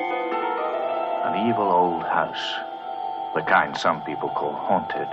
An 0.00 1.48
evil 1.48 1.70
old 1.70 2.02
house, 2.02 2.54
the 3.34 3.42
kind 3.42 3.76
some 3.76 4.02
people 4.02 4.28
call 4.30 4.52
haunted, 4.52 5.08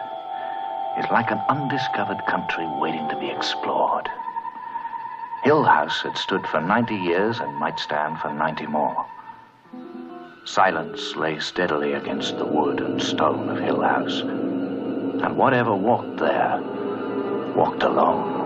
is 0.97 1.11
like 1.11 1.29
an 1.31 1.41
undiscovered 1.49 2.25
country 2.25 2.65
waiting 2.79 3.07
to 3.09 3.19
be 3.19 3.29
explored. 3.29 4.09
Hill 5.43 5.63
House 5.63 6.01
had 6.01 6.17
stood 6.17 6.47
for 6.47 6.61
90 6.61 6.95
years 6.95 7.39
and 7.39 7.55
might 7.55 7.79
stand 7.79 8.19
for 8.19 8.33
90 8.33 8.67
more. 8.67 9.05
Silence 10.45 11.15
lay 11.15 11.39
steadily 11.39 11.93
against 11.93 12.37
the 12.37 12.45
wood 12.45 12.79
and 12.79 13.01
stone 13.01 13.49
of 13.49 13.59
Hill 13.59 13.81
House, 13.81 14.21
and 14.21 15.37
whatever 15.37 15.75
walked 15.75 16.17
there 16.17 16.59
walked 17.55 17.83
alone. 17.83 18.36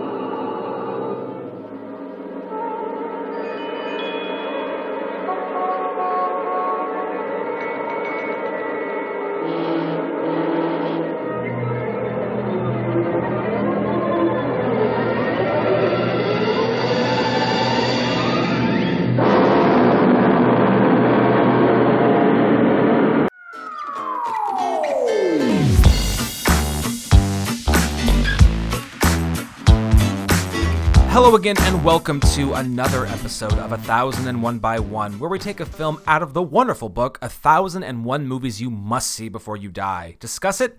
Hello 31.32 31.40
again, 31.40 31.56
and 31.60 31.82
welcome 31.82 32.20
to 32.20 32.52
another 32.52 33.06
episode 33.06 33.54
of 33.54 33.72
A 33.72 33.78
Thousand 33.78 34.28
and 34.28 34.42
One 34.42 34.58
by 34.58 34.78
One, 34.78 35.18
where 35.18 35.30
we 35.30 35.38
take 35.38 35.60
a 35.60 35.64
film 35.64 35.98
out 36.06 36.22
of 36.22 36.34
the 36.34 36.42
wonderful 36.42 36.90
book, 36.90 37.18
A 37.22 37.28
Thousand 37.30 37.84
and 37.84 38.04
One 38.04 38.26
Movies 38.26 38.60
You 38.60 38.68
Must 38.70 39.10
See 39.10 39.30
Before 39.30 39.56
You 39.56 39.70
Die, 39.70 40.14
discuss 40.20 40.60
it, 40.60 40.76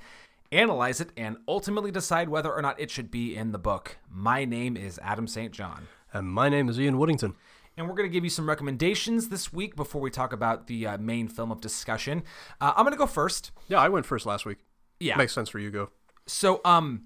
analyze 0.51 1.01
it, 1.01 1.09
and 1.17 1.37
ultimately 1.47 1.89
decide 1.89 2.29
whether 2.29 2.53
or 2.53 2.61
not 2.61 2.79
it 2.79 2.91
should 2.91 3.09
be 3.09 3.35
in 3.35 3.51
the 3.51 3.57
book. 3.57 3.97
My 4.07 4.45
name 4.45 4.77
is 4.77 4.99
Adam 5.01 5.25
St. 5.25 5.51
John. 5.51 5.87
And 6.13 6.27
my 6.27 6.49
name 6.49 6.69
is 6.69 6.79
Ian 6.79 6.97
Woodington. 6.97 7.33
And 7.75 7.89
we're 7.89 7.95
going 7.95 8.07
to 8.07 8.13
give 8.13 8.23
you 8.23 8.29
some 8.29 8.47
recommendations 8.47 9.29
this 9.29 9.51
week 9.51 9.75
before 9.75 10.01
we 10.01 10.11
talk 10.11 10.33
about 10.33 10.67
the 10.67 10.85
uh, 10.85 10.97
main 10.99 11.29
film 11.29 11.51
of 11.51 11.61
discussion. 11.61 12.21
Uh, 12.61 12.73
I'm 12.77 12.83
going 12.83 12.93
to 12.93 12.99
go 12.99 13.07
first. 13.07 13.49
Yeah, 13.69 13.79
I 13.79 13.89
went 13.89 14.05
first 14.05 14.27
last 14.27 14.45
week. 14.45 14.59
Yeah. 14.99 15.17
Makes 15.17 15.33
sense 15.33 15.49
for 15.49 15.57
you 15.57 15.71
go. 15.71 15.89
So, 16.27 16.61
um, 16.63 17.05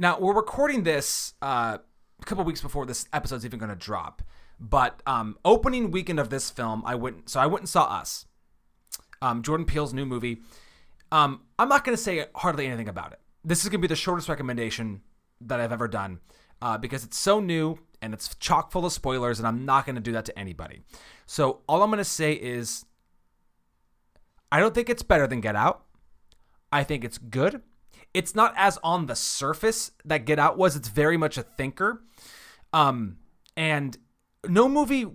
now 0.00 0.18
we're 0.18 0.34
recording 0.34 0.82
this 0.82 1.34
uh, 1.40 1.78
a 2.22 2.24
couple 2.24 2.44
weeks 2.44 2.60
before 2.60 2.86
this 2.86 3.06
episode's 3.12 3.44
even 3.44 3.58
going 3.58 3.70
to 3.70 3.76
drop. 3.76 4.22
But 4.58 5.02
um, 5.06 5.38
opening 5.44 5.90
weekend 5.90 6.20
of 6.20 6.28
this 6.28 6.50
film, 6.50 6.82
I 6.84 6.94
went. 6.94 7.28
So 7.30 7.40
I 7.40 7.46
went 7.46 7.62
and 7.62 7.68
saw 7.68 7.84
Us, 7.84 8.26
um, 9.22 9.42
Jordan 9.42 9.66
Peele's 9.66 9.94
new 9.94 10.04
movie. 10.04 10.42
Um, 11.12 11.42
I'm 11.58 11.68
not 11.68 11.84
going 11.84 11.96
to 11.96 12.02
say 12.02 12.26
hardly 12.34 12.66
anything 12.66 12.88
about 12.88 13.12
it. 13.12 13.20
This 13.44 13.62
is 13.62 13.70
going 13.70 13.80
to 13.80 13.88
be 13.88 13.88
the 13.88 13.96
shortest 13.96 14.28
recommendation 14.28 15.00
that 15.40 15.60
I've 15.60 15.72
ever 15.72 15.88
done 15.88 16.20
uh, 16.62 16.78
because 16.78 17.04
it's 17.04 17.18
so 17.18 17.40
new 17.40 17.78
and 18.02 18.14
it's 18.14 18.34
chock 18.36 18.70
full 18.70 18.86
of 18.86 18.92
spoilers, 18.92 19.38
and 19.38 19.48
I'm 19.48 19.64
not 19.64 19.86
going 19.86 19.96
to 19.96 20.00
do 20.00 20.12
that 20.12 20.24
to 20.26 20.38
anybody. 20.38 20.82
So 21.26 21.60
all 21.68 21.82
I'm 21.82 21.90
going 21.90 21.98
to 21.98 22.04
say 22.04 22.32
is, 22.32 22.84
I 24.52 24.60
don't 24.60 24.74
think 24.74 24.88
it's 24.88 25.02
better 25.02 25.26
than 25.26 25.40
Get 25.40 25.56
Out. 25.56 25.84
I 26.72 26.84
think 26.84 27.04
it's 27.04 27.18
good. 27.18 27.62
It's 28.12 28.34
not 28.34 28.54
as 28.56 28.78
on 28.82 29.06
the 29.06 29.14
surface 29.14 29.92
that 30.04 30.24
Get 30.24 30.38
Out 30.38 30.58
was. 30.58 30.76
It's 30.76 30.88
very 30.88 31.16
much 31.16 31.38
a 31.38 31.42
thinker. 31.42 32.02
Um, 32.72 33.18
and 33.56 33.96
no 34.48 34.68
movie 34.68 35.06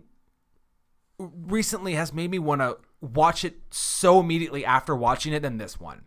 recently 1.17 1.93
has 1.93 2.13
made 2.13 2.31
me 2.31 2.39
want 2.39 2.61
to 2.61 2.77
watch 3.01 3.45
it 3.45 3.59
so 3.71 4.19
immediately 4.19 4.65
after 4.65 4.95
watching 4.95 5.33
it 5.33 5.41
than 5.41 5.57
this 5.57 5.79
one. 5.79 6.03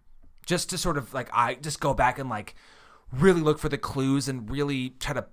Just 0.46 0.70
to 0.70 0.78
sort 0.78 0.96
of 0.96 1.12
like 1.12 1.28
I 1.32 1.54
just 1.54 1.80
go 1.80 1.92
back 1.94 2.18
and 2.18 2.30
like 2.30 2.54
really 3.12 3.40
look 3.40 3.58
for 3.58 3.68
the 3.68 3.78
clues 3.78 4.28
and 4.28 4.50
really 4.50 4.90
try 4.90 5.14
to 5.14 5.26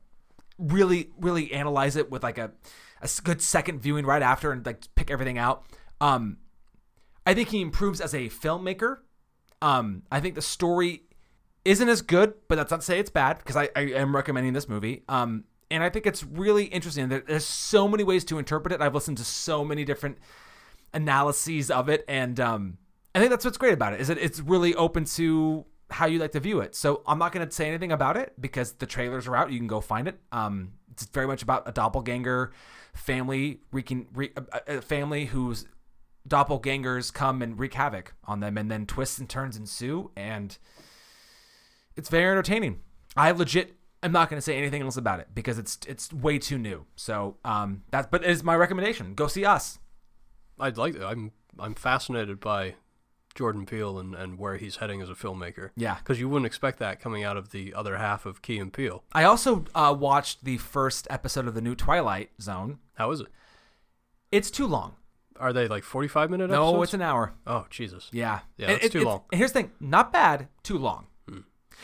really 0.57 1.09
really 1.19 1.53
analyze 1.53 1.95
it 1.95 2.11
with 2.11 2.23
like 2.23 2.37
a 2.37 2.51
a 3.01 3.09
good 3.23 3.41
second 3.41 3.79
viewing 3.79 4.05
right 4.05 4.21
after 4.21 4.51
and 4.51 4.65
like 4.65 4.83
pick 4.95 5.09
everything 5.09 5.37
out. 5.37 5.65
Um, 6.01 6.37
I 7.25 7.33
think 7.33 7.49
he 7.49 7.61
improves 7.61 8.01
as 8.01 8.13
a 8.13 8.29
filmmaker. 8.29 8.97
Um, 9.61 10.03
I 10.11 10.19
think 10.19 10.35
the 10.35 10.41
story 10.41 11.03
isn't 11.65 11.89
as 11.89 12.01
good, 12.01 12.35
but 12.47 12.55
that's 12.55 12.71
not 12.71 12.81
to 12.81 12.85
say 12.85 12.99
it's 12.99 13.09
bad 13.09 13.39
because 13.39 13.55
I, 13.55 13.69
I 13.75 13.81
am 13.81 14.15
recommending 14.15 14.53
this 14.53 14.69
movie. 14.69 15.03
Um, 15.09 15.45
and 15.71 15.83
I 15.83 15.89
think 15.89 16.05
it's 16.05 16.23
really 16.23 16.65
interesting. 16.65 17.09
There, 17.09 17.23
there's 17.25 17.45
so 17.45 17.87
many 17.87 18.03
ways 18.03 18.23
to 18.25 18.37
interpret 18.37 18.71
it. 18.71 18.81
I've 18.81 18.93
listened 18.93 19.17
to 19.17 19.25
so 19.25 19.65
many 19.65 19.83
different 19.83 20.19
analyses 20.93 21.71
of 21.71 21.89
it, 21.89 22.05
and 22.07 22.39
um, 22.39 22.77
I 23.15 23.19
think 23.19 23.31
that's 23.31 23.43
what's 23.43 23.57
great 23.57 23.73
about 23.73 23.93
it. 23.93 23.99
Is 23.99 24.07
that 24.07 24.19
it's 24.19 24.39
really 24.39 24.75
open 24.75 25.05
to 25.05 25.65
how 25.89 26.05
you 26.05 26.19
like 26.19 26.31
to 26.33 26.39
view 26.39 26.59
it. 26.61 26.75
So 26.75 27.01
I'm 27.07 27.19
not 27.19 27.31
going 27.31 27.47
to 27.47 27.53
say 27.53 27.67
anything 27.67 27.91
about 27.91 28.17
it 28.17 28.33
because 28.39 28.73
the 28.73 28.85
trailers 28.85 29.27
are 29.27 29.35
out. 29.35 29.51
You 29.51 29.59
can 29.59 29.67
go 29.67 29.81
find 29.81 30.07
it. 30.07 30.19
Um, 30.31 30.73
it's 30.91 31.05
very 31.05 31.27
much 31.27 31.43
about 31.43 31.67
a 31.67 31.71
doppelganger 31.71 32.51
family 32.93 33.59
wreaking 33.71 34.07
re, 34.13 34.31
a, 34.35 34.77
a 34.77 34.81
family 34.81 35.25
whose 35.25 35.65
doppelgangers 36.27 37.13
come 37.13 37.41
and 37.41 37.59
wreak 37.59 37.73
havoc 37.73 38.13
on 38.23 38.39
them, 38.39 38.57
and 38.57 38.69
then 38.69 38.85
twists 38.85 39.19
and 39.19 39.27
turns 39.27 39.57
ensue, 39.57 40.11
and 40.15 40.57
it's 41.95 42.09
very 42.09 42.29
entertaining. 42.31 42.81
I 43.15 43.31
legit 43.31 43.75
I'm 44.03 44.11
not 44.11 44.29
going 44.29 44.37
to 44.37 44.41
say 44.41 44.55
anything 44.57 44.81
else 44.83 44.97
about 44.97 45.19
it 45.19 45.29
because 45.33 45.57
it's 45.57 45.79
it's 45.87 46.13
way 46.13 46.37
too 46.37 46.57
new. 46.57 46.85
So 46.95 47.37
um, 47.43 47.83
that's 47.91 48.07
but 48.11 48.23
it 48.23 48.29
is 48.29 48.43
my 48.43 48.55
recommendation. 48.55 49.13
Go 49.15 49.27
see 49.27 49.45
us. 49.45 49.79
I'd 50.59 50.77
like. 50.77 50.99
I'm 51.01 51.31
I'm 51.57 51.73
fascinated 51.73 52.39
by 52.39 52.75
Jordan 53.33 53.65
Peele 53.65 53.97
and, 53.99 54.13
and 54.15 54.37
where 54.37 54.57
he's 54.57 54.77
heading 54.77 55.01
as 55.01 55.09
a 55.09 55.13
filmmaker. 55.13 55.71
Yeah. 55.75 55.95
because 55.95 56.19
you 56.19 56.29
wouldn't 56.29 56.45
expect 56.45 56.79
that 56.79 56.99
coming 57.01 57.23
out 57.23 57.35
of 57.35 57.49
the 57.51 57.73
other 57.73 57.97
half 57.97 58.25
of 58.25 58.41
Key 58.41 58.59
and 58.59 58.71
Peele. 58.71 59.03
I 59.11 59.23
also 59.23 59.65
uh, 59.73 59.95
watched 59.97 60.43
the 60.45 60.57
first 60.57 61.07
episode 61.09 61.47
of 61.47 61.53
the 61.53 61.61
new 61.61 61.75
Twilight 61.75 62.29
Zone. 62.41 62.79
How 62.93 63.11
is 63.11 63.19
it? 63.21 63.27
It's 64.31 64.51
too 64.51 64.67
long. 64.67 64.95
Are 65.37 65.51
they 65.51 65.67
like 65.67 65.83
45 65.83 66.29
minute 66.29 66.49
No, 66.49 66.81
it's 66.81 66.93
an 66.93 67.01
hour. 67.01 67.33
Oh 67.45 67.65
Jesus. 67.69 68.09
Yeah, 68.13 68.39
Yeah, 68.57 68.67
that's 68.67 68.85
it- 68.85 68.91
too 68.93 68.99
it's- 68.99 69.11
long. 69.11 69.23
and 69.31 69.39
here's 69.39 69.51
the 69.51 69.61
thing: 69.61 69.71
not 69.81 70.13
bad, 70.13 70.47
too 70.63 70.77
long. 70.77 71.07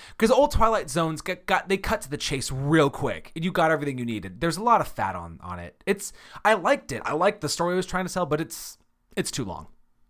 Because 0.09 0.31
old 0.31 0.51
Twilight 0.51 0.89
Zones 0.89 1.21
got, 1.21 1.45
got 1.45 1.69
they 1.69 1.77
cut 1.77 2.01
to 2.01 2.09
the 2.09 2.17
chase 2.17 2.51
real 2.51 2.89
quick. 2.89 3.31
And 3.35 3.43
you 3.43 3.51
got 3.51 3.71
everything 3.71 3.97
you 3.97 4.05
needed. 4.05 4.41
There's 4.41 4.57
a 4.57 4.63
lot 4.63 4.81
of 4.81 4.87
fat 4.87 5.15
on 5.15 5.39
on 5.41 5.59
it. 5.59 5.83
It's 5.85 6.13
I 6.43 6.53
liked 6.53 6.91
it. 6.91 7.01
I 7.05 7.13
liked 7.13 7.41
the 7.41 7.49
story 7.49 7.73
it 7.73 7.77
was 7.77 7.85
trying 7.85 8.05
to 8.05 8.09
sell, 8.09 8.25
but 8.25 8.41
it's 8.41 8.77
it's 9.15 9.31
too 9.31 9.45
long. 9.45 9.67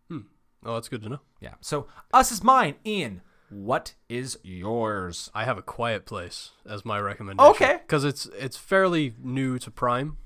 Hmm. 0.10 0.20
Oh, 0.66 0.76
that's 0.76 0.90
good 0.90 1.02
to 1.04 1.10
know. 1.10 1.22
Yeah. 1.40 1.56
So 1.62 1.88
us 2.14 2.32
is 2.32 2.44
mine. 2.44 2.76
Ian, 2.86 3.22
what 3.50 3.96
is 4.10 4.38
yours? 4.44 5.30
I 5.34 5.46
have 5.46 5.58
a 5.58 5.62
Quiet 5.62 6.06
Place 6.06 6.52
as 6.66 6.86
my 6.86 7.00
recommendation. 7.00 7.52
Okay. 7.52 7.80
Because 7.82 8.04
it's 8.04 8.26
it's 8.38 8.58
fairly 8.58 9.16
new 9.22 9.60
to 9.60 9.72
Prime. 9.72 10.18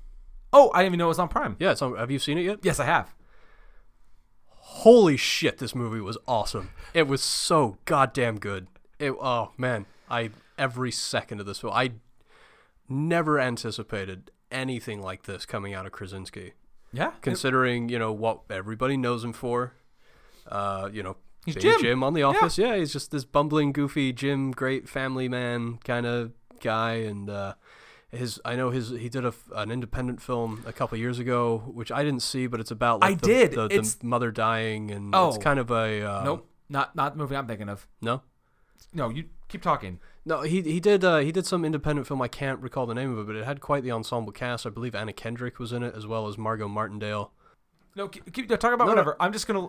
Oh, 0.52 0.70
I 0.72 0.78
didn't 0.78 0.90
even 0.90 0.98
know 0.98 1.06
it 1.06 1.08
was 1.08 1.18
on 1.18 1.28
Prime. 1.28 1.56
Yeah. 1.58 1.72
It's 1.72 1.82
on, 1.82 1.96
have 1.96 2.10
you 2.10 2.18
seen 2.18 2.38
it 2.38 2.42
yet? 2.42 2.58
Yes, 2.62 2.80
I 2.80 2.84
have. 2.84 3.14
Holy 4.68 5.16
shit! 5.16 5.58
This 5.58 5.76
movie 5.76 6.00
was 6.00 6.18
awesome. 6.26 6.70
It 6.92 7.06
was 7.06 7.22
so 7.22 7.78
goddamn 7.84 8.38
good. 8.38 8.66
It. 8.98 9.12
Oh 9.12 9.52
man, 9.58 9.86
I 10.10 10.30
every 10.58 10.90
second 10.92 11.40
of 11.40 11.46
this 11.46 11.58
film. 11.60 11.72
I 11.74 11.92
never 12.88 13.38
anticipated 13.40 14.30
anything 14.50 15.02
like 15.02 15.24
this 15.24 15.44
coming 15.46 15.74
out 15.74 15.86
of 15.86 15.92
Krasinski. 15.92 16.52
Yeah. 16.92 17.12
Considering 17.20 17.88
you 17.88 17.98
know 17.98 18.12
what 18.12 18.42
everybody 18.50 18.96
knows 18.96 19.24
him 19.24 19.32
for. 19.32 19.74
Uh, 20.46 20.88
you 20.92 21.02
know, 21.02 21.16
He's 21.44 21.56
being 21.56 21.78
Jim. 21.80 22.02
on 22.04 22.14
The 22.14 22.22
Office. 22.22 22.56
Yeah. 22.56 22.76
he's 22.76 22.92
just 22.92 23.10
this 23.10 23.24
bumbling, 23.24 23.72
goofy 23.72 24.12
Jim, 24.12 24.52
great 24.52 24.88
family 24.88 25.28
man 25.28 25.78
kind 25.84 26.06
of 26.06 26.32
guy, 26.60 26.94
and 26.94 27.28
uh, 27.28 27.54
his. 28.10 28.40
I 28.44 28.54
know 28.56 28.70
his. 28.70 28.90
He 28.90 29.08
did 29.08 29.24
a, 29.24 29.34
an 29.54 29.70
independent 29.70 30.22
film 30.22 30.62
a 30.66 30.72
couple 30.72 30.96
years 30.98 31.18
ago, 31.18 31.58
which 31.66 31.90
I 31.92 32.02
didn't 32.04 32.22
see, 32.22 32.46
but 32.46 32.60
it's 32.60 32.70
about 32.70 33.00
like 33.00 33.10
I 33.10 33.14
the, 33.14 33.26
did. 33.26 33.52
the, 33.52 33.68
the 33.68 33.96
mother 34.06 34.30
dying, 34.30 34.90
and 34.92 35.14
Oh. 35.14 35.28
it's 35.28 35.38
kind 35.38 35.58
of 35.58 35.70
a 35.70 36.02
uh, 36.02 36.24
nope. 36.24 36.48
Not 36.68 36.94
not 36.96 37.12
the 37.12 37.18
movie 37.18 37.36
I'm 37.36 37.46
thinking 37.46 37.68
of. 37.68 37.86
No, 38.00 38.22
No, 38.92 39.08
you 39.10 39.24
keep 39.48 39.62
talking. 39.62 40.00
no. 40.24 40.42
He 40.42 40.62
he 40.62 40.80
did 40.80 41.04
uh, 41.04 41.18
he 41.18 41.32
did 41.32 41.46
some 41.46 41.64
independent 41.64 42.06
film. 42.06 42.20
I 42.22 42.28
can't 42.28 42.60
recall 42.60 42.86
the 42.86 42.94
name 42.94 43.12
of 43.12 43.18
it, 43.18 43.26
but 43.26 43.36
it 43.36 43.44
had 43.44 43.60
quite 43.60 43.82
the 43.82 43.92
ensemble 43.92 44.32
cast. 44.32 44.66
I 44.66 44.70
believe 44.70 44.94
Anna 44.94 45.12
Kendrick 45.12 45.58
was 45.58 45.72
in 45.72 45.82
it 45.82 45.94
as 45.94 46.06
well 46.06 46.26
as 46.28 46.36
Margot 46.38 46.68
Martindale. 46.68 47.32
No, 47.94 48.08
keep, 48.08 48.32
keep 48.32 48.48
talk 48.48 48.64
about 48.64 48.78
No, 48.80 48.84
no. 48.84 48.90
whatever. 48.90 49.16
I'm 49.20 49.32
just 49.32 49.46
gonna. 49.46 49.68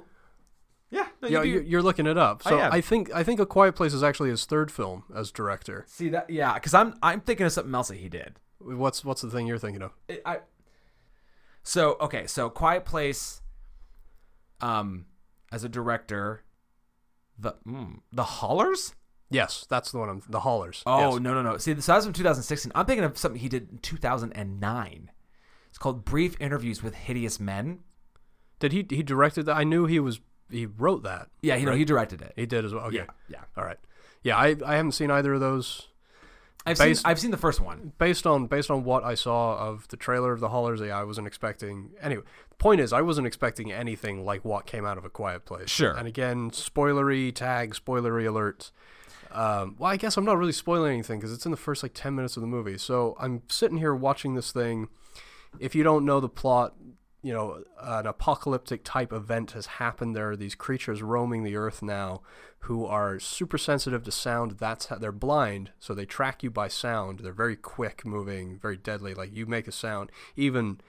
Yeah. 0.90 1.08
No, 1.22 1.28
Yeah, 1.28 1.44
you 1.44 1.60
you're, 1.62 1.82
looking 1.82 2.06
it 2.08 2.18
up. 2.18 2.42
I 2.46 2.50
So 2.50 2.60
am. 2.60 2.72
I 2.74 2.82
think 2.82 3.14
I 3.14 3.24
think 3.24 3.40
A 3.40 3.46
Quiet 3.46 3.76
Place 3.76 3.94
is 3.94 4.04
actually 4.04 4.30
his 4.30 4.46
third 4.46 4.72
film 4.72 5.04
as 5.16 5.32
director. 5.32 5.86
See 5.88 6.10
that? 6.10 6.30
Yeah, 6.30 6.54
because 6.54 6.74
I'm 6.74 6.96
I'm 7.02 7.22
thinking 7.22 7.46
of 7.46 7.52
something 7.52 7.74
else 7.76 7.88
that 7.90 7.98
he 7.98 8.10
did. 8.10 8.40
What's 8.60 9.04
what's 9.06 9.22
the 9.22 9.30
thing 9.30 9.48
you're 9.48 9.58
thinking 9.58 9.82
of? 9.82 9.92
It- 10.08 10.22
I. 10.26 10.40
So 11.64 11.98
okay, 12.02 12.26
so 12.28 12.50
Quiet 12.50 12.86
Place. 12.86 13.42
Um, 14.60 15.06
as 15.52 15.64
a 15.64 15.70
director, 15.70 16.44
the 17.38 17.54
mm, 17.68 18.00
the 18.12 18.24
Hollars. 18.24 18.94
Yes, 19.30 19.66
that's 19.70 19.92
the 19.92 19.98
one. 20.00 20.10
I'm 20.10 20.22
the 20.30 20.40
Hollars. 20.42 20.84
Oh 20.86 21.14
Yes. 21.16 21.20
no 21.22 21.34
no 21.34 21.42
no! 21.44 21.58
See, 21.58 21.72
so 21.82 21.92
that 21.92 21.96
was 21.98 22.06
from 22.06 22.14
2016. 22.14 22.72
I'm 22.76 22.86
thinking 22.86 23.04
of 23.04 23.18
something 23.18 23.40
he 23.42 23.50
did 23.50 23.70
in 23.72 23.78
2009. 23.80 25.12
It's 25.70 25.78
called 25.78 26.06
Brief 26.06 26.40
Interviews 26.40 26.82
with 26.82 26.96
Hideous 26.96 27.40
Men. 27.40 27.80
Did 28.60 28.72
he 28.72 28.86
he 28.90 29.04
directed 29.04 29.44
that? 29.48 29.58
I 29.58 29.64
knew 29.64 29.86
he 29.86 30.00
was 30.00 30.22
he 30.50 30.66
wrote 30.66 31.04
that. 31.04 31.28
Yeah, 31.42 31.56
you 31.58 31.66
know, 31.66 31.72
Right. 31.72 31.78
he 31.80 31.86
directed 31.86 32.22
it. 32.22 32.34
He 32.36 32.46
did 32.46 32.64
as 32.66 32.74
well. 32.74 32.86
Okay. 32.86 32.98
Yeah, 32.98 33.06
yeah. 33.30 33.42
All 33.58 33.66
right. 33.66 33.78
Yeah, 34.24 34.38
I 34.38 34.56
I 34.66 34.76
haven't 34.78 34.94
seen 34.94 35.12
either 35.12 35.34
of 35.34 35.40
those. 35.42 35.88
I've 36.68 36.78
Based- 36.78 37.02
seen 37.02 37.10
I've 37.10 37.20
seen 37.20 37.32
the 37.32 37.38
first 37.38 37.60
one. 37.62 37.94
Based 37.98 38.28
on 38.28 38.48
based 38.48 38.70
on 38.70 38.84
what 38.84 39.04
I 39.04 39.16
saw 39.16 39.58
of 39.58 39.88
the 39.88 39.98
trailer 39.98 40.34
of 40.34 40.40
the 40.40 40.50
Hollars, 40.50 40.82
yeah, 40.82 41.00
I 41.00 41.04
wasn't 41.04 41.28
expecting. 41.28 41.92
Anyway, 42.02 42.24
the 42.50 42.56
point 42.56 42.82
is, 42.82 42.92
I 42.94 43.02
wasn't 43.02 43.26
expecting 43.28 43.72
anything 43.72 44.26
like 44.26 44.44
what 44.46 44.66
came 44.66 44.86
out 44.86 44.98
of 44.98 45.06
A 45.06 45.10
Quiet 45.10 45.46
Place. 45.46 45.70
Sure. 45.70 45.92
And 45.94 46.08
again, 46.08 46.52
spoilery 46.52 47.34
tag, 47.34 47.74
spoilery 47.74 48.28
alert. 48.28 48.72
Um, 49.32 49.76
well, 49.78 49.92
I 49.92 49.98
guess 49.98 50.18
I'm 50.18 50.26
not 50.26 50.38
really 50.38 50.54
spoiling 50.54 50.94
anything 50.94 51.20
because 51.20 51.34
it's 51.34 51.46
in 51.46 51.52
the 51.52 51.58
first 51.58 51.84
like 51.84 51.94
ten 51.94 52.16
minutes 52.16 52.38
of 52.38 52.42
the 52.42 52.48
movie. 52.48 52.78
So 52.78 53.16
I'm 53.20 53.42
sitting 53.50 53.78
here 53.78 53.94
watching 53.96 54.36
this 54.36 54.52
thing. 54.52 54.88
If 55.60 55.74
you 55.76 55.84
don't 55.84 56.06
know 56.06 56.20
the 56.20 56.30
plot, 56.30 56.76
you 57.28 57.34
know 57.34 57.62
an 57.82 58.08
apocalyptic 58.08 58.86
type 58.86 59.12
event 59.12 59.52
has 59.52 59.66
happened. 59.66 60.16
There 60.16 60.32
are 60.32 60.38
these 60.38 60.56
creatures 60.56 61.04
roaming 61.04 61.44
the 61.44 61.58
earth 61.58 61.82
now 61.82 62.22
who 62.60 62.86
are 62.86 63.20
super 63.20 63.58
sensitive 63.58 64.04
to 64.04 64.12
sound. 64.12 64.60
That's 64.60 64.86
how 64.86 64.98
they're 64.98 65.12
blind, 65.12 65.72
so 65.78 65.94
they 65.94 66.06
track 66.06 66.42
you 66.42 66.50
by 66.50 66.70
sound. 66.70 67.20
They're 67.20 67.34
very 67.34 67.58
quick 67.58 68.06
moving, 68.06 68.58
very 68.58 68.78
deadly. 68.78 69.14
Like 69.14 69.36
you 69.36 69.46
make 69.46 69.68
a 69.68 69.74
sound, 69.74 70.10
even 70.38 70.80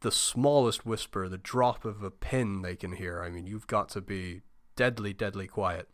the 0.00 0.10
smallest 0.10 0.84
whisper, 0.84 1.28
the 1.28 1.38
drop 1.38 1.84
of 1.84 2.02
a 2.02 2.10
pin 2.10 2.62
they 2.62 2.74
can 2.74 2.92
hear. 2.92 3.22
I 3.22 3.30
mean, 3.30 3.46
you've 3.46 3.68
got 3.68 3.88
to 3.90 4.00
be 4.00 4.42
deadly, 4.74 5.12
deadly 5.12 5.46
quiet. 5.46 5.88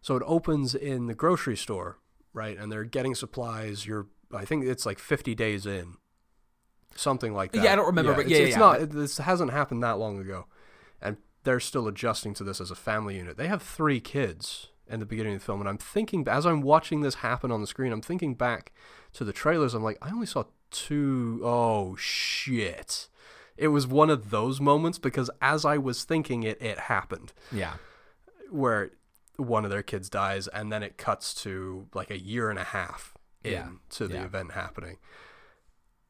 So 0.00 0.16
it 0.16 0.22
opens 0.26 0.74
in 0.74 1.06
the 1.06 1.14
grocery 1.14 1.56
store, 1.56 1.98
right? 2.32 2.58
And 2.58 2.72
they're 2.72 2.82
getting 2.82 3.14
supplies. 3.14 3.86
You're, 3.86 4.08
I 4.32 4.44
think 4.44 4.64
it's 4.64 4.84
like 4.84 4.98
50 4.98 5.36
days 5.36 5.64
in, 5.64 5.94
something 6.96 7.32
like 7.34 7.52
that. 7.52 7.62
Yeah, 7.64 7.72
I 7.72 7.76
don't 7.76 7.86
remember, 7.86 8.14
but 8.14 8.22
it's, 8.22 8.30
yeah, 8.30 8.38
it's 8.38 8.50
yeah, 8.52 8.58
not. 8.58 8.90
This 8.90 9.18
hasn't 9.18 9.50
happened 9.52 9.82
that 9.82 9.98
long 9.98 10.18
ago, 10.18 10.46
and 11.00 11.16
they're 11.44 11.60
still 11.60 11.86
adjusting 11.88 12.34
to 12.34 12.44
this 12.44 12.60
as 12.60 12.70
a 12.70 12.74
family 12.74 13.16
unit. 13.16 13.36
They 13.36 13.48
have 13.48 13.62
three 13.62 14.00
kids 14.00 14.68
in 14.88 15.00
the 15.00 15.06
beginning 15.06 15.34
of 15.34 15.40
the 15.40 15.44
film, 15.44 15.60
and 15.60 15.68
I'm 15.68 15.78
thinking 15.78 16.26
as 16.28 16.46
I'm 16.46 16.60
watching 16.60 17.00
this 17.00 17.16
happen 17.16 17.50
on 17.50 17.60
the 17.60 17.66
screen, 17.66 17.92
I'm 17.92 18.02
thinking 18.02 18.34
back 18.34 18.72
to 19.14 19.24
the 19.24 19.32
trailers. 19.32 19.74
I'm 19.74 19.82
like, 19.82 19.98
I 20.02 20.10
only 20.10 20.26
saw 20.26 20.44
two 20.70 21.40
oh 21.44 21.96
shit. 21.96 23.08
It 23.56 23.68
was 23.68 23.86
one 23.86 24.10
of 24.10 24.30
those 24.30 24.60
moments 24.60 24.98
because 24.98 25.30
as 25.40 25.64
I 25.64 25.78
was 25.78 26.04
thinking 26.04 26.42
it, 26.42 26.60
it 26.60 26.78
happened 26.78 27.32
Yeah. 27.50 27.74
where 28.50 28.90
one 29.36 29.64
of 29.64 29.70
their 29.70 29.82
kids 29.82 30.10
dies 30.10 30.46
and 30.48 30.70
then 30.70 30.82
it 30.82 30.98
cuts 30.98 31.32
to 31.42 31.86
like 31.94 32.10
a 32.10 32.18
year 32.18 32.50
and 32.50 32.58
a 32.58 32.64
half 32.64 33.14
in 33.42 33.52
Yeah. 33.52 33.68
to 33.90 34.08
the 34.08 34.14
Yeah. 34.16 34.24
event 34.24 34.52
happening. 34.52 34.98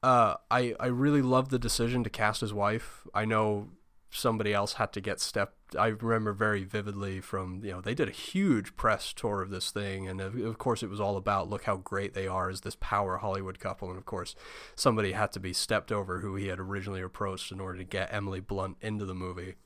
Uh, 0.06 0.36
I 0.52 0.72
I 0.78 0.86
really 0.86 1.20
love 1.20 1.48
the 1.48 1.58
decision 1.58 2.04
to 2.04 2.10
cast 2.10 2.40
his 2.40 2.54
wife. 2.54 3.08
I 3.12 3.24
know 3.24 3.70
somebody 4.08 4.54
else 4.54 4.74
had 4.74 4.92
to 4.92 5.00
get 5.00 5.18
stepped. 5.18 5.74
I 5.76 5.88
remember 5.88 6.32
very 6.32 6.62
vividly 6.62 7.20
from 7.20 7.60
you 7.64 7.72
know 7.72 7.80
they 7.80 7.92
did 7.92 8.08
a 8.08 8.12
huge 8.12 8.76
press 8.76 9.12
tour 9.12 9.42
of 9.42 9.50
this 9.50 9.72
thing, 9.72 10.06
and 10.06 10.20
of, 10.20 10.36
of 10.36 10.58
course 10.58 10.84
it 10.84 10.90
was 10.90 11.00
all 11.00 11.16
about 11.16 11.50
look 11.50 11.64
how 11.64 11.78
great 11.78 12.14
they 12.14 12.28
are 12.28 12.48
as 12.48 12.60
this 12.60 12.76
power 12.78 13.16
Hollywood 13.16 13.58
couple, 13.58 13.88
and 13.88 13.98
of 13.98 14.06
course 14.06 14.36
somebody 14.76 15.10
had 15.10 15.32
to 15.32 15.40
be 15.40 15.52
stepped 15.52 15.90
over 15.90 16.20
who 16.20 16.36
he 16.36 16.46
had 16.46 16.60
originally 16.60 17.02
approached 17.02 17.50
in 17.50 17.58
order 17.58 17.78
to 17.78 17.84
get 17.84 18.14
Emily 18.14 18.38
Blunt 18.38 18.76
into 18.80 19.06
the 19.06 19.12
movie 19.12 19.56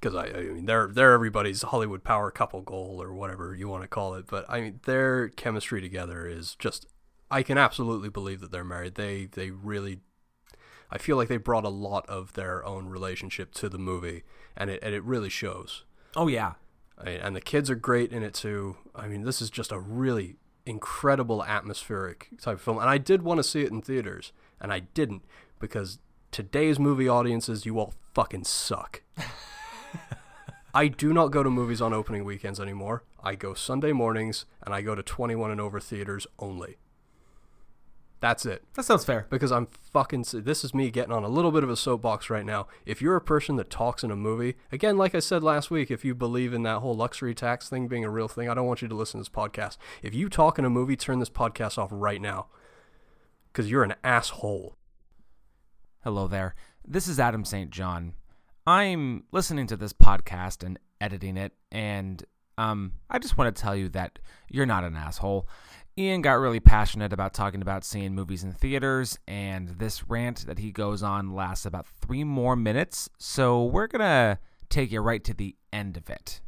because 0.00 0.14
I, 0.14 0.26
I 0.26 0.42
mean 0.42 0.66
they're 0.66 0.92
they're 0.92 1.12
everybody's 1.12 1.62
Hollywood 1.62 2.04
power 2.04 2.30
couple 2.30 2.62
goal 2.62 3.02
or 3.02 3.12
whatever 3.12 3.52
you 3.52 3.66
want 3.66 3.82
to 3.82 3.88
call 3.88 4.14
it. 4.14 4.28
But 4.28 4.44
I 4.48 4.60
mean 4.60 4.78
their 4.84 5.28
chemistry 5.30 5.80
together 5.80 6.24
is 6.24 6.54
just 6.54 6.86
I 7.32 7.42
can 7.42 7.56
absolutely 7.56 8.10
believe 8.10 8.40
that 8.40 8.52
they're 8.52 8.62
married. 8.62 8.94
They 8.94 9.24
they 9.24 9.50
really 9.50 10.00
I 10.90 10.98
feel 10.98 11.16
like 11.16 11.28
they 11.28 11.38
brought 11.38 11.64
a 11.64 11.70
lot 11.70 12.06
of 12.06 12.34
their 12.34 12.62
own 12.64 12.88
relationship 12.88 13.54
to 13.54 13.70
the 13.70 13.78
movie, 13.78 14.22
and 14.54 14.68
it 14.68 14.80
and 14.82 14.94
it 14.94 15.02
really 15.02 15.30
shows. 15.30 15.84
Oh 16.14 16.28
yeah. 16.28 16.52
I 16.98 17.10
and 17.10 17.34
the 17.34 17.40
kids 17.40 17.70
are 17.70 17.74
great 17.74 18.12
in 18.12 18.22
it 18.22 18.34
too. 18.34 18.76
I 18.94 19.08
mean, 19.08 19.22
this 19.22 19.40
is 19.40 19.48
just 19.48 19.72
a 19.72 19.80
really 19.80 20.36
incredible 20.66 21.42
atmospheric 21.42 22.28
type 22.38 22.56
of 22.56 22.60
film, 22.60 22.78
and 22.78 22.90
I 22.90 22.98
did 22.98 23.22
want 23.22 23.38
to 23.38 23.44
see 23.44 23.62
it 23.62 23.72
in 23.72 23.80
theaters, 23.80 24.32
and 24.60 24.70
I 24.70 24.80
didn't 24.80 25.22
because 25.58 25.98
today's 26.30 26.78
movie 26.78 27.08
audiences, 27.08 27.64
you 27.64 27.78
all 27.78 27.94
fucking 28.12 28.44
suck. 28.44 29.02
I 30.74 30.88
do 30.88 31.14
not 31.14 31.28
go 31.28 31.42
to 31.42 31.50
movies 31.50 31.80
on 31.80 31.94
opening 31.94 32.24
weekends 32.24 32.60
anymore. 32.60 33.04
I 33.22 33.34
go 33.34 33.54
Sunday 33.54 33.92
mornings, 33.92 34.44
and 34.62 34.74
I 34.74 34.82
go 34.82 34.94
to 34.94 35.02
21 35.02 35.50
and 35.50 35.60
over 35.60 35.80
theaters 35.80 36.26
only. 36.38 36.76
That's 38.22 38.46
it 38.46 38.62
That 38.74 38.84
sounds 38.84 39.04
fair. 39.04 39.26
because 39.30 39.50
I'm 39.52 39.66
fucking. 39.92 40.24
This 40.32 40.62
is 40.64 40.72
me 40.72 40.90
getting 40.92 41.12
on 41.12 41.24
a 41.24 41.28
little 41.28 41.50
bit 41.50 41.64
of 41.64 41.68
a 41.70 41.76
soapbox 41.76 42.30
right 42.30 42.46
now. 42.46 42.68
If 42.86 43.02
you're 43.02 43.16
a 43.16 43.20
person 43.20 43.56
that 43.56 43.68
talks 43.68 44.04
in 44.04 44.10
a 44.12 44.16
movie, 44.16 44.54
again, 44.70 44.96
like 44.96 45.14
I 45.14 45.18
said 45.18 45.42
last 45.42 45.70
week, 45.72 45.90
if 45.90 46.04
you 46.04 46.14
believe 46.14 46.54
in 46.54 46.62
that 46.62 46.78
whole 46.78 46.94
luxury 46.94 47.34
tax 47.34 47.68
thing 47.68 47.88
being 47.88 48.04
a 48.04 48.10
real 48.10 48.28
thing, 48.28 48.48
I 48.48 48.54
don't 48.54 48.66
want 48.66 48.80
you 48.80 48.86
to 48.88 48.94
listen 48.94 49.18
to 49.18 49.22
this 49.22 49.28
podcast. 49.28 49.76
If 50.02 50.14
you 50.14 50.28
talk 50.28 50.56
in 50.56 50.64
a 50.64 50.70
movie, 50.70 50.94
turn 50.96 51.18
this 51.18 51.28
podcast 51.28 51.76
off 51.78 51.88
right 51.92 52.20
now 52.22 52.46
because 53.52 53.68
you're 53.70 53.82
an 53.82 53.94
asshole. 54.04 54.76
Hello 56.04 56.26
there. 56.28 56.54
This 56.86 57.08
is 57.08 57.18
Adam 57.20 57.44
St. 57.44 57.70
John. 57.70 58.14
I'm 58.66 59.24
listening 59.32 59.66
to 59.66 59.76
this 59.76 59.92
podcast 59.92 60.64
and 60.64 60.78
editing 61.00 61.36
it, 61.36 61.52
and 61.72 62.24
um, 62.58 62.92
I 63.10 63.18
just 63.18 63.36
want 63.36 63.54
to 63.54 63.60
tell 63.60 63.74
you 63.74 63.88
that 63.90 64.20
you're 64.48 64.66
not 64.66 64.84
an 64.84 64.94
asshole. 64.94 65.48
Ian 65.98 66.22
got 66.22 66.34
really 66.34 66.60
passionate 66.60 67.12
about 67.12 67.34
talking 67.34 67.60
about 67.60 67.84
seeing 67.84 68.14
movies 68.14 68.42
in 68.42 68.52
theaters, 68.52 69.18
and 69.28 69.68
this 69.68 70.08
rant 70.08 70.46
that 70.46 70.58
he 70.58 70.72
goes 70.72 71.02
on 71.02 71.34
lasts 71.34 71.66
about 71.66 71.86
three 71.86 72.24
more 72.24 72.56
minutes, 72.56 73.10
so 73.18 73.62
we're 73.62 73.86
gonna 73.86 74.38
take 74.70 74.90
you 74.90 75.00
right 75.00 75.22
to 75.22 75.34
the 75.34 75.54
end 75.70 75.98
of 75.98 76.08
it. 76.08 76.40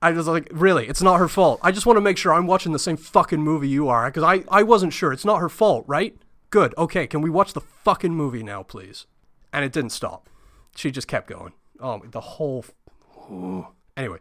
I 0.00 0.12
was 0.12 0.28
like, 0.28 0.48
really, 0.50 0.86
it's 0.86 1.02
not 1.02 1.18
her 1.18 1.28
fault. 1.28 1.60
I 1.62 1.72
just 1.72 1.84
want 1.84 1.96
to 1.96 2.00
make 2.00 2.16
sure 2.16 2.32
I'm 2.32 2.46
watching 2.46 2.72
the 2.72 2.78
same 2.78 2.96
fucking 2.96 3.42
movie 3.42 3.68
you 3.68 3.88
are 3.88 4.06
because 4.06 4.22
I, 4.22 4.44
I 4.48 4.62
wasn't 4.62 4.92
sure. 4.92 5.12
It's 5.12 5.24
not 5.24 5.40
her 5.40 5.48
fault, 5.48 5.84
right? 5.88 6.16
Good. 6.50 6.72
Okay, 6.78 7.06
can 7.06 7.20
we 7.20 7.28
watch 7.28 7.52
the 7.52 7.60
fucking 7.60 8.14
movie 8.14 8.44
now, 8.44 8.62
please? 8.62 9.06
And 9.52 9.64
it 9.64 9.72
didn't 9.72 9.90
stop. 9.90 10.30
She 10.76 10.90
just 10.92 11.08
kept 11.08 11.28
going. 11.28 11.52
Oh, 11.80 12.00
the 12.10 12.20
whole. 12.20 12.64
Anyway, 13.96 14.18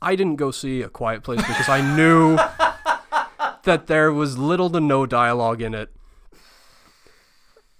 I 0.00 0.14
didn't 0.16 0.36
go 0.36 0.50
see 0.50 0.82
A 0.82 0.88
Quiet 0.88 1.22
Place 1.22 1.40
because 1.40 1.68
I 1.68 1.80
knew 1.96 2.36
that 3.64 3.86
there 3.86 4.12
was 4.12 4.38
little 4.38 4.70
to 4.70 4.80
no 4.80 5.06
dialogue 5.06 5.60
in 5.60 5.74
it. 5.74 5.90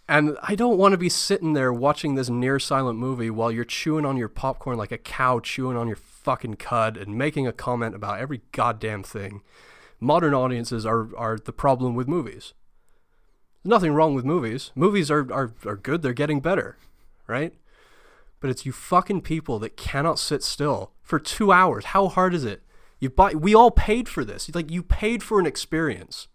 And 0.09 0.39
I 0.43 0.55
don't 0.55 0.79
want 0.79 0.93
to 0.93 0.99
be 0.99 1.11
sitting 1.11 1.53
there 1.53 1.73
watching 1.73 2.15
this 2.15 2.31
near 2.31 2.59
silent 2.59 2.99
movie 2.99 3.29
while 3.29 3.53
you're 3.53 3.65
chewing 3.65 4.07
on 4.07 4.17
your 4.17 4.29
popcorn 4.29 4.79
like 4.79 4.91
a 4.91 4.99
cow 4.99 5.39
chewing 5.39 5.77
on 5.77 5.87
your 5.87 5.97
fucking 5.97 6.55
cud 6.55 6.97
and 6.97 7.19
making 7.19 7.47
a 7.47 7.53
comment 7.53 7.95
about 7.95 8.19
every 8.19 8.41
goddamn 8.53 9.03
thing. 9.03 9.43
Modern 10.01 10.33
audiences 10.33 10.87
are, 10.87 11.15
are 11.17 11.39
the 11.39 11.53
problem 11.53 11.95
with 11.95 12.09
movies. 12.09 12.55
There's 13.63 13.71
nothing 13.71 13.93
wrong 13.93 14.15
with 14.15 14.25
movies. 14.25 14.73
Movies 14.75 15.11
are, 15.11 15.31
are, 15.33 15.53
are 15.67 15.77
good, 15.77 16.01
they're 16.01 16.15
getting 16.15 16.41
better, 16.41 16.79
right? 17.27 17.53
But 18.41 18.51
it's 18.51 18.65
you 18.65 18.73
fucking 18.73 19.23
people 19.23 19.59
that 19.59 19.77
cannot 19.77 20.19
sit 20.19 20.43
still 20.43 20.93
for 21.03 21.19
two 21.19 21.51
hours. 21.51 21.87
How 21.87 22.09
hard 22.09 22.35
is 22.35 22.45
it? 22.45 22.63
You 23.01 23.11
buy 23.11 23.35
we 23.35 23.55
all 23.55 23.71
paid 23.71 24.09
for 24.09 24.25
this. 24.25 24.53
Like 24.55 24.71
you 24.71 24.83
paid 24.83 25.23
for 25.23 25.39
an 25.39 25.47
experience. 25.47 26.29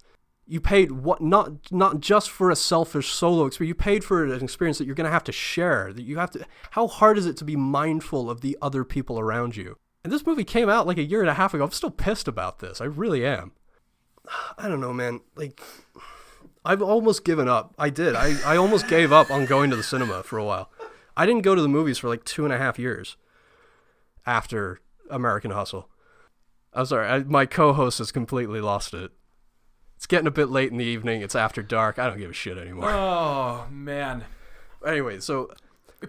You 0.46 0.60
paid 0.60 0.92
what 0.92 1.22
not 1.22 1.72
not 1.72 2.00
just 2.00 2.30
for 2.30 2.50
a 2.50 2.56
selfish 2.56 3.12
solo 3.12 3.46
experience. 3.46 3.70
You 3.70 3.76
paid 3.76 4.04
for 4.04 4.24
an 4.24 4.44
experience 4.44 4.78
that 4.78 4.86
you're 4.86 4.96
to 4.96 5.10
have 5.10 5.24
to 5.26 5.32
share 5.32 5.92
that 5.94 6.04
you 6.04 6.18
have 6.18 6.32
to 6.32 6.46
how 6.72 6.88
hard 6.88 7.18
is 7.18 7.26
it 7.26 7.38
to 7.38 7.46
be 7.46 7.56
mindful 7.56 8.30
of 8.30 8.42
the 8.42 8.58
other 8.62 8.84
people 8.84 9.20
around 9.20 9.56
you? 9.56 9.78
And 10.04 10.12
this 10.12 10.26
movie 10.26 10.44
came 10.44 10.70
out 10.70 10.88
like 10.88 10.98
a 10.98 11.04
year 11.04 11.22
and 11.22 11.30
a 11.30 11.36
half 11.36 11.54
ago. 11.54 11.64
I'm 11.64 11.72
still 11.72 11.92
pissed 11.92 12.28
about 12.28 12.60
this. 12.60 12.82
I 12.82 12.86
really 12.86 13.26
am. 13.26 13.54
I 14.58 14.68
don't 14.68 14.82
know 14.82 14.94
man. 14.94 15.22
Like 15.36 15.62
i've 16.66 16.82
almost 16.82 17.26
given 17.26 17.50
up. 17.50 17.74
I 17.78 17.90
did. 17.90 18.16
I, 18.16 18.38
I 18.46 18.58
almost 18.58 18.88
gave 18.88 19.12
up 19.12 19.30
on 19.30 19.46
going 19.46 19.70
to 19.70 19.76
the 19.76 19.84
cinema 19.84 20.24
for 20.24 20.38
a 20.38 20.46
while 20.46 20.70
i 21.16 21.26
didn't 21.26 21.42
go 21.42 21.56
to 21.56 21.62
the 21.62 21.70
movies 21.70 21.98
for 21.98 22.08
like 22.08 22.24
two 22.24 22.44
and 22.44 22.54
a 22.54 22.58
half 22.58 22.78
years 22.78 23.18
after 24.26 24.80
american 25.10 25.52
hustle 25.52 25.90
i'm 26.74 26.86
sorry 26.86 27.08
I, 27.08 27.20
my 27.20 27.46
co-host 27.46 28.00
has 28.00 28.12
completely 28.12 28.62
lost 28.62 28.94
it 28.94 29.12
it's 30.04 30.08
getting 30.08 30.28
a 30.28 30.32
bit 30.32 30.50
late 30.50 30.70
in 30.70 30.78
the 30.78 30.84
evening. 30.84 31.22
It's 31.22 31.34
after 31.34 31.62
dark. 31.62 31.98
I 31.98 32.08
don't 32.08 32.18
give 32.18 32.30
a 32.30 32.34
shit 32.34 32.58
anymore. 32.58 32.90
Oh 32.90 33.66
man. 33.72 34.26
anyway, 34.86 35.22
so 35.22 35.50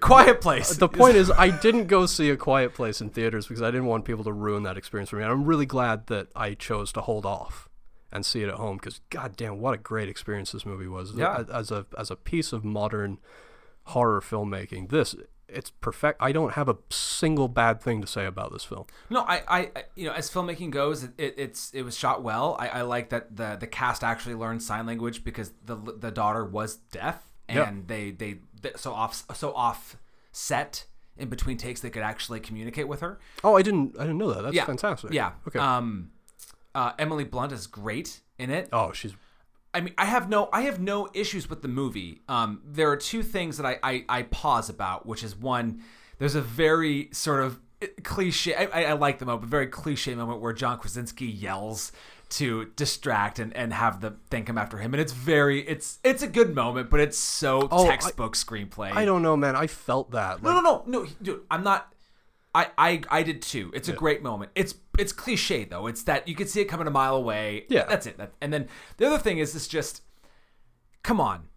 Quiet 0.00 0.40
Place. 0.40 0.73
Uh, 0.73 0.80
the 0.80 0.88
point 0.88 1.14
is, 1.14 1.30
I 1.38 1.50
didn't 1.50 1.87
go 1.87 2.06
see 2.06 2.28
A 2.30 2.37
Quiet 2.37 2.75
Place 2.75 3.00
in 3.00 3.11
theaters 3.11 3.46
because 3.46 3.62
I 3.62 3.70
didn't 3.70 3.87
want 3.87 4.04
people 4.04 4.25
to 4.25 4.32
ruin 4.32 4.64
that 4.64 4.76
experience 4.76 5.11
for 5.11 5.16
me. 5.16 5.23
And 5.23 5.30
I'm 5.30 5.44
really 5.44 5.64
glad 5.64 6.08
that 6.08 6.26
I 6.34 6.54
chose 6.54 6.92
to 6.94 7.02
hold 7.02 7.25
off 7.25 7.68
and 8.11 8.26
see 8.26 8.42
it 8.42 8.49
at 8.49 8.54
home 8.54 8.78
because, 8.78 9.00
goddamn, 9.11 9.61
what 9.61 9.75
a 9.75 9.78
great 9.78 10.08
experience 10.08 10.50
this 10.50 10.66
movie 10.66 10.88
was. 10.88 11.12
Yeah. 11.12 11.44
As 11.52 11.70
a 11.70 11.87
as 11.96 12.11
a 12.11 12.16
piece 12.16 12.52
of 12.52 12.64
modern 12.64 13.18
horror 13.84 14.20
filmmaking, 14.20 14.90
this 14.90 15.14
it's 15.46 15.70
perfect. 15.70 16.20
I 16.20 16.32
don't 16.32 16.54
have 16.54 16.68
a 16.68 16.76
single 16.90 17.48
bad 17.48 17.80
thing 17.80 18.00
to 18.00 18.06
say 18.06 18.24
about 18.26 18.52
this 18.52 18.64
film. 18.64 18.86
No, 19.10 19.20
I, 19.20 19.42
I, 19.46 19.70
you 19.94 20.06
know, 20.06 20.12
as 20.12 20.28
filmmaking 20.30 20.70
goes, 20.70 21.04
it, 21.04 21.12
it, 21.18 21.34
it's 21.36 21.70
it 21.72 21.82
was 21.82 21.96
shot 21.96 22.22
well. 22.22 22.56
I, 22.58 22.68
I 22.68 22.82
like 22.82 23.10
that 23.10 23.36
the 23.36 23.56
the 23.60 23.66
cast 23.66 24.02
actually 24.02 24.34
learned 24.34 24.62
sign 24.62 24.86
language 24.86 25.22
because 25.22 25.52
the 25.64 25.76
the 25.76 26.10
daughter 26.10 26.44
was 26.44 26.76
deaf. 26.90 27.22
and 27.48 27.56
Yeah. 27.58 27.72
they, 27.86 28.10
they 28.10 28.38
they 28.62 28.70
so 28.76 28.92
off 28.94 29.22
so 29.34 29.52
off 29.54 29.96
set 30.32 30.86
in 31.16 31.28
between 31.28 31.56
takes 31.56 31.80
they 31.80 31.90
could 31.90 32.02
actually 32.02 32.40
communicate 32.40 32.88
with 32.88 33.00
her. 33.00 33.20
Oh, 33.44 33.54
I 33.56 33.62
didn't. 33.62 33.96
I 33.98 34.02
didn't 34.02 34.18
know 34.18 34.32
that. 34.32 34.42
That's 34.42 34.56
yeah, 34.56 34.64
fantastic. 34.64 35.12
Yeah. 35.12 35.32
Okay. 35.46 35.58
Um, 35.60 36.10
uh, 36.74 36.92
Emily 36.98 37.24
Blunt 37.24 37.52
is 37.52 37.66
great 37.68 38.20
in 38.38 38.50
it. 38.50 38.68
oh, 38.72 38.90
she's 38.92 39.14
I 39.74 39.80
mean, 39.80 39.94
I 39.98 40.04
have 40.06 40.28
no, 40.28 40.48
I 40.52 40.62
have 40.62 40.80
no 40.80 41.08
issues 41.12 41.50
with 41.50 41.60
the 41.62 41.68
movie. 41.68 42.22
Um, 42.28 42.62
there 42.64 42.90
are 42.90 42.96
two 42.96 43.22
things 43.22 43.56
that 43.58 43.66
I, 43.66 43.78
I, 43.82 44.04
I 44.08 44.22
pause 44.22 44.68
about, 44.70 45.04
which 45.06 45.22
is 45.24 45.34
one, 45.36 45.82
there's 46.18 46.34
a 46.36 46.40
very 46.40 47.08
sort 47.12 47.42
of 47.42 47.58
cliche. 48.04 48.54
I, 48.54 48.64
I, 48.66 48.84
I 48.90 48.92
like 48.92 49.18
the 49.18 49.26
moment, 49.26 49.42
but 49.42 49.50
very 49.50 49.66
cliche 49.66 50.14
moment 50.14 50.40
where 50.40 50.52
John 50.52 50.78
Krasinski 50.78 51.26
yells 51.26 51.92
to 52.30 52.66
distract 52.76 53.38
and, 53.38 53.54
and 53.56 53.72
have 53.72 54.00
the 54.00 54.14
thing 54.30 54.44
come 54.44 54.56
after 54.58 54.78
him, 54.78 54.94
and 54.94 55.00
it's 55.00 55.12
very, 55.12 55.60
it's 55.68 55.98
it's 56.02 56.22
a 56.22 56.26
good 56.26 56.54
moment, 56.54 56.88
but 56.90 56.98
it's 57.00 57.18
so 57.18 57.68
Oh, 57.70 57.84
I- 57.84 57.88
textbook 57.88 58.34
screenplay. 58.34 58.90
I 58.92 59.04
don't 59.04 59.22
know, 59.22 59.36
man. 59.36 59.54
I 59.56 59.66
felt 59.66 60.10
that. 60.12 60.42
No, 60.42 60.50
Like, 60.54 60.62
no, 60.64 60.82
no, 60.86 61.00
no, 61.02 61.06
dude. 61.22 61.42
I'm 61.50 61.62
not. 61.62 61.92
I, 62.54 62.68
I, 62.78 63.00
I 63.10 63.22
did 63.24 63.42
too. 63.42 63.72
It's 63.74 63.88
a 63.88 63.92
great 63.92 64.22
moment. 64.22 64.52
It's 64.54 64.74
it's 64.98 65.12
cliche 65.12 65.64
though. 65.64 65.86
It's 65.86 66.02
that 66.04 66.28
you 66.28 66.34
can 66.34 66.46
see 66.46 66.60
it 66.60 66.66
coming 66.66 66.86
a 66.86 66.90
mile 66.90 67.16
away. 67.16 67.66
Yeah. 67.68 67.84
that's 67.88 68.06
it. 68.06 68.18
That, 68.18 68.32
and 68.40 68.52
then 68.52 68.68
the 68.96 69.06
other 69.06 69.18
thing 69.18 69.38
is, 69.38 69.54
it's 69.54 69.68
just, 69.68 70.02
come 71.02 71.20
on, 71.20 71.48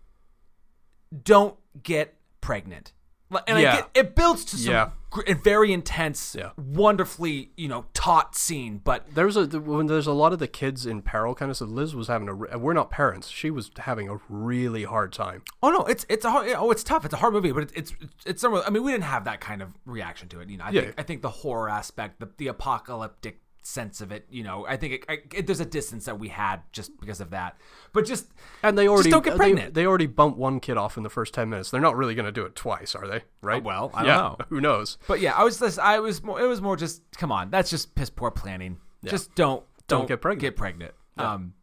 don't 1.24 1.58
get 1.84 2.16
pregnant. 2.42 2.94
Like, 3.30 3.44
And 3.48 3.60
Yeah. 3.60 3.72
I 3.72 3.76
get, 3.78 3.90
it 3.94 4.16
builds 4.16 4.46
to 4.46 4.58
some 4.58 4.72
Yeah. 4.74 4.90
gr- 5.10 5.34
very 5.44 5.74
intense, 5.74 6.34
Yeah. 6.38 6.52
wonderfully 6.56 7.52
you 7.58 7.68
know 7.68 7.86
taught 7.94 8.36
scene. 8.36 8.80
But 8.84 9.14
There 9.16 9.26
was 9.26 9.36
a 9.36 9.46
when 9.60 9.88
there's 9.88 10.08
a 10.08 10.14
lot 10.14 10.32
of 10.34 10.40
the 10.40 10.48
kids 10.48 10.86
in 10.86 11.02
peril 11.02 11.36
kind 11.36 11.52
of. 11.52 11.58
So 11.58 11.66
Liz 11.66 11.94
was 11.94 12.08
having 12.08 12.30
a. 12.30 12.34
re- 12.34 12.56
We're 12.56 12.74
not 12.74 12.90
parents. 12.90 13.28
She 13.28 13.50
was 13.52 13.70
having 13.80 14.08
a 14.10 14.20
really 14.30 14.84
hard 14.86 15.12
time. 15.12 15.44
oh 15.62 15.70
no, 15.72 15.82
it's 15.86 16.06
it's 16.08 16.24
a 16.26 16.32
hard, 16.32 16.48
oh 16.58 16.72
it's 16.72 16.84
tough. 16.84 17.04
It's 17.04 17.14
a 17.14 17.18
hard 17.18 17.34
movie, 17.34 17.52
but 17.52 17.64
it's 17.64 17.74
it's 17.74 17.94
it's 18.26 18.42
some. 18.42 18.54
I 18.56 18.70
mean, 18.70 18.84
we 18.84 18.92
didn't 18.94 19.04
have 19.06 19.26
that 19.26 19.42
kind 19.42 19.62
of 19.62 19.70
reaction 19.86 20.30
to 20.30 20.40
it. 20.40 20.50
You 20.50 20.58
know, 20.58 20.66
I 20.66 20.70
Yeah. 20.70 20.82
think 20.82 20.96
I 20.98 21.04
think 21.04 21.22
the 21.22 21.30
horror 21.30 21.70
aspect, 21.70 22.20
the 22.20 22.30
the 22.38 22.48
apocalyptic 22.48 23.42
sense 23.68 24.02
of 24.02 24.12
it. 24.12 24.26
You 24.30 24.44
know, 24.44 24.66
I 24.66 24.78
think 24.78 24.94
it, 24.94 25.06
I, 25.10 25.18
it, 25.36 25.46
there's 25.46 25.60
a 25.60 25.66
distance 25.66 26.06
that 26.06 26.18
we 26.20 26.30
had 26.30 26.62
just 26.72 26.98
because 27.00 27.20
of 27.22 27.32
that. 27.32 27.58
But 27.94 28.06
just 28.06 28.28
And 28.64 28.78
they 28.78 28.88
already 28.88 29.10
don't 29.10 29.24
get 29.26 29.36
pregnant. 29.36 29.74
They, 29.74 29.86
already 29.86 30.08
bumped 30.08 30.38
one 30.38 30.60
kid 30.60 30.78
off 30.78 30.98
in 30.98 31.04
the 31.04 31.10
first 31.10 31.34
ten 31.34 31.50
minutes. 31.50 31.70
They're 31.70 31.82
not 31.82 31.96
really 31.98 32.16
going 32.16 32.26
to 32.26 32.32
do 32.32 32.46
it 32.46 32.56
twice, 32.56 32.96
are 32.96 33.08
they? 33.08 33.24
Right? 33.42 33.62
Uh, 33.62 33.66
well, 33.66 33.92
I 33.94 34.00
don't 34.00 34.08
yeah. 34.08 34.16
know. 34.16 34.38
Who 34.50 34.62
knows? 34.62 34.98
But 35.08 35.20
yeah, 35.20 35.34
I 35.34 35.44
was 35.44 35.60
just, 35.60 35.80
I 35.80 36.00
was 36.00 36.24
more, 36.24 36.40
it 36.42 36.48
was 36.48 36.62
more 36.62 36.76
just 36.78 37.02
come 37.18 37.32
on, 37.32 37.50
that's 37.50 37.70
just 37.70 37.94
piss 37.96 38.10
poor 38.10 38.32
planning. 38.32 38.78
Just 39.06 39.36
don't 39.36 39.64
Don't 39.88 40.08
get 40.08 40.22
pregnant. 40.22 40.42
Get 40.42 40.56
pregnant. 40.56 40.94
Um, 41.18 41.54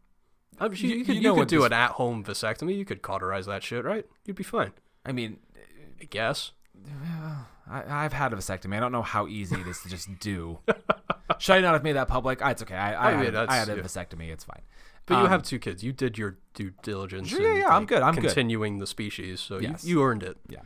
I 0.59 0.67
mean, 0.67 0.77
you, 0.79 0.89
You- 0.89 0.95
you 0.97 1.05
could, 1.05 1.15
you 1.15 1.21
you 1.21 1.27
know 1.29 1.35
could 1.35 1.47
do 1.47 1.57
this- 1.59 1.67
an 1.67 1.73
at-home 1.73 2.23
vasectomy. 2.23 2.77
You 2.77 2.85
could 2.85 3.01
cauterize 3.01 3.45
that 3.47 3.61
shit, 3.63 3.83
right? 3.85 4.05
You'd 4.25 4.35
be 4.37 4.43
fine. 4.43 4.71
I 5.05 5.11
mean, 5.11 5.37
I 6.01 6.05
guess. 6.05 6.51
I, 7.69 8.05
I've 8.05 8.13
had 8.13 8.33
a 8.33 8.35
vasectomy. 8.35 8.75
I 8.77 8.79
don't 8.79 8.91
know 8.91 9.01
how 9.01 9.27
easy 9.27 9.55
it 9.59 9.67
is 9.67 9.81
to 9.81 9.89
just 9.89 10.19
do. 10.19 10.59
Should 11.39 11.53
I 11.55 11.61
not 11.61 11.73
have 11.73 11.83
made 11.83 11.93
that 11.93 12.07
public? 12.07 12.39
Ah, 12.41 12.51
it's 12.51 12.61
okay. 12.61 12.75
I, 12.75 13.11
I, 13.11 13.15
mean, 13.15 13.33
had, 13.33 13.35
I 13.49 13.55
had 13.55 13.69
a 13.69 13.75
yeah. 13.75 13.81
vasectomy. 13.81 14.29
It's 14.31 14.43
fine. 14.43 14.61
But 15.05 15.15
you 15.15 15.21
Um, 15.25 15.29
have 15.29 15.43
two 15.43 15.59
kids. 15.59 15.83
You 15.83 15.91
did 15.91 16.17
your 16.17 16.37
due 16.53 16.71
diligence. 16.83 17.29
Sure, 17.29 17.41
yeah, 17.41 17.59
yeah, 17.61 17.75
I'm 17.75 17.85
good, 17.85 18.01
I'm 18.01 18.15
good. 18.15 18.23
continuing 18.25 18.79
the 18.79 18.87
species, 18.87 19.39
so 19.39 19.59
Yes. 19.59 19.83
you, 19.83 19.97
you 19.99 20.03
earned 20.03 20.23
it. 20.23 20.37
Yeah. 20.47 20.59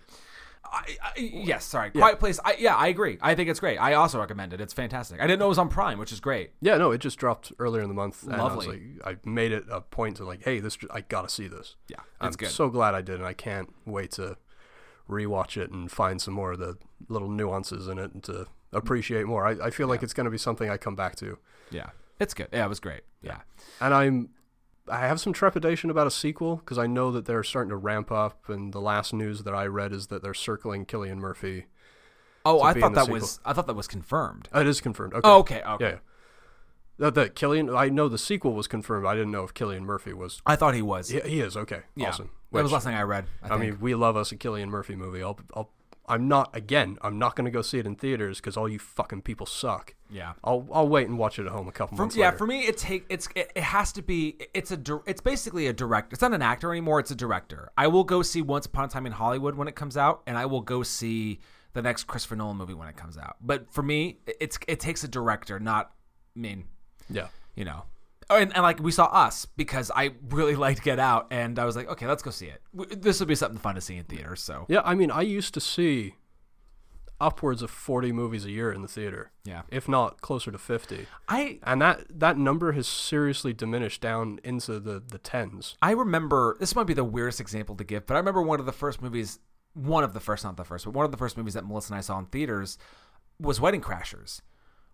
I, 0.72 0.98
I, 1.02 1.20
yes, 1.20 1.66
sorry. 1.66 1.90
Quiet 1.90 2.20
Place. 2.20 2.40
I, 2.46 2.56
yeah, 2.60 2.76
I 2.76 2.88
agree. 2.88 3.18
I 3.22 3.34
think 3.34 3.50
it's 3.50 3.60
great. 3.60 3.78
I 3.78 3.94
also 3.94 4.20
recommend 4.20 4.54
it. 4.54 4.62
It's 4.62 4.74
fantastic. 4.74 5.20
I 5.20 5.26
didn't 5.26 5.40
know 5.40 5.46
it 5.46 5.50
was 5.50 5.58
on 5.58 5.68
Prime, 5.70 5.98
which 5.98 6.12
is 6.12 6.20
great. 6.20 6.52
Yeah, 6.62 6.78
no, 6.78 6.92
it 6.92 7.00
just 7.00 7.18
dropped 7.18 7.52
earlier 7.58 7.82
in 7.82 7.88
the 7.88 7.96
month. 7.96 8.24
And 8.24 8.36
I, 8.36 8.38
Lovely. 8.44 8.68
like, 9.04 9.16
I 9.24 9.28
made 9.28 9.52
it 9.52 9.64
a 9.72 9.82
point 9.82 10.18
to 10.18 10.26
like, 10.26 10.44
hey, 10.44 10.60
this 10.60 10.78
I 10.92 11.02
gotta 11.02 11.28
see 11.30 11.48
this. 11.48 11.76
Yeah, 11.88 11.98
I'm 12.22 12.32
good. 12.34 12.50
so 12.50 12.70
glad 12.70 12.94
I 12.94 13.02
did, 13.02 13.16
and 13.16 13.26
I 13.26 13.34
can't 13.34 13.74
wait 13.86 14.12
to 14.12 14.38
rewatch 15.10 15.58
it 15.58 15.72
and 15.72 15.92
find 15.92 16.22
some 16.22 16.34
more 16.34 16.54
of 16.54 16.60
the 16.60 16.78
little 17.08 17.30
nuances 17.30 17.88
in 17.88 17.98
it 17.98 18.14
and 18.14 18.24
to 18.24 18.48
appreciate 18.72 19.26
more. 19.26 19.46
I, 19.46 19.68
I 19.68 19.70
feel 19.72 19.88
like 19.88 20.04
it's 20.04 20.14
gonna 20.14 20.30
be 20.30 20.38
something 20.38 20.70
I 20.70 20.78
come 20.78 20.96
back 20.96 21.16
to, 21.18 21.38
yeah, 21.72 21.90
it's 22.20 22.34
good. 22.34 22.48
Yeah, 22.54 22.66
it 22.66 22.70
was 22.70 22.80
great. 22.80 23.02
Yeah. 23.22 23.40
and 23.82 23.94
I'm. 23.94 24.30
I 24.92 25.02
have 25.02 25.20
some 25.20 25.34
trepidation 25.34 25.92
about 25.92 26.08
a 26.08 26.12
sequel 26.12 26.56
because 26.56 26.80
I 26.80 26.88
know 26.88 27.12
that 27.12 27.26
they're 27.26 27.44
starting 27.44 27.70
to 27.70 27.76
ramp 27.76 28.12
up, 28.12 28.50
and 28.50 28.74
the 28.74 28.82
last 28.82 29.14
news 29.14 29.44
that 29.44 29.54
I 29.54 29.68
read 29.68 29.94
is 29.94 30.08
that 30.08 30.24
they're 30.24 30.34
circling 30.34 30.88
Cillian 30.88 31.18
Murphy. 31.18 31.68
Oh, 32.44 32.62
I 32.62 32.74
thought 32.74 32.96
that 32.96 33.06
sequel. 33.06 33.20
was. 33.20 33.40
I 33.46 33.54
thought 33.54 33.68
that 33.68 33.76
was 33.76 33.88
confirmed. 33.88 34.50
Oh, 34.52 34.62
it 34.62 34.68
is 34.68 34.82
confirmed. 34.82 35.14
Okay. 35.14 35.22
Oh, 35.24 35.40
okay. 35.40 35.62
Okay. 35.62 35.86
Yeah. 35.86 35.92
yeah. 35.92 35.98
The, 36.98 37.12
the 37.12 37.30
Cillian, 37.30 37.78
I 37.78 37.90
know 37.90 38.10
the 38.10 38.18
sequel 38.18 38.54
was 38.54 38.68
confirmed. 38.68 39.06
I 39.06 39.14
didn't 39.14 39.32
know 39.32 39.44
if 39.44 39.54
Cillian 39.54 39.82
Murphy 39.82 40.14
was. 40.14 40.42
I 40.46 40.56
thought 40.56 40.74
he 40.74 40.82
was. 40.82 41.12
Yeah, 41.12 41.26
he 41.26 41.40
is 41.40 41.56
okay. 41.56 41.82
Yeah. 41.96 42.10
Awesome. 42.10 42.32
That 42.52 42.64
was 42.64 42.66
Which- 42.66 42.74
last 42.74 42.84
thing 42.86 42.96
I 42.96 43.04
read. 43.04 43.26
I, 43.44 43.50
I 43.56 43.58
mean, 43.58 43.80
we 43.80 43.94
love 43.96 44.18
us 44.18 44.32
a 44.32 44.36
Cillian 44.36 44.68
Murphy 44.70 44.96
movie. 44.96 45.22
I'll, 45.22 45.40
I'll, 45.54 45.70
I'm 46.08 46.28
not 46.28 46.56
again. 46.56 46.98
I'm 47.04 47.20
not 47.20 47.36
going 47.36 47.46
to 47.46 47.52
go 47.52 47.62
see 47.62 47.78
it 47.78 47.86
in 47.86 47.96
theaters 47.96 48.40
because 48.40 48.58
all 48.58 48.68
you 48.68 48.80
fucking 48.80 49.22
people 49.22 49.46
suck. 49.46 49.94
yeah. 50.10 50.34
I'll, 50.44 50.68
I'll 50.74 50.88
wait 50.88 51.08
and 51.08 51.20
watch 51.20 51.38
it 51.38 51.46
at 51.46 51.52
home 51.52 51.68
a 51.68 51.72
couple 51.72 51.96
For, 51.96 52.02
months 52.04 52.16
yeah, 52.16 52.26
later. 52.28 52.38
for 52.40 52.48
me, 52.48 52.62
it 52.66 52.78
take 52.78 53.06
it's 53.10 53.30
it, 53.36 53.52
it 53.56 53.62
has 53.62 53.92
to 53.94 54.02
be. 54.02 54.38
It's 54.56 54.72
a 54.72 54.80
it's 55.06 55.22
basically 55.22 55.68
a 55.68 55.74
director. 55.74 56.14
It's 56.14 56.22
not 56.24 56.34
an 56.34 56.42
actor 56.42 56.72
anymore. 56.72 57.00
It's 57.00 57.12
a 57.12 57.16
director. 57.16 57.70
I 57.78 57.86
will 57.86 58.04
go 58.04 58.24
see 58.24 58.42
Once 58.42 58.66
Upon 58.66 58.86
a 58.86 58.88
Time 58.88 59.06
in 59.06 59.12
Hollywood 59.12 59.54
when 59.54 59.68
it 59.68 59.76
comes 59.76 59.96
out, 59.98 60.24
and 60.26 60.36
I 60.36 60.48
will 60.48 60.62
go 60.62 60.82
see 60.82 61.40
the 61.74 61.84
next 61.84 62.06
Christopher 62.08 62.36
Nolan 62.38 62.58
movie 62.58 62.74
when 62.74 62.88
it 62.88 62.98
comes 62.98 63.16
out. 63.16 63.36
But 63.40 63.72
for 63.72 63.84
me, 63.84 64.18
it's 64.40 64.58
it 64.68 64.80
takes 64.80 65.04
a 65.04 65.08
director, 65.08 65.60
not 65.60 65.92
I 66.36 66.40
mean, 66.40 66.64
yeah. 67.08 67.28
you 67.54 67.66
know. 67.66 67.84
Oh, 68.30 68.38
and, 68.38 68.54
and 68.54 68.62
like 68.62 68.80
we 68.80 68.92
saw 68.92 69.06
us 69.06 69.46
because 69.46 69.92
I 69.96 70.12
really 70.30 70.56
liked 70.66 70.84
Get 70.84 71.00
Out, 71.00 71.28
and 71.32 71.58
I 71.58 71.66
was 71.66 71.76
like, 71.76 71.90
okay, 71.90 72.08
let's 72.08 72.24
go 72.24 72.32
see 72.32 72.48
it. 72.48 72.62
This 73.02 73.20
will 73.20 73.28
be 73.28 73.36
something 73.36 73.60
fun 73.60 73.76
to 73.76 73.82
see 73.82 73.98
in 73.98 74.04
theaters. 74.06 74.42
So 74.42 74.66
Yeah. 74.70 74.82
I 74.84 74.96
mean, 74.96 75.12
I 75.12 75.22
used 75.22 75.54
to 75.56 75.62
see 75.62 76.16
upwards 77.22 77.62
of 77.62 77.70
40 77.70 78.12
movies 78.12 78.46
a 78.46 78.52
year 78.52 78.72
in 78.72 78.82
the 78.82 78.88
theater, 78.88 79.32
yeah, 79.44 79.64
if 79.70 79.90
not 79.90 80.22
closer 80.22 80.52
to 80.52 80.58
50. 80.58 81.06
I 81.28 81.60
And 81.64 81.82
that, 81.82 82.06
that 82.10 82.38
number 82.38 82.72
has 82.74 82.88
seriously 82.88 83.52
diminished 83.54 84.02
down 84.02 84.40
into 84.44 84.80
the, 84.80 85.04
the 85.06 85.18
tens. 85.18 85.76
I 85.82 85.92
remember 85.92 86.56
this 86.60 86.76
might 86.76 86.88
be 86.88 86.94
the 86.94 87.04
weirdest 87.04 87.42
example 87.42 87.76
to 87.76 87.84
give, 87.84 88.06
but 88.06 88.14
I 88.14 88.18
remember 88.18 88.42
one 88.42 88.60
of 88.60 88.66
the 88.66 88.72
first 88.72 89.02
movies, 89.02 89.40
one 89.74 90.04
of 90.04 90.14
the 90.14 90.20
first, 90.20 90.44
not 90.44 90.56
the 90.56 90.64
first, 90.64 90.86
but 90.86 90.94
one 90.94 91.06
of 91.06 91.12
the 91.12 91.18
first 91.18 91.38
movies 91.38 91.56
that 91.56 91.66
Melissa 91.66 91.94
and 91.94 91.98
I 91.98 92.02
saw 92.02 92.18
in 92.20 92.28
theaters 92.28 92.78
was 93.40 93.60
Wedding 93.60 93.82
Crashers. 93.82 94.42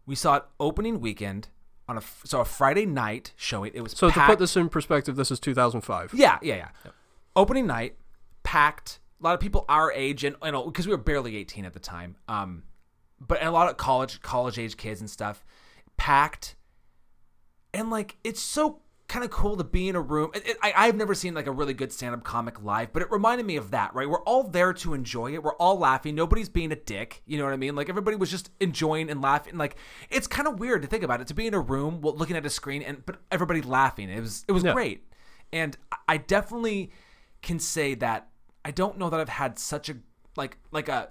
We 0.06 0.15
saw 0.15 0.38
it 0.38 0.44
opening 0.60 1.00
weekend 1.00 1.50
on 1.88 1.98
a 1.98 2.01
so 2.24 2.42
a 2.42 2.46
Friday 2.46 2.86
night 2.86 3.34
showing. 3.36 3.72
It 3.74 3.82
was 3.82 3.94
So 3.94 4.10
to 4.10 4.20
put 4.25 4.39
this 4.39 4.56
in 4.58 4.70
perspective, 4.70 5.15
this 5.15 5.32
is 5.32 5.39
2005. 5.39 6.13
yeah, 6.13 6.39
yeah, 6.42 6.56
yeah, 6.56 6.92
Opening 7.36 7.68
night, 7.68 7.96
packed. 8.44 9.00
A 9.22 9.24
lot 9.24 9.34
of 9.34 9.39
people 9.39 9.65
our 9.70 9.92
age 9.92 10.24
and 10.24 10.36
you 10.44 10.51
know 10.51 10.65
because 10.65 10.88
we 10.88 10.92
were 10.92 10.98
barely 11.01 11.36
eighteen 11.38 11.65
at 11.65 11.74
the 11.74 11.80
time. 11.80 12.15
Um, 12.27 12.63
but 13.20 13.44
a 13.44 13.50
lot 13.51 13.70
of 13.70 13.77
college 13.77 14.22
college 14.22 14.60
age 14.60 14.77
kids 14.77 15.00
and 15.00 15.10
stuff, 15.10 15.44
packed. 15.98 16.56
And 17.74 17.89
like 17.89 18.18
it's 18.24 18.42
so 18.42 18.82
kind 19.15 19.24
of 19.24 19.31
cool 19.31 19.55
to 19.55 19.63
be 19.63 19.88
in 19.88 19.95
a 19.95 20.01
room. 20.01 20.29
It, 20.36 20.45
it- 20.45 20.57
I, 20.62 20.74
I've 20.75 20.95
never 20.95 21.15
seen 21.15 21.34
like 21.34 21.48
a 21.48 21.51
really 21.51 21.74
good 21.74 21.93
stand 21.93 22.13
up 22.13 22.24
comic 22.25 22.62
live, 22.62 22.91
but 22.91 23.01
it 23.01 23.10
reminded 23.10 23.45
me 23.45 23.55
of 23.55 23.72
that. 23.72 23.95
Right, 23.95 24.10
we're 24.10 24.22
all 24.24 24.43
there 24.43 24.74
to 24.74 24.93
enjoy 24.93 25.34
it. 25.34 25.41
We're 25.41 25.55
all 25.55 25.79
laughing. 25.79 26.15
Nobody's 26.15 26.50
being 26.50 26.72
a 26.74 26.75
dick. 26.75 27.22
You 27.25 27.38
know 27.38 27.45
what 27.45 27.53
I 27.53 27.57
mean? 27.57 27.75
Like 27.75 27.88
everybody 27.88 28.17
was 28.17 28.29
just 28.29 28.51
enjoying 28.60 29.10
and 29.10 29.22
laughing. 29.22 29.57
Like 29.57 29.77
it's 30.10 30.27
kind 30.27 30.50
of 30.50 30.60
weird 30.60 30.81
to 30.81 30.88
think 30.89 31.03
about 31.03 31.22
it 31.22 31.27
to 31.27 31.34
be 31.34 31.48
in 31.48 31.53
a 31.53 31.60
room 31.62 32.01
well, 32.01 32.13
looking 32.15 32.36
at 32.36 32.45
a 32.45 32.50
screen 32.50 32.81
and 32.81 33.05
but 33.05 33.22
everybody 33.31 33.62
laughing. 33.62 34.10
It 34.10 34.19
was 34.19 34.43
it 34.50 34.51
was 34.51 34.63
great, 34.74 35.07
and 35.53 35.77
I 36.10 36.17
definitely 36.17 36.91
can 37.41 37.57
say 37.60 37.95
that 37.95 38.27
I 38.65 38.72
don't 38.72 38.98
know 38.98 39.10
that 39.10 39.19
I've 39.22 39.29
had 39.29 39.57
such 39.57 39.88
a 39.89 39.95
like 40.36 40.57
like 40.72 40.89
a 40.89 41.10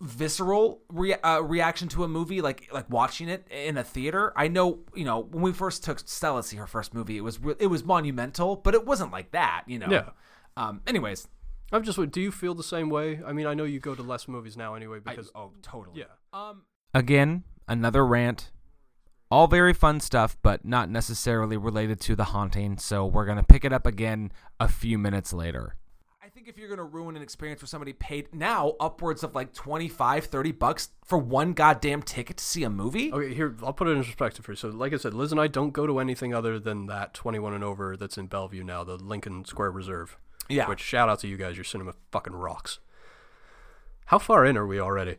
visceral 0.00 0.80
rea- 0.90 1.20
uh, 1.22 1.40
reaction 1.42 1.88
to 1.88 2.04
a 2.04 2.08
movie 2.08 2.40
like 2.40 2.68
like 2.72 2.88
watching 2.88 3.28
it 3.28 3.46
in 3.50 3.76
a 3.76 3.82
theater 3.82 4.32
i 4.36 4.46
know 4.46 4.78
you 4.94 5.04
know 5.04 5.20
when 5.20 5.42
we 5.42 5.52
first 5.52 5.82
took 5.82 5.98
stella 6.06 6.40
to 6.42 6.46
see 6.48 6.56
her 6.56 6.68
first 6.68 6.94
movie 6.94 7.16
it 7.16 7.22
was 7.22 7.40
re- 7.40 7.56
it 7.58 7.66
was 7.66 7.84
monumental 7.84 8.54
but 8.54 8.74
it 8.74 8.86
wasn't 8.86 9.10
like 9.10 9.32
that 9.32 9.64
you 9.66 9.78
know 9.78 9.88
Yeah. 9.90 10.10
um 10.56 10.82
anyways 10.86 11.26
I'm 11.70 11.82
just, 11.82 11.98
do 12.12 12.20
you 12.22 12.32
feel 12.32 12.54
the 12.54 12.62
same 12.62 12.88
way? 12.88 13.20
I 13.26 13.34
mean, 13.34 13.46
I 13.46 13.52
know 13.52 13.64
you 13.64 13.78
go 13.78 13.94
to 13.94 14.00
less 14.02 14.26
movies 14.26 14.56
now 14.56 14.72
anyway 14.74 15.00
I, 15.04 15.10
because, 15.10 15.30
oh 15.34 15.52
totally 15.60 16.00
yeah. 16.00 16.06
um 16.32 16.62
again 16.94 17.44
another 17.66 18.06
rant 18.06 18.50
all 19.30 19.46
very 19.48 19.74
fun 19.74 20.00
stuff 20.00 20.36
but 20.42 20.64
not 20.64 20.88
necessarily 20.88 21.56
related 21.58 22.00
to 22.02 22.16
the 22.16 22.24
haunting 22.24 22.78
so 22.78 23.04
we're 23.04 23.26
gonna 23.26 23.42
pick 23.42 23.64
it 23.64 23.72
up 23.72 23.84
again 23.84 24.32
a 24.58 24.68
few 24.68 24.96
minutes 24.96 25.32
later 25.32 25.74
I 25.74 25.87
think 26.38 26.48
if 26.48 26.56
you're 26.56 26.68
going 26.68 26.78
to 26.78 26.84
ruin 26.84 27.16
an 27.16 27.22
experience 27.22 27.60
where 27.60 27.66
somebody 27.66 27.92
paid 27.92 28.32
now 28.32 28.74
upwards 28.78 29.24
of 29.24 29.34
like 29.34 29.52
25, 29.54 30.26
30 30.26 30.52
bucks 30.52 30.90
for 31.04 31.18
one 31.18 31.52
goddamn 31.52 32.00
ticket 32.00 32.36
to 32.36 32.44
see 32.44 32.62
a 32.62 32.70
movie. 32.70 33.12
Okay, 33.12 33.34
here 33.34 33.56
I'll 33.64 33.72
put 33.72 33.88
it 33.88 33.92
in 33.92 34.04
perspective 34.04 34.44
for 34.44 34.52
you. 34.52 34.56
So, 34.56 34.68
like 34.68 34.92
I 34.92 34.98
said, 34.98 35.14
Liz 35.14 35.32
and 35.32 35.40
I 35.40 35.48
don't 35.48 35.72
go 35.72 35.84
to 35.84 35.98
anything 35.98 36.32
other 36.32 36.60
than 36.60 36.86
that 36.86 37.12
21 37.12 37.54
and 37.54 37.64
over 37.64 37.96
that's 37.96 38.16
in 38.16 38.28
Bellevue 38.28 38.62
now, 38.62 38.84
the 38.84 38.94
Lincoln 38.94 39.46
Square 39.46 39.72
Reserve. 39.72 40.16
Yeah. 40.48 40.68
Which 40.68 40.78
shout 40.78 41.08
out 41.08 41.18
to 41.20 41.26
you 41.28 41.36
guys, 41.36 41.56
your 41.56 41.64
cinema 41.64 41.94
fucking 42.12 42.34
rocks. 42.34 42.78
How 44.06 44.20
far 44.20 44.46
in 44.46 44.56
are 44.56 44.66
we 44.66 44.78
already? 44.78 45.16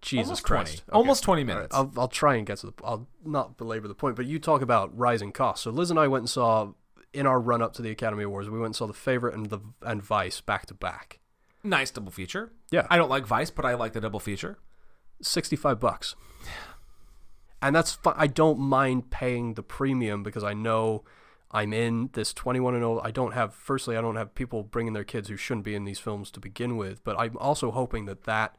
Jesus 0.00 0.26
Almost 0.26 0.42
Christ! 0.42 0.82
20. 0.88 0.98
Almost 0.98 1.22
20 1.22 1.42
All 1.42 1.46
right, 1.46 1.54
minutes. 1.54 1.76
I'll 1.76 1.92
I'll 1.96 2.08
try 2.08 2.34
and 2.34 2.44
get 2.44 2.58
to 2.58 2.66
the. 2.66 2.72
I'll 2.82 3.06
not 3.24 3.56
belabor 3.56 3.86
the 3.86 3.94
point, 3.94 4.16
but 4.16 4.26
you 4.26 4.40
talk 4.40 4.60
about 4.60 4.96
rising 4.98 5.30
costs. 5.30 5.62
So 5.62 5.70
Liz 5.70 5.92
and 5.92 6.00
I 6.00 6.08
went 6.08 6.22
and 6.22 6.30
saw 6.30 6.72
in 7.12 7.26
our 7.26 7.40
run 7.40 7.62
up 7.62 7.74
to 7.74 7.82
the 7.82 7.90
Academy 7.90 8.24
Awards, 8.24 8.48
we 8.48 8.58
went 8.58 8.66
and 8.66 8.76
saw 8.76 8.86
The 8.86 8.92
Favorite 8.92 9.34
and 9.34 9.46
the 9.46 9.60
and 9.82 10.02
Vice 10.02 10.40
back 10.40 10.66
to 10.66 10.74
back. 10.74 11.20
Nice 11.64 11.90
double 11.90 12.10
feature. 12.10 12.52
Yeah. 12.70 12.86
I 12.90 12.96
don't 12.96 13.10
like 13.10 13.26
Vice, 13.26 13.50
but 13.50 13.64
I 13.64 13.74
like 13.74 13.92
the 13.92 14.00
double 14.00 14.20
feature. 14.20 14.58
65 15.22 15.78
bucks. 15.80 16.14
Yeah. 16.44 16.50
And 17.64 17.76
that's 17.76 17.96
I 18.04 18.26
don't 18.26 18.58
mind 18.58 19.10
paying 19.10 19.54
the 19.54 19.62
premium 19.62 20.24
because 20.24 20.42
I 20.42 20.52
know 20.52 21.04
I'm 21.52 21.72
in 21.72 22.10
this 22.12 22.32
21 22.32 22.74
and 22.74 22.82
0. 22.82 23.00
I 23.04 23.12
don't 23.12 23.34
have 23.34 23.54
firstly 23.54 23.96
I 23.96 24.00
don't 24.00 24.16
have 24.16 24.34
people 24.34 24.64
bringing 24.64 24.94
their 24.94 25.04
kids 25.04 25.28
who 25.28 25.36
shouldn't 25.36 25.64
be 25.64 25.76
in 25.76 25.84
these 25.84 26.00
films 26.00 26.32
to 26.32 26.40
begin 26.40 26.76
with, 26.76 27.04
but 27.04 27.16
I'm 27.20 27.36
also 27.38 27.70
hoping 27.70 28.06
that 28.06 28.24
that 28.24 28.56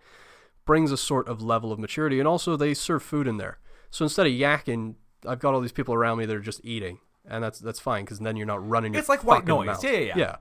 brings 0.66 0.90
a 0.90 0.96
sort 0.96 1.28
of 1.28 1.42
level 1.42 1.74
of 1.74 1.80
maturity 1.80 2.20
and 2.20 2.28
also 2.30 2.56
they 2.56 2.74
serve 2.74 3.04
food 3.04 3.28
in 3.28 3.36
there. 3.36 3.60
So 3.90 4.06
instead 4.06 4.26
of 4.26 4.32
yakking, 4.32 4.96
I've 5.28 5.40
got 5.40 5.54
all 5.54 5.60
these 5.60 5.74
people 5.74 5.94
around 5.94 6.20
me 6.20 6.26
that 6.26 6.36
are 6.36 6.40
just 6.40 6.64
eating. 6.64 7.00
And 7.28 7.44
that's 7.44 7.60
that's 7.60 7.80
fine 7.80 8.04
because 8.06 8.20
then 8.20 8.36
you're 8.36 8.46
not 8.46 8.68
running. 8.68 8.94
your 8.94 9.00
It's 9.00 9.10
like 9.10 9.24
white 9.24 9.46
noise. 9.46 9.68
mouth. 9.68 9.84
Yeah, 9.84 9.92
yeah, 9.92 10.14
yeah. 10.18 10.36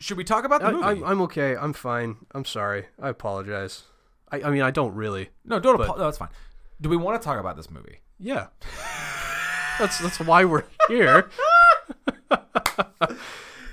Should 0.00 0.16
we 0.16 0.24
talk 0.24 0.44
about 0.44 0.60
the 0.60 0.68
I, 0.68 0.72
movie? 0.72 1.02
I, 1.04 1.10
I'm 1.10 1.20
okay. 1.22 1.54
I'm 1.56 1.72
fine. 1.72 2.16
I'm 2.34 2.44
sorry. 2.44 2.86
I 3.00 3.10
apologize. 3.10 3.84
I, 4.32 4.42
I 4.42 4.50
mean, 4.50 4.62
I 4.62 4.70
don't 4.70 4.94
really. 4.94 5.30
no, 5.44 5.60
don't. 5.60 5.76
but- 5.76 5.88
apo- 5.88 5.98
no, 5.98 6.04
that's 6.04 6.18
fine. 6.18 6.30
Do 6.80 6.88
we 6.88 6.96
want 6.96 7.20
to 7.20 7.24
talk 7.24 7.38
about 7.38 7.56
this 7.56 7.70
movie? 7.70 8.00
Yeah. 8.18 8.46
that's 9.78 9.98
that's 9.98 10.18
why 10.20 10.44
we're 10.44 10.64
here. 10.88 11.30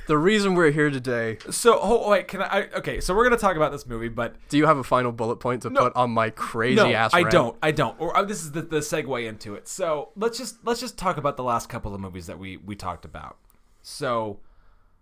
the 0.08 0.17
reason 0.17 0.55
we're 0.55 0.72
here 0.72 0.89
today. 0.89 1.38
So, 1.50 1.79
oh, 1.81 2.10
wait, 2.10 2.27
can 2.27 2.41
I, 2.41 2.46
I? 2.46 2.67
Okay, 2.77 3.00
so 3.00 3.15
we're 3.15 3.24
gonna 3.24 3.38
talk 3.38 3.55
about 3.55 3.72
this 3.72 3.86
movie, 3.86 4.10
but 4.10 4.36
Do 4.50 4.58
you 4.58 4.65
have 4.65 4.77
a 4.77 4.84
final 4.84 5.12
bullet 5.12 5.38
point 5.38 5.62
to 5.63 5.72
put 5.72 5.96
on 5.96 6.12
my 6.12 6.29
crazy 6.29 6.75
no, 6.75 6.91
ass? 6.91 7.13
I 7.13 7.22
rant? 7.22 7.31
don't. 7.31 7.58
I 7.62 7.72
don't. 7.72 8.00
Or 8.00 8.15
uh, 8.15 8.24
this 8.24 8.41
is 8.41 8.51
the, 8.51 8.62
the 8.62 8.79
segue 8.79 9.27
into 9.27 9.55
it. 9.55 9.67
So 9.67 10.10
let's 10.15 10.38
just 10.38 10.58
let's 10.65 10.79
just 10.79 10.98
talk 10.98 11.17
about 11.17 11.38
the 11.38 11.43
last 11.43 11.70
couple 11.70 11.93
of 11.93 12.01
movies 12.01 12.27
that 12.27 12.39
we 12.39 12.58
we 12.58 12.75
talked 12.75 13.05
about. 13.05 13.38
So 13.81 14.39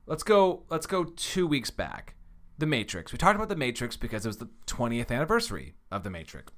let's 0.05 0.23
go 0.23 0.63
let's 0.69 0.85
go 0.85 1.03
two 1.03 1.47
weeks 1.47 1.69
back. 1.69 2.15
The 2.57 2.65
Matrix. 2.65 3.13
We 3.13 3.17
talked 3.17 3.37
about 3.37 3.47
The 3.47 3.55
Matrix 3.55 3.95
because 3.95 4.25
it 4.25 4.27
was 4.27 4.37
the 4.37 4.49
20th 4.67 5.11
anniversary 5.11 5.75
of 5.91 6.03
The 6.03 6.09
Matrix. 6.09 6.51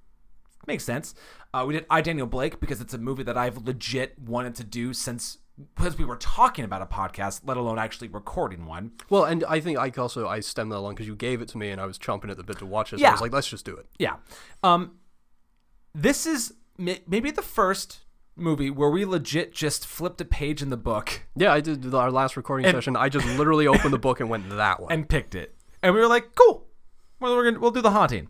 Makes 0.67 0.83
sense. 0.83 1.15
Uh, 1.53 1.65
we 1.67 1.73
did 1.73 1.85
I 1.89 2.01
Daniel 2.01 2.27
Blake 2.27 2.59
because 2.59 2.81
it's 2.81 2.93
a 2.93 2.97
movie 2.97 3.23
that 3.23 3.37
I've 3.37 3.65
legit 3.65 4.17
wanted 4.19 4.55
to 4.55 4.63
do 4.63 4.93
since 4.93 5.37
because 5.75 5.97
we 5.97 6.05
were 6.05 6.15
talking 6.17 6.65
about 6.65 6.81
a 6.81 6.85
podcast, 6.85 7.41
let 7.45 7.57
alone 7.57 7.77
actually 7.77 8.07
recording 8.07 8.65
one. 8.65 8.91
Well, 9.09 9.25
and 9.25 9.43
I 9.47 9.59
think 9.59 9.77
I 9.77 9.89
also 9.97 10.27
I 10.27 10.39
stemmed 10.39 10.71
that 10.71 10.77
along 10.77 10.95
because 10.95 11.07
you 11.07 11.15
gave 11.15 11.41
it 11.41 11.47
to 11.49 11.57
me 11.57 11.69
and 11.69 11.79
I 11.79 11.85
was 11.85 11.99
chomping 11.99 12.29
at 12.31 12.37
the 12.37 12.43
bit 12.43 12.57
to 12.59 12.65
watch 12.65 12.93
it. 12.93 12.99
So 12.99 13.05
I 13.05 13.07
Yeah. 13.09 13.11
was 13.11 13.21
like, 13.21 13.33
let's 13.33 13.47
just 13.49 13.65
do 13.65 13.75
it. 13.75 13.85
Yeah. 13.99 14.15
Um, 14.63 14.93
this 15.93 16.25
is 16.25 16.53
maybe 16.77 17.31
the 17.31 17.41
first 17.41 17.99
movie 18.35 18.69
where 18.71 18.89
we 18.89 19.05
legit 19.05 19.53
just 19.53 19.85
flipped 19.85 20.19
a 20.21 20.25
page 20.25 20.61
in 20.61 20.69
the 20.69 20.77
book 20.77 21.23
Yeah, 21.35 21.51
I 21.53 21.59
did 21.59 21.93
our 21.93 22.09
last 22.09 22.37
recording 22.37 22.71
session. 22.71 22.95
I 22.95 23.09
just 23.09 23.25
literally 23.37 23.67
opened 23.67 23.93
the 23.93 23.99
book 23.99 24.19
and 24.19 24.29
went 24.29 24.49
that 24.51 24.79
way. 24.79 24.87
and 24.91 25.07
picked 25.07 25.35
it, 25.35 25.53
and 25.83 25.93
we 25.93 25.99
were 25.99 26.07
like, 26.07 26.33
"Cool, 26.35 26.65
well, 27.19 27.35
we're 27.35 27.43
gonna 27.43 27.59
we'll 27.59 27.71
do 27.71 27.81
the 27.81 27.91
haunting." 27.91 28.29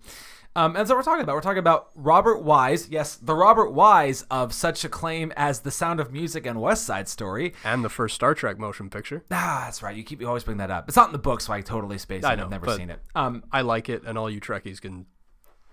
Um, 0.55 0.75
and 0.75 0.85
so 0.87 0.95
we're 0.95 1.03
talking 1.03 1.23
about 1.23 1.35
we're 1.35 1.41
talking 1.41 1.59
about 1.59 1.89
Robert 1.95 2.43
Wise, 2.43 2.89
yes, 2.89 3.15
the 3.15 3.33
Robert 3.35 3.71
Wise 3.71 4.23
of 4.23 4.53
such 4.53 4.83
acclaim 4.83 5.31
as 5.37 5.61
The 5.61 5.71
Sound 5.71 5.99
of 6.01 6.11
Music 6.11 6.45
and 6.45 6.59
West 6.61 6.83
Side 6.85 7.07
Story. 7.07 7.53
and 7.63 7.85
the 7.85 7.89
first 7.89 8.15
Star 8.15 8.33
Trek 8.35 8.59
motion 8.59 8.89
picture. 8.89 9.23
Ah, 9.31 9.61
that's 9.65 9.81
right. 9.81 9.95
You 9.95 10.03
keep 10.03 10.19
you 10.19 10.27
always 10.27 10.43
bring 10.43 10.57
that 10.57 10.69
up. 10.69 10.89
It's 10.89 10.97
not 10.97 11.07
in 11.07 11.13
the 11.13 11.19
book, 11.19 11.39
so 11.39 11.53
I 11.53 11.61
totally 11.61 11.97
spaced 11.97 12.25
it. 12.25 12.27
I 12.27 12.35
know, 12.35 12.43
I've 12.45 12.49
never 12.49 12.75
seen 12.75 12.89
it. 12.89 12.99
Um, 13.15 13.43
I 13.51 13.61
like 13.61 13.87
it, 13.87 14.03
and 14.05 14.17
all 14.17 14.29
you 14.29 14.41
Trekkies 14.41 14.81
can, 14.81 15.05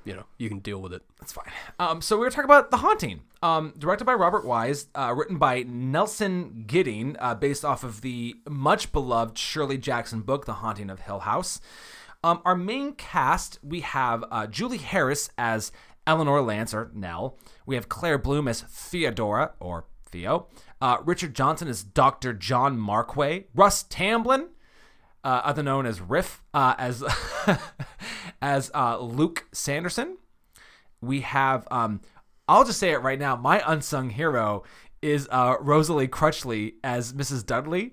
you 0.04 0.14
know, 0.14 0.24
you 0.38 0.48
can 0.48 0.60
deal 0.60 0.80
with 0.80 0.92
it. 0.92 1.02
That's 1.18 1.32
fine. 1.32 1.50
Um, 1.80 2.00
so 2.00 2.16
we 2.16 2.20
were 2.20 2.30
talking 2.30 2.44
about 2.44 2.70
The 2.70 2.76
Haunting, 2.76 3.22
um, 3.42 3.74
directed 3.76 4.04
by 4.04 4.14
Robert 4.14 4.44
Wise, 4.44 4.86
uh, 4.94 5.12
written 5.16 5.38
by 5.38 5.64
Nelson 5.64 6.62
Gidding, 6.68 7.16
uh, 7.18 7.34
based 7.34 7.64
off 7.64 7.82
of 7.82 8.02
the 8.02 8.36
much 8.48 8.92
beloved 8.92 9.36
Shirley 9.38 9.76
Jackson 9.78 10.20
book, 10.20 10.46
The 10.46 10.54
Haunting 10.54 10.88
of 10.88 11.00
Hill 11.00 11.20
House. 11.20 11.60
Um, 12.24 12.42
our 12.44 12.56
main 12.56 12.94
cast, 12.94 13.60
we 13.62 13.80
have 13.80 14.24
uh, 14.30 14.48
Julie 14.48 14.78
Harris 14.78 15.30
as 15.38 15.70
Eleanor 16.06 16.42
Lance, 16.42 16.74
or 16.74 16.90
Nell. 16.92 17.38
We 17.64 17.76
have 17.76 17.88
Claire 17.88 18.18
Bloom 18.18 18.48
as 18.48 18.62
Theodora, 18.62 19.52
or 19.60 19.86
Theo. 20.04 20.48
Uh, 20.80 20.98
Richard 21.04 21.34
Johnson 21.34 21.68
as 21.68 21.84
Dr. 21.84 22.32
John 22.32 22.76
Markway. 22.76 23.44
Russ 23.54 23.84
Tamblyn, 23.84 24.48
uh, 25.22 25.42
other 25.44 25.62
known 25.62 25.86
as 25.86 26.00
Riff, 26.00 26.42
uh, 26.52 26.74
as 26.76 27.04
as 28.42 28.70
uh, 28.74 28.98
Luke 28.98 29.46
Sanderson. 29.52 30.16
We 31.00 31.20
have, 31.20 31.68
um, 31.70 32.00
I'll 32.48 32.64
just 32.64 32.80
say 32.80 32.90
it 32.90 33.02
right 33.02 33.18
now. 33.18 33.36
My 33.36 33.62
unsung 33.64 34.10
hero 34.10 34.64
is 35.00 35.28
uh, 35.30 35.54
Rosalie 35.60 36.08
Crutchley 36.08 36.74
as 36.82 37.12
Mrs. 37.12 37.46
Dudley, 37.46 37.92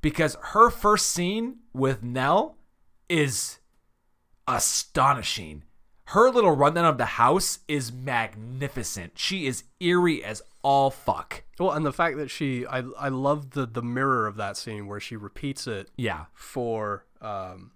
because 0.00 0.36
her 0.52 0.70
first 0.70 1.06
scene 1.06 1.56
with 1.72 2.04
Nell 2.04 2.58
is 3.08 3.58
astonishing. 4.48 5.64
Her 6.08 6.30
little 6.30 6.50
rundown 6.52 6.84
of 6.84 6.98
the 6.98 7.06
house 7.06 7.60
is 7.66 7.90
magnificent. 7.90 9.12
She 9.18 9.46
is 9.46 9.64
eerie 9.80 10.22
as 10.22 10.42
all 10.62 10.90
fuck. 10.90 11.44
Well, 11.58 11.72
and 11.72 11.84
the 11.86 11.92
fact 11.92 12.16
that 12.18 12.30
she, 12.30 12.66
I, 12.66 12.82
I 12.98 13.08
love 13.08 13.50
the 13.52 13.64
the 13.66 13.82
mirror 13.82 14.26
of 14.26 14.36
that 14.36 14.56
scene 14.56 14.86
where 14.86 15.00
she 15.00 15.16
repeats 15.16 15.66
it 15.66 15.90
Yeah, 15.96 16.26
for, 16.34 17.06
um, 17.22 17.72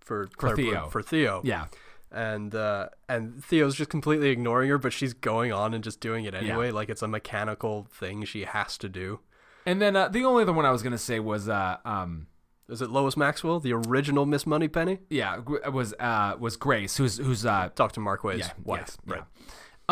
for 0.00 0.26
Claire 0.36 0.56
Theo. 0.56 0.70
Bloom- 0.80 0.90
for 0.90 1.02
Theo, 1.02 1.40
yeah. 1.44 1.66
and 2.10 2.52
uh, 2.54 2.88
and 3.08 3.44
Theo's 3.44 3.76
just 3.76 3.90
completely 3.90 4.30
ignoring 4.30 4.68
her, 4.70 4.78
but 4.78 4.92
she's 4.92 5.12
going 5.12 5.52
on 5.52 5.72
and 5.74 5.84
just 5.84 6.00
doing 6.00 6.24
it 6.24 6.34
anyway, 6.34 6.70
like 6.72 6.88
it's 6.88 7.02
a 7.02 7.08
mechanical 7.08 7.86
thing 7.90 8.24
she 8.24 8.44
has 8.44 8.76
to 8.78 8.88
do. 8.88 9.20
And 9.66 9.80
then 9.80 9.94
uh, 9.94 10.08
the 10.08 10.24
only 10.24 10.42
other 10.42 10.52
one 10.52 10.64
I 10.66 10.70
was 10.72 10.82
gonna 10.82 10.98
say 10.98 11.20
was, 11.20 11.48
uh, 11.48 11.76
um, 11.84 12.26
Is 12.70 12.80
it 12.80 12.90
Lois 12.90 13.16
Maxwell, 13.16 13.58
the 13.60 13.72
original 13.72 14.26
Miss 14.26 14.46
Moneypenny? 14.46 14.98
yeah, 15.10 15.38
gr- 15.44 15.68
was 15.70 15.92
uh, 15.98 16.36
was 16.38 16.56
Grace, 16.56 16.96
who's 16.96 17.18
who's 17.18 17.44
uh, 17.44 17.70
Dr. 17.74 18.00
Markway's 18.00 18.38
yeah, 18.40 18.52
wife, 18.64 18.96
yeah, 19.06 19.12
right? 19.14 19.22
yeah. 19.22 19.44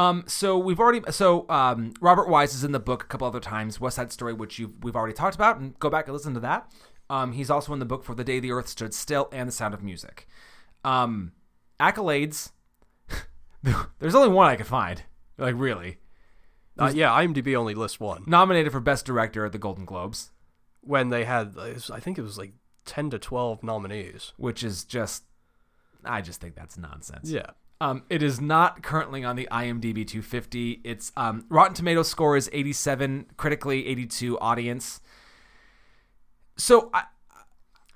Um, 0.08 0.22
so 0.28 0.56
we've 0.56 0.78
already 0.78 1.00
so 1.10 1.44
um, 1.50 1.92
Robert 2.00 2.28
Wise 2.28 2.54
is 2.54 2.62
in 2.62 2.70
the 2.72 2.78
book 2.78 3.02
a 3.02 3.06
couple 3.06 3.26
other 3.26 3.40
times. 3.40 3.80
West 3.80 3.96
Side 3.96 4.12
Story, 4.12 4.32
which 4.32 4.58
you 4.60 4.74
we've 4.82 4.94
already 4.94 5.12
talked 5.14 5.34
about, 5.34 5.58
and 5.58 5.76
go 5.80 5.90
back 5.90 6.06
and 6.06 6.14
listen 6.14 6.34
to 6.34 6.40
that. 6.40 6.70
Um, 7.10 7.32
he's 7.32 7.50
also 7.50 7.72
in 7.72 7.78
the 7.80 7.84
book 7.86 8.04
for 8.04 8.14
The 8.14 8.22
Day 8.22 8.38
the 8.38 8.52
Earth 8.52 8.68
Stood 8.68 8.94
Still 8.94 9.28
and 9.32 9.48
The 9.48 9.52
Sound 9.52 9.74
of 9.74 9.82
Music. 9.82 10.28
Um, 10.84 11.32
accolades. 11.80 12.52
There's 13.98 14.14
only 14.14 14.28
one 14.28 14.46
I 14.48 14.56
could 14.56 14.66
find. 14.66 15.02
Like 15.36 15.54
really, 15.56 15.98
Uh, 16.78 16.92
yeah, 16.94 17.10
IMDb 17.10 17.54
only 17.56 17.74
lists 17.74 17.98
one. 17.98 18.24
nominated 18.26 18.72
for 18.72 18.80
Best 18.80 19.04
Director 19.04 19.44
at 19.44 19.52
the 19.52 19.58
Golden 19.58 19.84
Globes, 19.84 20.30
When 20.80 21.08
they 21.10 21.24
had, 21.24 21.54
I 21.58 22.00
think 22.00 22.18
it 22.18 22.22
was 22.22 22.38
like 22.38 22.52
ten 22.88 23.11
to 23.11 23.18
twelve 23.18 23.62
nominees. 23.62 24.33
which 24.37 24.64
is 24.64 24.83
just, 24.83 25.22
I 26.05 26.20
just 26.22 26.40
think 26.40 26.57
that's 26.57 26.77
nonsense. 26.77 27.31
Yeah. 27.31 27.51
Um, 27.81 28.03
it 28.11 28.24
is 28.24 28.40
not 28.40 28.83
currently 28.83 29.22
on 29.22 29.37
the 29.37 29.46
IMDb 29.53 30.05
250. 30.05 30.81
It's 30.83 31.12
um, 31.16 31.44
Rotten 31.48 31.74
Tomatoes 31.74 32.09
score 32.09 32.37
is 32.37 32.51
87, 32.53 33.27
critically 33.37 33.87
82, 33.87 34.37
audience. 34.40 35.01
So 36.57 36.90
I, 36.92 37.05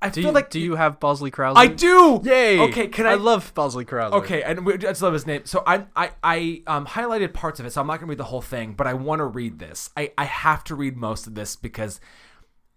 I 0.00 0.08
Do 0.08 0.20
feel 0.20 0.30
you, 0.30 0.34
like 0.34 0.50
do 0.50 0.60
you 0.60 0.76
have 0.76 1.00
Bosley 1.00 1.30
Crowther? 1.32 1.58
I 1.58 1.66
do. 1.66 2.20
Yay! 2.22 2.60
Okay, 2.60 2.86
can 2.88 3.06
I? 3.06 3.12
I 3.12 3.14
love 3.14 3.52
Bosley 3.54 3.84
Crowther. 3.84 4.16
Okay, 4.18 4.42
and 4.42 4.64
we, 4.64 4.74
I 4.74 4.76
just 4.76 5.02
love 5.02 5.14
his 5.14 5.26
name. 5.26 5.42
So 5.46 5.64
I, 5.66 5.84
I, 5.96 6.10
I 6.22 6.62
um, 6.68 6.86
highlighted 6.86 7.32
parts 7.32 7.58
of 7.58 7.66
it, 7.66 7.72
so 7.72 7.80
I'm 7.80 7.86
not 7.88 7.98
gonna 7.98 8.10
read 8.10 8.18
the 8.18 8.24
whole 8.24 8.40
thing, 8.42 8.74
but 8.74 8.86
I 8.86 8.94
want 8.94 9.18
to 9.18 9.24
read 9.24 9.58
this. 9.58 9.90
I, 9.96 10.12
I 10.16 10.24
have 10.24 10.62
to 10.64 10.76
read 10.76 10.96
most 10.96 11.26
of 11.26 11.34
this 11.34 11.56
because 11.56 12.00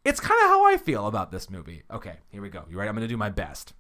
it's 0.06 0.20
kind 0.20 0.40
of 0.44 0.48
how 0.48 0.66
I 0.66 0.78
feel 0.78 1.08
about 1.08 1.32
this 1.32 1.50
movie. 1.50 1.84
Okay, 1.92 2.18
here 2.30 2.42
we 2.42 2.50
go. 2.50 2.64
You 2.70 2.78
ready? 2.78 2.88
I'm 2.88 2.96
gonna 2.96 3.08
do 3.08 3.18
my 3.18 3.30
best. 3.30 3.74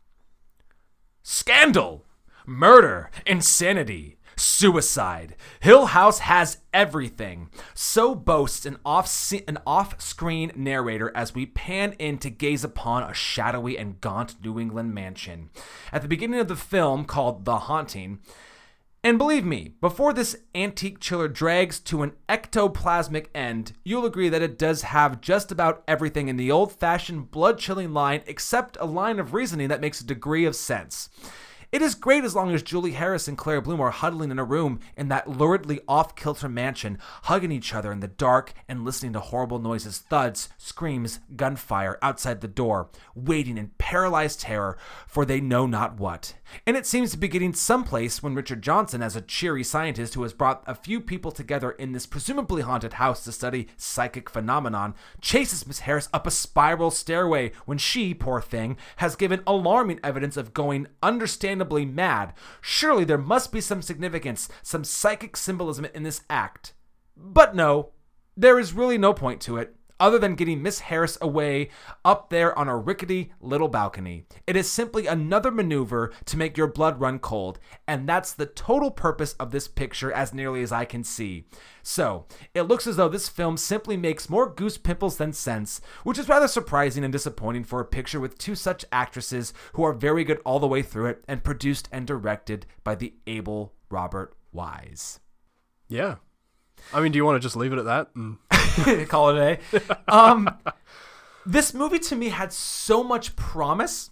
Scandal, 1.22 2.04
murder, 2.46 3.12
insanity, 3.26 4.18
suicide. 4.36 5.36
Hill 5.60 5.88
House 5.88 6.20
has 6.20 6.58
everything. 6.74 7.50
So 7.74 8.16
boasts 8.16 8.66
an 8.66 8.78
off 8.86 9.32
an 9.48 9.60
off-screen 9.66 10.52
narrator 10.56 11.12
as 11.16 11.34
we 11.34 11.46
pan 11.46 11.94
in 11.94 12.18
to 12.20 12.30
gaze 12.30 12.64
upon 12.64 13.04
a 13.04 13.14
shadowy 13.14 13.78
and 13.78 14.02
gaunt 14.02 14.44
New 14.44 14.60
England 14.60 14.94
mansion. 14.94 15.50
At 15.92 16.02
the 16.02 16.08
beginning 16.08 16.40
of 16.40 16.48
the 16.48 16.56
film 16.56 17.06
called 17.06 17.46
The 17.46 17.60
Haunting, 17.60 18.20
and 19.06 19.20
believe 19.20 19.46
me, 19.46 19.76
before 19.82 20.14
this 20.14 20.36
antique 20.56 21.00
chiller 21.00 21.28
drags 21.28 21.80
to 21.82 22.02
an 22.02 22.14
ectoplasmic 22.28 23.28
end, 23.36 23.74
you'll 23.84 24.08
agree 24.08 24.30
that 24.30 24.42
it 24.42 24.58
does 24.58 24.82
have 24.82 25.22
just 25.22 25.52
about 25.52 25.84
everything 25.88 26.28
in 26.28 26.38
the 26.38 26.50
old 26.50 26.72
fashioned 26.72 27.30
blood 27.30 27.60
chilling 27.60 27.94
line 27.94 28.24
except 28.26 28.78
a 28.80 28.86
line 28.88 29.20
of 29.20 29.36
reasoning 29.36 29.68
that 29.68 29.80
makes 29.80 30.02
a 30.02 30.08
degree 30.08 30.44
of 30.44 30.56
sense. 30.56 31.10
It 31.72 31.82
is 31.82 31.96
great 31.96 32.24
as 32.24 32.36
long 32.36 32.54
as 32.54 32.64
Julie 32.64 32.92
Harris 32.92 33.28
and 33.28 33.38
Claire 33.38 33.62
Bloom 33.62 33.82
are 33.82 33.92
huddling 33.92 34.32
in 34.32 34.40
a 34.40 34.44
room 34.44 34.80
in 34.96 35.10
that 35.10 35.28
luridly 35.28 35.80
off 35.88 36.16
kilter 36.16 36.50
mansion, 36.50 36.98
hugging 37.24 37.52
each 37.52 37.74
other 37.74 37.92
in 37.92 38.00
the 38.00 38.08
dark 38.08 38.54
and 38.68 38.86
listening 38.86 39.14
to 39.14 39.20
horrible 39.20 39.60
noises, 39.60 40.00
thuds, 40.00 40.50
screams, 40.58 41.20
gunfire 41.36 41.98
outside 42.02 42.42
the 42.42 42.48
door, 42.48 42.90
waiting 43.16 43.58
in 43.58 43.72
paralyzed 43.78 44.42
terror 44.42 44.78
for 45.08 45.26
they 45.26 45.42
know 45.42 45.66
not 45.66 45.98
what. 45.98 46.36
And 46.66 46.78
it 46.78 46.86
seems 46.86 47.12
to 47.12 47.18
be 47.18 47.28
getting 47.28 47.54
someplace 47.54 48.22
when 48.22 48.36
Richard 48.36 48.62
Johnson, 48.62 49.02
as 49.02 49.16
a 49.16 49.22
cheery 49.22 49.64
scientist 49.64 50.14
who 50.14 50.24
has 50.24 50.34
brought 50.34 50.64
a 50.68 50.76
few 50.76 51.02
people 51.02 51.32
together 51.32 51.72
in 51.72 51.92
this 51.92 52.06
presumably 52.06 52.62
haunted 52.62 52.94
house 52.94 53.24
to 53.24 53.32
study 53.32 53.68
psychic 53.78 54.30
phenomenon, 54.30 54.94
chases 55.22 55.68
Miss 55.68 55.80
Harris 55.80 56.10
up 56.14 56.28
a 56.28 56.32
spiral 56.32 56.92
stairway 56.92 57.52
when 57.66 57.78
she, 57.78 58.14
poor 58.14 58.42
thing, 58.42 58.78
has 58.98 59.16
given 59.16 59.42
alarming 59.48 60.00
evidence 60.04 60.38
of 60.38 60.54
going 60.54 60.88
mad. 61.86 62.34
Surely 62.62 63.04
there 63.04 63.18
must 63.18 63.52
be 63.52 63.62
some 63.62 63.82
significance, 63.82 64.48
some 64.62 64.84
psychic 64.84 65.36
symbolism 65.36 65.86
in 65.94 66.04
this 66.04 66.22
act. 66.30 66.74
But 67.18 67.56
no, 67.56 67.92
there 68.38 68.60
is 68.60 68.74
really 68.74 68.98
no 68.98 69.14
point 69.14 69.42
to 69.42 69.58
it 69.58 69.76
other 70.00 70.20
than 70.20 70.36
getting 70.36 70.62
Miss 70.62 70.80
Harris 70.80 71.18
away 71.22 71.70
up 72.04 72.30
there 72.30 72.58
on 72.58 72.68
a 72.68 72.78
rickety 72.78 73.32
little 73.40 73.68
balcony. 73.68 74.26
It 74.48 74.56
is 74.56 74.70
simply 74.70 75.08
another 75.08 75.52
maneuver 75.52 76.12
to 76.26 76.38
make 76.38 76.58
your 76.58 76.68
blood 76.68 77.00
run 77.00 77.20
cold, 77.20 77.60
and 77.88 78.08
that's 78.08 78.34
the 78.34 78.46
total 78.46 78.92
purpose 78.92 79.34
of 79.34 79.52
this 79.52 79.68
picture 79.68 80.12
as 80.12 80.34
nearly 80.34 80.62
as 80.62 80.72
I 80.72 80.86
can 80.86 81.04
see. 81.04 81.46
So, 81.84 82.26
it 82.54 82.64
looks 82.64 82.88
as 82.88 82.96
though 82.96 83.10
this 83.10 83.30
film 83.30 83.58
simply 83.58 83.98
makes 83.98 84.30
more 84.30 84.50
goose 84.50 84.78
pimples 84.78 85.18
than 85.18 85.34
sense, 85.34 85.82
which 86.04 86.18
is 86.18 86.30
rather 86.30 86.48
surprising 86.48 87.04
and 87.04 87.12
disappointing 87.12 87.64
for 87.64 87.80
a 87.80 87.86
picture 87.86 88.20
with 88.20 88.38
two 88.38 88.56
such 88.56 88.86
actresses 88.92 89.54
who 89.74 89.84
are 89.84 89.94
very 89.94 90.24
good 90.24 90.42
all 90.46 90.60
the 90.60 90.68
way 90.68 90.82
through 90.82 91.08
it 91.08 91.24
and 91.28 91.44
produced 91.44 91.88
and 91.92 92.08
directed 92.08 92.66
by 92.84 92.96
the 92.96 93.14
able 93.28 93.74
Robert 93.90 94.36
Wise. 94.52 95.20
Yeah. 95.88 96.16
I 96.94 97.02
mean, 97.02 97.12
do 97.12 97.18
you 97.18 97.26
want 97.26 97.42
to 97.42 97.46
just 97.46 97.56
leave 97.56 97.74
it 97.74 97.80
at 97.80 97.86
that? 97.86 98.10
And 98.16 98.38
call 99.08 99.30
it 99.30 99.38
a 99.38 99.56
day. 99.56 99.90
Um, 100.08 100.50
this 101.46 101.74
movie 101.74 102.00
to 102.00 102.16
me 102.16 102.30
had 102.30 102.52
so 102.52 103.04
much 103.04 103.36
promise 103.36 104.12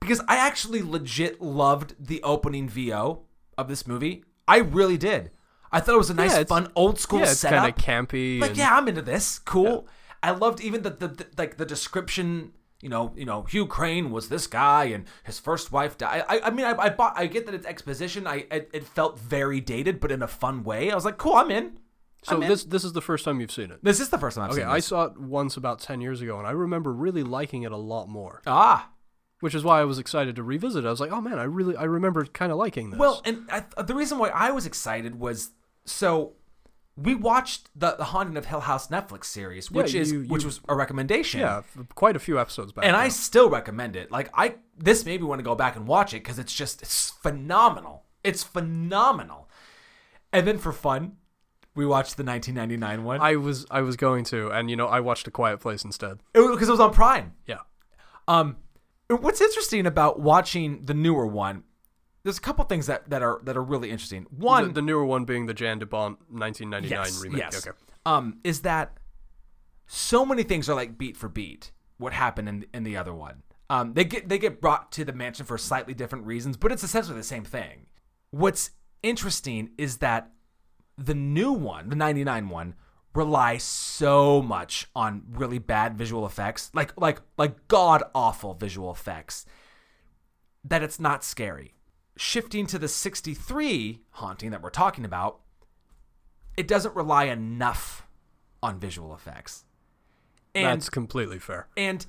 because 0.00 0.20
I 0.28 0.36
actually 0.36 0.82
legit 0.82 1.40
loved 1.40 1.94
the 1.98 2.22
opening 2.22 2.68
VO 2.68 3.22
of 3.56 3.68
this 3.68 3.86
movie. 3.86 4.24
I 4.46 4.58
really 4.58 4.98
did. 4.98 5.30
I 5.72 5.80
thought 5.80 5.94
it 5.94 5.98
was 5.98 6.10
a 6.10 6.14
nice, 6.14 6.36
Yeah, 6.36 6.44
fun, 6.44 6.70
old 6.76 7.00
school 7.00 7.20
yeah, 7.20 7.30
it's 7.30 7.40
setup. 7.40 7.58
kind 7.60 7.72
of 7.72 7.84
campy. 8.08 8.40
like, 8.40 8.50
and, 8.50 8.58
yeah, 8.58 8.76
I'm 8.76 8.86
into 8.86 9.02
this. 9.02 9.38
Cool. 9.40 9.88
I 10.22 10.30
loved 10.30 10.60
even 10.60 10.82
the, 10.82 10.90
the, 10.90 11.08
the 11.08 11.26
like 11.36 11.56
the 11.56 11.66
description. 11.66 12.52
You 12.80 12.90
know, 12.90 13.12
you 13.16 13.24
know, 13.24 13.42
Hugh 13.44 13.66
Crane 13.66 14.10
was 14.10 14.28
this 14.28 14.46
guy, 14.46 14.84
and 14.84 15.06
his 15.24 15.38
first 15.38 15.72
wife 15.72 15.96
died. 15.96 16.24
I, 16.28 16.40
I 16.40 16.50
mean, 16.50 16.66
I, 16.66 16.76
I 16.76 16.88
bought. 16.90 17.14
I 17.16 17.26
get 17.26 17.46
that 17.46 17.54
it's 17.54 17.66
exposition. 17.66 18.26
I, 18.26 18.46
it, 18.50 18.70
it 18.72 18.84
felt 18.86 19.18
very 19.18 19.60
dated, 19.60 20.00
but 20.00 20.12
in 20.12 20.22
a 20.22 20.28
fun 20.28 20.64
way. 20.64 20.90
I 20.90 20.94
was 20.94 21.04
like, 21.04 21.16
cool, 21.16 21.34
I'm 21.34 21.50
in. 21.50 21.78
So 22.24 22.36
I'm 22.36 22.42
in. 22.42 22.48
this 22.48 22.64
this 22.64 22.84
is 22.84 22.92
the 22.92 23.00
first 23.02 23.24
time 23.24 23.40
you've 23.40 23.52
seen 23.52 23.70
it. 23.70 23.78
This 23.82 24.00
is 24.00 24.08
the 24.08 24.18
first 24.18 24.36
time 24.36 24.44
I've 24.44 24.50
Okay, 24.50 24.60
seen 24.60 24.66
it. 24.66 24.70
Okay, 24.70 24.76
I 24.76 24.80
saw 24.80 25.04
it 25.04 25.18
once 25.18 25.56
about 25.56 25.78
ten 25.80 26.00
years 26.00 26.20
ago, 26.20 26.38
and 26.38 26.46
I 26.46 26.52
remember 26.52 26.92
really 26.92 27.22
liking 27.22 27.62
it 27.64 27.72
a 27.72 27.76
lot 27.76 28.08
more. 28.08 28.42
ah, 28.46 28.90
Which 29.40 29.54
is 29.54 29.62
why 29.62 29.80
I 29.80 29.84
was 29.84 29.98
excited 29.98 30.36
to 30.36 30.42
revisit 30.42 30.84
it. 30.84 30.88
I 30.88 30.90
was 30.90 31.00
like, 31.00 31.12
oh 31.12 31.20
man, 31.20 31.38
I 31.38 31.44
really 31.44 31.76
I 31.76 31.84
remember 31.84 32.24
kind 32.24 32.50
of 32.50 32.58
liking 32.58 32.90
this. 32.90 32.98
Well, 32.98 33.20
and 33.24 33.48
I, 33.50 33.64
the 33.82 33.94
reason 33.94 34.18
why 34.18 34.28
I 34.30 34.50
was 34.50 34.64
excited 34.66 35.18
was 35.20 35.50
so 35.84 36.34
we 36.96 37.14
watched 37.14 37.68
the 37.74 37.96
the 37.96 38.04
Haunting 38.04 38.36
of 38.36 38.46
Hill 38.46 38.60
House 38.60 38.86
Netflix 38.88 39.24
series, 39.24 39.70
which 39.70 39.92
Yeah, 39.94 40.00
is 40.02 40.12
you- 40.12 40.22
which 40.24 40.42
you- 40.42 40.46
was 40.46 40.60
a 40.68 40.74
recommendation. 40.76 41.40
yeah, 41.40 41.62
quite 41.94 42.16
a 42.16 42.20
few 42.20 42.38
episodes 42.40 42.72
back. 42.72 42.84
and 42.86 42.92
now. 42.94 43.00
I 43.00 43.08
still 43.08 43.50
recommend 43.50 43.96
it. 43.96 44.10
Like 44.12 44.30
I, 44.32 44.54
this 44.78 45.04
made 45.04 45.20
me 45.20 45.26
want 45.26 45.40
to 45.40 45.44
go 45.44 45.54
back 45.56 45.74
and 45.76 45.86
watch 45.86 46.14
it 46.14 46.22
because 46.22 46.38
it's 46.38 46.54
just 46.54 46.80
it's 46.82 47.10
phenomenal. 47.10 48.04
It's 48.22 48.42
phenomenal. 48.44 49.50
And 50.32 50.46
then 50.46 50.56
for 50.58 50.72
fun, 50.72 51.16
we 51.74 51.86
watched 51.86 52.16
the 52.16 52.24
1999 52.24 53.04
one 53.04 53.20
I 53.20 53.36
was 53.36 53.66
I 53.70 53.80
was 53.80 53.96
going 53.96 54.24
to, 54.26 54.50
and 54.50 54.70
you 54.70 54.76
know, 54.76 54.86
I 54.86 55.00
watched 55.00 55.26
A 55.26 55.30
Quiet 55.30 55.60
Place 55.60 55.84
instead. 55.84 56.20
because 56.32 56.68
it 56.68 56.72
was 56.72 56.80
on 56.80 56.92
Prime. 56.92 57.32
Yeah. 57.46 57.58
Um, 58.28 58.56
what's 59.08 59.40
interesting 59.40 59.86
about 59.86 60.20
watching 60.20 60.84
the 60.84 60.94
newer 60.94 61.26
one? 61.26 61.64
There's 62.22 62.38
a 62.38 62.40
couple 62.40 62.64
things 62.64 62.86
that, 62.86 63.10
that 63.10 63.22
are 63.22 63.40
that 63.44 63.56
are 63.56 63.62
really 63.62 63.90
interesting. 63.90 64.26
One, 64.30 64.68
The, 64.68 64.74
the 64.74 64.82
newer 64.82 65.04
one 65.04 65.24
being 65.24 65.46
the 65.46 65.54
Jan 65.54 65.78
de 65.78 65.86
Bont 65.86 66.18
1999 66.30 66.90
yes, 66.90 67.22
remake. 67.22 67.40
Yes. 67.40 67.66
Okay. 67.66 67.76
Um, 68.06 68.38
is 68.44 68.62
that 68.62 68.98
so 69.86 70.24
many 70.24 70.42
things 70.42 70.68
are 70.68 70.74
like 70.74 70.96
beat 70.96 71.16
for 71.16 71.28
beat 71.28 71.72
what 71.98 72.12
happened 72.12 72.48
in 72.48 72.66
in 72.72 72.84
the 72.84 72.96
other 72.96 73.12
one. 73.12 73.42
Um, 73.68 73.94
they 73.94 74.04
get 74.04 74.28
they 74.28 74.38
get 74.38 74.60
brought 74.60 74.92
to 74.92 75.04
the 75.04 75.12
mansion 75.12 75.44
for 75.44 75.58
slightly 75.58 75.94
different 75.94 76.26
reasons, 76.26 76.56
but 76.56 76.72
it's 76.72 76.82
essentially 76.82 77.16
the 77.16 77.22
same 77.22 77.44
thing. 77.44 77.86
What's 78.30 78.70
interesting 79.02 79.70
is 79.76 79.98
that 79.98 80.30
the 80.96 81.14
new 81.14 81.52
one, 81.52 81.88
the 81.88 81.96
99 81.96 82.48
one, 82.48 82.74
relies 83.14 83.62
so 83.62 84.42
much 84.42 84.88
on 84.94 85.22
really 85.30 85.58
bad 85.58 85.96
visual 85.96 86.26
effects, 86.26 86.70
like 86.74 86.98
like 87.00 87.20
like 87.36 87.68
god 87.68 88.02
awful 88.14 88.54
visual 88.54 88.90
effects 88.90 89.46
that 90.64 90.82
it's 90.82 90.98
not 90.98 91.22
scary. 91.22 91.74
Shifting 92.16 92.66
to 92.68 92.78
the 92.78 92.88
63 92.88 94.00
haunting 94.10 94.50
that 94.50 94.62
we're 94.62 94.70
talking 94.70 95.04
about, 95.04 95.40
it 96.56 96.68
doesn't 96.68 96.94
rely 96.94 97.24
enough 97.24 98.06
on 98.62 98.78
visual 98.78 99.14
effects. 99.14 99.64
And 100.54 100.66
That's 100.66 100.88
completely 100.88 101.38
fair. 101.38 101.68
and 101.76 102.06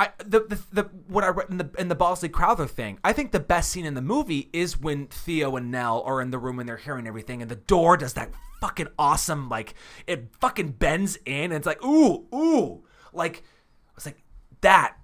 I 0.00 0.08
the, 0.16 0.40
the 0.40 0.58
the 0.72 0.82
what 1.08 1.24
I 1.24 1.28
read 1.28 1.50
in 1.50 1.58
the 1.58 1.70
in 1.78 1.88
the 1.88 1.94
Bosley 1.94 2.30
Crowther 2.30 2.66
thing, 2.66 2.98
I 3.04 3.12
think 3.12 3.32
the 3.32 3.38
best 3.38 3.70
scene 3.70 3.84
in 3.84 3.92
the 3.92 4.00
movie 4.00 4.48
is 4.50 4.80
when 4.80 5.08
Theo 5.08 5.56
and 5.56 5.70
Nell 5.70 6.02
are 6.06 6.22
in 6.22 6.30
the 6.30 6.38
room 6.38 6.58
and 6.58 6.66
they're 6.66 6.78
hearing 6.78 7.06
everything, 7.06 7.42
and 7.42 7.50
the 7.50 7.56
door 7.56 7.98
does 7.98 8.14
that 8.14 8.30
fucking 8.62 8.88
awesome 8.98 9.50
like 9.50 9.74
it 10.06 10.28
fucking 10.40 10.70
bends 10.72 11.18
in, 11.26 11.44
and 11.44 11.52
it's 11.52 11.66
like 11.66 11.84
ooh 11.84 12.26
ooh, 12.34 12.82
like 13.12 13.42
I 13.90 13.92
was 13.94 14.06
like 14.06 14.22
that 14.62 14.96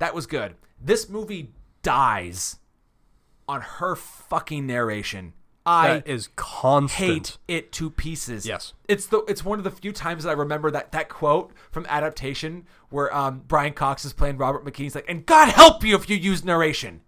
that 0.00 0.14
was 0.14 0.26
good. 0.26 0.54
This 0.78 1.08
movie 1.08 1.54
dies 1.80 2.58
on 3.48 3.62
her 3.62 3.96
fucking 3.96 4.66
narration. 4.66 5.32
I 5.66 5.88
That 5.94 6.06
is 6.08 6.28
constant. 6.36 7.10
hate 7.10 7.38
it 7.48 7.72
to 7.72 7.90
pieces. 7.90 8.46
Yes. 8.46 8.72
It's 8.88 9.06
the 9.06 9.18
it's 9.28 9.44
one 9.44 9.58
of 9.58 9.64
the 9.64 9.70
few 9.70 9.92
times 9.92 10.24
that 10.24 10.30
I 10.30 10.34
remember 10.34 10.70
that 10.70 10.92
that 10.92 11.08
quote 11.08 11.52
from 11.72 11.84
adaptation 11.88 12.66
where 12.90 13.14
um 13.14 13.42
Brian 13.48 13.72
Cox 13.72 14.04
is 14.04 14.12
playing 14.12 14.36
Robert 14.38 14.64
McKee. 14.64 14.76
He's 14.84 14.94
like, 14.94 15.08
and 15.08 15.26
God 15.26 15.48
help 15.48 15.82
you 15.84 15.96
if 15.96 16.08
you 16.08 16.16
use 16.16 16.44
narration. 16.44 17.00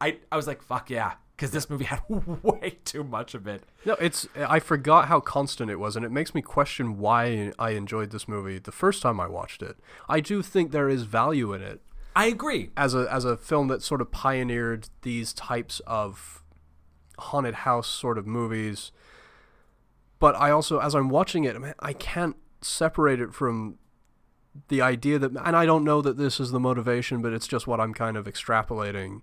I 0.00 0.18
I 0.30 0.36
was 0.36 0.46
like, 0.46 0.62
fuck 0.62 0.90
yeah, 0.90 1.14
because 1.36 1.50
this 1.50 1.68
movie 1.68 1.84
had 1.86 2.00
way 2.08 2.78
too 2.84 3.02
much 3.04 3.34
of 3.34 3.46
it. 3.48 3.64
No, 3.84 3.94
it's 3.94 4.28
I 4.36 4.60
forgot 4.60 5.08
how 5.08 5.18
constant 5.20 5.70
it 5.70 5.80
was, 5.80 5.96
and 5.96 6.04
it 6.04 6.12
makes 6.12 6.34
me 6.34 6.42
question 6.42 6.98
why 6.98 7.52
I 7.58 7.70
enjoyed 7.70 8.10
this 8.10 8.28
movie 8.28 8.58
the 8.58 8.72
first 8.72 9.02
time 9.02 9.18
I 9.18 9.26
watched 9.26 9.62
it. 9.62 9.76
I 10.08 10.20
do 10.20 10.40
think 10.42 10.70
there 10.70 10.88
is 10.88 11.02
value 11.02 11.52
in 11.52 11.62
it 11.62 11.80
I 12.14 12.26
agree. 12.26 12.70
as 12.76 12.94
a 12.94 13.08
as 13.12 13.24
a 13.24 13.36
film 13.36 13.66
that 13.68 13.82
sort 13.82 14.00
of 14.00 14.12
pioneered 14.12 14.88
these 15.02 15.32
types 15.32 15.80
of 15.86 16.43
haunted 17.18 17.54
house 17.54 17.86
sort 17.86 18.18
of 18.18 18.26
movies. 18.26 18.92
But 20.18 20.34
I 20.36 20.50
also, 20.50 20.78
as 20.78 20.94
I'm 20.94 21.08
watching 21.08 21.44
it, 21.44 21.56
I 21.80 21.92
can't 21.92 22.36
separate 22.62 23.20
it 23.20 23.34
from 23.34 23.78
the 24.68 24.80
idea 24.80 25.18
that, 25.18 25.32
and 25.44 25.56
I 25.56 25.66
don't 25.66 25.84
know 25.84 26.00
that 26.00 26.16
this 26.16 26.38
is 26.38 26.50
the 26.50 26.60
motivation, 26.60 27.20
but 27.22 27.32
it's 27.32 27.48
just 27.48 27.66
what 27.66 27.80
I'm 27.80 27.92
kind 27.92 28.16
of 28.16 28.26
extrapolating. 28.26 29.22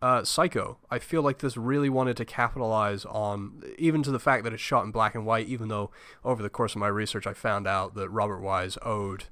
Uh, 0.00 0.22
Psycho. 0.22 0.78
I 0.90 1.00
feel 1.00 1.22
like 1.22 1.38
this 1.38 1.56
really 1.56 1.88
wanted 1.88 2.16
to 2.18 2.24
capitalize 2.24 3.04
on, 3.04 3.64
even 3.78 4.02
to 4.04 4.12
the 4.12 4.20
fact 4.20 4.44
that 4.44 4.52
it's 4.52 4.62
shot 4.62 4.84
in 4.84 4.92
black 4.92 5.16
and 5.16 5.26
white. 5.26 5.48
Even 5.48 5.68
though 5.68 5.90
over 6.24 6.40
the 6.40 6.50
course 6.50 6.74
of 6.74 6.78
my 6.78 6.86
research, 6.86 7.26
I 7.26 7.32
found 7.32 7.66
out 7.66 7.94
that 7.94 8.08
Robert 8.10 8.40
Wise 8.40 8.78
owed 8.82 9.24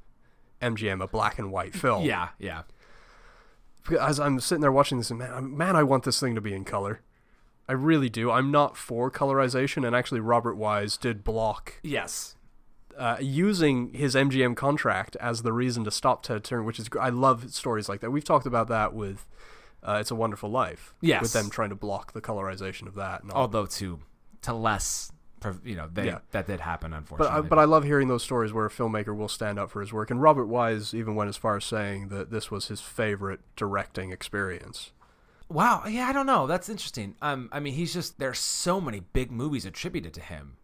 MGM 0.60 1.02
a 1.02 1.06
black 1.06 1.38
and 1.38 1.52
white 1.52 1.74
film 1.74 2.04
Yeah, 2.04 2.30
yeah. 2.38 2.62
as 4.00 4.18
I'm 4.18 4.40
sitting 4.40 4.62
there 4.62 4.72
watching 4.72 4.98
this, 4.98 5.12
man, 5.12 5.56
man, 5.56 5.76
I 5.76 5.84
want 5.84 6.02
this 6.04 6.18
thing 6.18 6.34
to 6.34 6.40
be 6.40 6.52
in 6.54 6.64
color. 6.64 7.00
I 7.68 7.72
really 7.72 8.08
do. 8.08 8.30
I'm 8.30 8.50
not 8.50 8.76
for 8.76 9.10
colorization, 9.10 9.86
and 9.86 9.94
actually, 9.96 10.20
Robert 10.20 10.54
Wise 10.56 10.96
did 10.96 11.24
block 11.24 11.74
Yes. 11.82 12.36
uh, 12.96 13.16
using 13.20 13.92
his 13.92 14.14
MGM 14.14 14.54
contract 14.56 15.16
as 15.20 15.42
the 15.42 15.52
reason 15.52 15.82
to 15.84 15.90
stop 15.90 16.22
Ted 16.22 16.44
Turner, 16.44 16.62
which 16.62 16.78
is 16.78 16.88
I 17.00 17.08
love 17.08 17.52
stories 17.52 17.88
like 17.88 18.00
that. 18.00 18.10
We've 18.10 18.24
talked 18.24 18.46
about 18.46 18.68
that 18.68 18.94
with 18.94 19.26
uh, 19.82 19.98
"It's 20.00 20.10
a 20.10 20.14
Wonderful 20.14 20.48
Life," 20.50 20.94
Yes. 21.00 21.22
with 21.22 21.32
them 21.32 21.50
trying 21.50 21.70
to 21.70 21.74
block 21.76 22.12
the 22.12 22.20
colorization 22.22 22.86
of 22.86 22.94
that. 22.94 23.22
Although 23.32 23.66
to 23.66 23.98
to 24.42 24.52
less, 24.54 25.10
you 25.64 25.74
know, 25.74 25.88
they, 25.92 26.06
Yeah. 26.06 26.18
that 26.30 26.46
did 26.46 26.60
happen 26.60 26.92
But 26.92 26.98
unfortunately. 26.98 27.36
I, 27.36 27.40
but 27.40 27.58
I 27.58 27.64
love 27.64 27.82
hearing 27.82 28.06
those 28.06 28.22
stories 28.22 28.52
where 28.52 28.66
a 28.66 28.70
filmmaker 28.70 29.14
will 29.16 29.28
stand 29.28 29.58
up 29.58 29.70
for 29.70 29.80
his 29.80 29.92
work, 29.92 30.10
and 30.10 30.22
Robert 30.22 30.46
Wise 30.46 30.94
even 30.94 31.16
went 31.16 31.28
as 31.28 31.36
far 31.36 31.56
as 31.56 31.64
saying 31.64 32.08
that 32.08 32.30
this 32.30 32.48
was 32.50 32.68
his 32.68 32.80
favorite 32.80 33.40
directing 33.56 34.12
experience. 34.12 34.92
Wow, 35.48 35.84
yeah, 35.86 36.08
I 36.08 36.12
don't 36.12 36.26
know. 36.26 36.46
That's 36.46 36.68
interesting. 36.68 37.14
Um, 37.22 37.48
I 37.52 37.60
mean, 37.60 37.74
he's 37.74 37.92
just 37.94 38.18
there's 38.18 38.38
so 38.38 38.80
many 38.80 39.00
big 39.00 39.30
movies 39.30 39.64
attributed 39.64 40.12
to 40.14 40.20
him. 40.20 40.56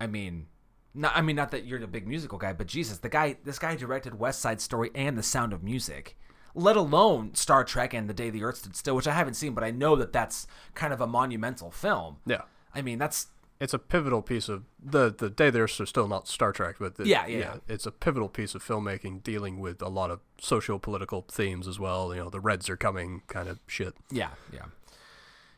I 0.00 0.06
mean, 0.06 0.46
not 0.94 1.12
I 1.14 1.20
mean 1.20 1.36
not 1.36 1.50
that 1.50 1.66
you're 1.66 1.82
a 1.82 1.86
big 1.86 2.06
musical 2.06 2.38
guy, 2.38 2.52
but 2.52 2.66
Jesus, 2.66 2.98
the 2.98 3.08
guy, 3.08 3.36
this 3.44 3.58
guy 3.58 3.76
directed 3.76 4.18
West 4.18 4.40
Side 4.40 4.60
Story 4.60 4.90
and 4.94 5.18
The 5.18 5.22
Sound 5.22 5.52
of 5.52 5.62
Music. 5.62 6.16
let 6.54 6.76
alone 6.76 7.34
Star 7.34 7.64
Trek 7.64 7.92
and 7.92 8.08
The 8.08 8.14
Day 8.14 8.30
the 8.30 8.44
Earth 8.44 8.58
Stood 8.58 8.76
Still, 8.76 8.96
which 8.96 9.08
I 9.08 9.12
haven't 9.12 9.34
seen, 9.34 9.54
but 9.54 9.64
I 9.64 9.70
know 9.70 9.96
that 9.96 10.12
that's 10.12 10.46
kind 10.74 10.92
of 10.92 11.00
a 11.00 11.06
monumental 11.06 11.70
film. 11.70 12.18
Yeah. 12.26 12.42
I 12.74 12.80
mean, 12.82 12.98
that's 12.98 13.26
It's 13.60 13.72
a 13.72 13.78
pivotal 13.78 14.20
piece 14.20 14.48
of 14.48 14.64
the 14.82 15.14
the 15.16 15.30
day 15.30 15.48
there's 15.48 15.80
still 15.88 16.08
not 16.08 16.26
Star 16.28 16.52
Trek, 16.52 16.76
but 16.80 16.96
the, 16.96 17.06
Yeah, 17.06 17.26
yeah, 17.26 17.38
yeah. 17.38 17.56
it's 17.68 17.86
a 17.86 17.92
pivotal 17.92 18.28
piece 18.28 18.54
of 18.54 18.64
filmmaking 18.64 19.22
dealing 19.22 19.60
with 19.60 19.80
a 19.80 19.88
lot 19.88 20.10
of 20.10 20.20
socio 20.40 20.78
political 20.78 21.22
themes 21.30 21.68
as 21.68 21.78
well. 21.78 22.12
You 22.14 22.24
know, 22.24 22.30
the 22.30 22.40
Reds 22.40 22.68
are 22.68 22.76
coming 22.76 23.22
kind 23.28 23.48
of 23.48 23.60
shit. 23.66 23.94
Yeah, 24.10 24.30
yeah. 24.52 24.66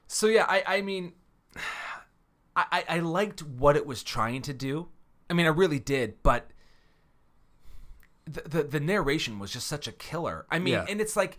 So 0.07 0.27
yeah, 0.27 0.45
I 0.49 0.63
I 0.67 0.81
mean, 0.83 1.15
I 2.55 2.65
I, 2.73 2.85
I 2.89 2.99
liked 3.01 3.43
what 3.43 3.77
it 3.77 3.87
was 3.87 4.03
trying 4.03 4.43
to 4.43 4.53
do. 4.53 4.89
I 5.31 5.33
mean, 5.35 5.47
I 5.47 5.51
really 5.51 5.81
did, 5.81 6.23
but 6.23 6.51
the 8.27 8.43
the, 8.49 8.63
the 8.65 8.81
narration 8.81 9.39
was 9.39 9.51
just 9.53 9.67
such 9.67 9.89
a 9.89 9.93
killer. 9.93 10.47
I 10.51 10.59
mean, 10.59 10.75
Yeah. 10.75 10.85
and 10.89 11.01
it's 11.01 11.17
like 11.17 11.39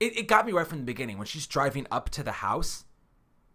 it, 0.00 0.16
it 0.18 0.28
got 0.28 0.44
me 0.44 0.52
right 0.52 0.66
from 0.66 0.78
the 0.78 0.84
beginning 0.84 1.18
when 1.18 1.26
she's 1.26 1.46
driving 1.46 1.86
up 1.90 2.10
to 2.10 2.22
the 2.22 2.32
house. 2.32 2.84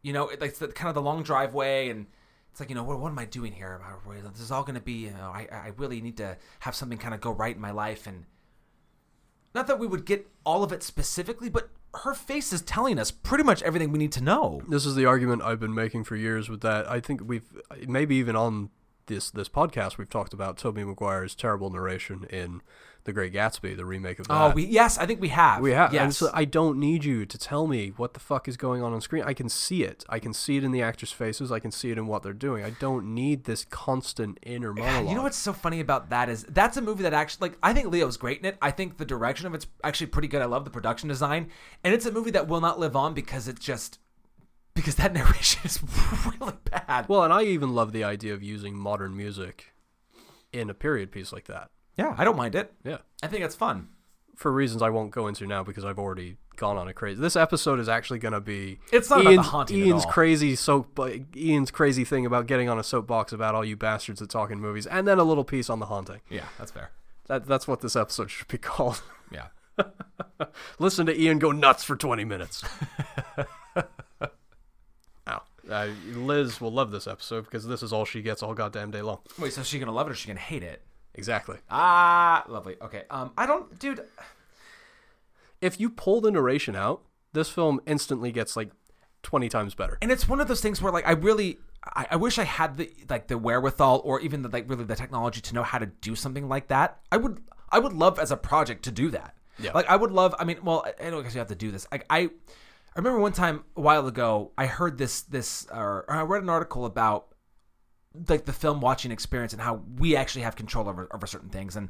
You 0.02 0.14
know, 0.14 0.30
it, 0.30 0.40
like 0.40 0.56
the, 0.56 0.70
kind 0.70 0.88
of 0.88 0.96
the 0.96 1.02
long 1.02 1.22
driveway 1.24 1.90
and. 1.90 2.08
It's 2.52 2.60
like 2.60 2.70
you 2.70 2.76
know 2.76 2.84
what? 2.84 3.00
What 3.00 3.12
am 3.12 3.20
I 3.20 3.26
doing 3.26 3.54
here? 3.54 3.82
Uh, 3.84 4.30
this 4.32 4.42
is 4.42 4.52
all 4.52 4.64
going 4.64 4.76
to 4.76 4.82
be. 4.82 5.06
You 5.06 5.12
know, 5.12 5.32
I 5.34 5.48
I 5.52 5.72
really 5.78 6.02
need 6.02 6.18
to 6.18 6.38
have 6.62 6.76
something 6.76 6.98
kind 6.98 7.14
of 7.14 7.22
go 7.22 7.32
right 7.32 7.56
in 7.56 7.62
my 7.62 7.72
life, 7.72 8.08
and 8.08 8.26
not 9.54 9.68
that 9.68 9.80
we 9.80 9.88
would 9.88 10.06
get 10.06 10.28
all 10.46 10.64
of 10.64 10.72
it 10.72 10.84
specifically, 10.84 11.50
but 11.50 11.70
her 12.04 12.14
face 12.14 12.54
is 12.54 12.62
telling 12.62 13.00
us 13.00 13.12
pretty 13.12 13.44
much 13.44 13.62
everything 13.64 13.92
we 13.92 13.98
need 13.98 14.12
to 14.14 14.24
know. 14.24 14.62
This 14.68 14.86
is 14.86 14.96
the 14.96 15.06
argument 15.06 15.42
I've 15.42 15.60
been 15.60 15.74
making 15.74 16.04
for 16.04 16.16
years 16.16 16.50
with 16.50 16.62
that. 16.62 16.90
I 16.90 17.00
think 17.00 17.22
we've 17.26 17.58
maybe 17.88 18.16
even 18.16 18.36
on 18.36 18.70
this 19.08 19.32
this 19.32 19.50
podcast 19.50 19.98
we've 19.98 20.10
talked 20.10 20.34
about 20.34 20.58
Tobey 20.58 20.84
Maguire's 20.84 21.36
terrible 21.36 21.70
narration 21.70 22.26
in 22.30 22.62
The 23.10 23.14
Great 23.14 23.34
Gatsby, 23.34 23.76
the 23.76 23.88
remake 23.88 24.20
of 24.20 24.28
oh, 24.30 24.34
that. 24.34 24.52
Oh, 24.52 24.54
we 24.54 24.66
yes, 24.68 25.00
I 25.00 25.08
think 25.08 25.20
we 25.20 25.30
have. 25.30 25.64
We 25.64 25.72
have. 25.72 25.90
And 25.90 25.96
Yes. 25.96 26.18
so 26.18 26.30
I 26.32 26.46
don't 26.46 26.78
need 26.78 27.04
you 27.04 27.26
to 27.26 27.38
tell 27.40 27.66
me 27.66 27.92
what 27.98 28.14
the 28.14 28.20
fuck 28.20 28.48
is 28.48 28.56
going 28.56 28.84
on 28.84 28.94
on 28.94 29.02
screen. 29.02 29.24
I 29.26 29.34
can 29.34 29.50
see 29.50 29.84
it. 29.84 30.06
I 30.08 30.20
can 30.20 30.32
see 30.32 30.58
it 30.58 30.64
in 30.64 30.72
the 30.72 30.84
actors' 30.84 31.12
faces. 31.12 31.52
I 31.52 31.58
can 31.58 31.72
see 31.72 31.90
it 31.90 31.98
in 31.98 32.06
what 32.06 32.22
they're 32.22 32.34
doing. 32.34 32.64
I 32.64 32.70
don't 32.70 33.16
need 33.16 33.46
this 33.46 33.66
constant 33.66 34.38
inner 34.44 34.76
monologue. 34.76 35.08
you 35.10 35.16
know 35.16 35.24
what's 35.24 35.38
so 35.38 35.54
funny 35.54 35.80
about 35.80 36.12
that 36.12 36.30
is 36.30 36.44
that's 36.44 36.78
a 36.78 36.82
movie 36.84 37.02
that 37.02 37.14
actually 37.14 37.50
like 37.50 37.58
I 37.64 37.74
think 37.74 37.88
Leo's 37.88 38.16
great 38.16 38.38
in 38.42 38.46
it. 38.46 38.60
I 38.62 38.70
think 38.70 38.98
the 38.98 39.06
direction 39.06 39.48
of 39.48 39.56
it's 39.56 39.66
actually 39.84 40.08
pretty 40.08 40.28
good. 40.28 40.44
I 40.44 40.46
love 40.46 40.66
the 40.66 40.70
production 40.70 41.10
design, 41.10 41.50
and 41.84 41.96
it's 41.96 42.06
a 42.06 42.12
movie 42.12 42.32
that 42.32 42.48
will 42.48 42.62
not 42.62 42.80
live 42.80 42.96
on 42.96 43.16
because 43.16 43.48
it 43.48 43.60
just 43.60 43.98
because 44.76 44.94
that 44.98 45.14
narration 45.16 45.62
is 45.66 45.80
really 46.40 46.54
bad. 46.70 47.10
Well, 47.10 47.24
and 47.24 47.34
I 47.34 47.42
even 47.42 47.74
love 47.74 47.92
the 47.92 48.04
idea 48.04 48.36
of 48.36 48.44
using 48.44 48.78
modern 48.78 49.18
music 49.18 49.74
in 50.54 50.70
a 50.70 50.76
period 50.76 51.12
piece 51.12 51.34
like 51.34 51.46
that. 51.46 51.72
Yeah, 52.00 52.16
I 52.18 52.24
don't 52.24 52.38
mind 52.38 52.56
it. 52.56 52.72
Yeah. 52.86 53.00
I 53.22 53.28
think 53.28 53.44
it's 53.44 53.56
fun. 53.56 53.90
For 54.38 54.54
reasons 54.54 54.82
I 54.82 54.90
won't 54.90 55.12
go 55.12 55.28
into 55.28 55.46
now 55.46 55.64
because 55.64 55.84
I've 55.84 56.00
already 56.00 56.38
gone 56.56 56.78
on 56.78 56.88
a 56.88 56.94
crazy. 56.94 57.20
This 57.20 57.36
episode 57.36 57.78
is 57.78 57.90
actually 57.90 58.20
going 58.20 58.32
to 58.32 58.40
be 58.40 58.80
It's 58.94 59.10
not 59.10 59.20
about 59.20 59.30
the 59.30 59.36
Ian's, 59.36 59.48
haunting 59.48 59.82
at 59.82 59.88
Ian's 59.88 60.06
crazy 60.06 60.56
soap 60.56 60.98
Ian's 61.36 61.72
crazy 61.72 62.06
thing 62.06 62.26
about 62.26 62.48
getting 62.48 62.70
on 62.70 62.80
a 62.80 62.84
soapbox 62.84 63.34
about 63.34 63.54
all 63.54 63.66
you 63.66 63.76
bastards 63.76 64.22
that 64.22 64.30
talk 64.30 64.50
in 64.50 64.62
movies 64.62 64.88
and 64.88 65.06
then 65.06 65.20
a 65.20 65.26
little 65.26 65.44
piece 65.44 65.70
on 65.70 65.80
the 65.80 65.88
haunting. 65.88 66.22
Yeah, 66.30 66.46
that's 66.58 66.72
fair. 66.72 66.92
That 67.28 67.46
that's 67.46 67.68
what 67.68 67.82
this 67.82 67.98
episode 67.98 68.32
should 68.32 68.48
be 68.48 68.58
called. 68.70 69.02
Yeah. 69.30 69.48
Listen 70.80 71.06
to 71.08 71.22
Ian 71.22 71.38
go 71.38 71.52
nuts 71.52 71.84
for 71.84 71.98
20 71.98 72.24
minutes. 72.24 72.64
Ow. 75.28 75.42
Uh, 75.70 75.88
Liz 76.14 76.62
will 76.62 76.72
love 76.72 76.92
this 76.92 77.08
episode 77.08 77.44
because 77.44 77.68
this 77.68 77.84
is 77.84 77.92
all 77.92 78.06
she 78.06 78.22
gets 78.22 78.42
all 78.42 78.54
goddamn 78.54 78.90
day 78.92 79.02
long. 79.02 79.20
Wait, 79.38 79.52
so 79.52 79.60
is 79.62 79.68
she 79.68 79.80
gonna 79.80 79.92
love 79.92 80.08
it 80.08 80.12
or 80.12 80.14
is 80.14 80.20
she 80.20 80.30
gonna 80.30 80.40
hate 80.40 80.64
it? 80.64 80.82
Exactly. 81.16 81.58
Ah, 81.70 82.44
lovely. 82.48 82.76
Okay. 82.82 83.04
Um, 83.10 83.32
I 83.38 83.46
don't, 83.46 83.78
dude. 83.80 84.04
If 85.62 85.80
you 85.80 85.90
pull 85.90 86.22
the 86.22 86.32
narration 86.32 86.76
out, 86.76 87.02
this 87.34 87.50
film 87.50 87.82
instantly 87.86 88.32
gets 88.32 88.56
like 88.56 88.72
20 89.24 89.50
times 89.50 89.76
better. 89.76 89.98
and 90.02 90.12
it's 90.12 90.28
one 90.30 90.40
of 90.40 90.48
those 90.48 90.62
things 90.62 90.82
where 90.82 90.94
like 90.94 91.06
I 91.06 91.12
really 91.12 91.60
I, 91.84 92.08
I 92.12 92.16
wish 92.16 92.40
I 92.40 92.46
had 92.46 92.78
the 92.78 92.90
like 93.10 93.28
the 93.28 93.38
wherewithal 93.38 94.02
or 94.06 94.22
even 94.22 94.42
the 94.42 94.50
like 94.50 94.70
really 94.70 94.86
the 94.86 94.96
technology 94.96 95.42
to 95.42 95.54
know 95.54 95.64
how 95.64 95.78
to 95.78 95.86
do 95.88 96.16
something 96.16 96.48
like 96.48 96.70
that. 96.70 97.00
I 97.12 97.18
would 97.18 97.42
I 97.70 97.80
would 97.80 97.94
love 97.94 98.18
as 98.18 98.32
a 98.32 98.38
project 98.38 98.84
to 98.84 98.92
do 98.92 99.10
that. 99.12 99.36
Yeah. 99.60 99.72
Like 99.74 99.88
I 99.90 99.98
would 99.98 100.12
love 100.12 100.34
I 100.40 100.46
mean, 100.46 100.60
well, 100.64 100.86
I 101.00 101.10
don't 101.10 101.22
guess 101.24 101.34
you 101.34 101.40
have 101.40 101.50
to 101.50 101.56
do 101.56 101.70
this. 101.72 101.86
Like 101.92 102.06
I 102.10 102.20
I 102.22 102.98
remember 102.98 103.20
one 103.20 103.34
time 103.34 103.66
a 103.76 103.82
while 103.82 104.08
ago 104.08 104.52
I 104.58 104.66
heard 104.68 104.98
this 104.98 105.22
this 105.24 105.68
or 105.70 106.06
I 106.08 106.22
read 106.22 106.42
an 106.44 106.50
article 106.50 106.86
about 106.86 107.29
like 108.28 108.46
the 108.46 108.54
film 108.54 108.82
watching 108.82 109.12
experience 109.12 109.54
and 109.54 109.62
how 109.62 109.82
we 109.98 110.16
actually 110.16 110.42
have 110.42 110.56
control 110.56 110.90
over 110.90 111.08
over 111.14 111.28
certain 111.28 111.50
things 111.50 111.76
and 111.76 111.90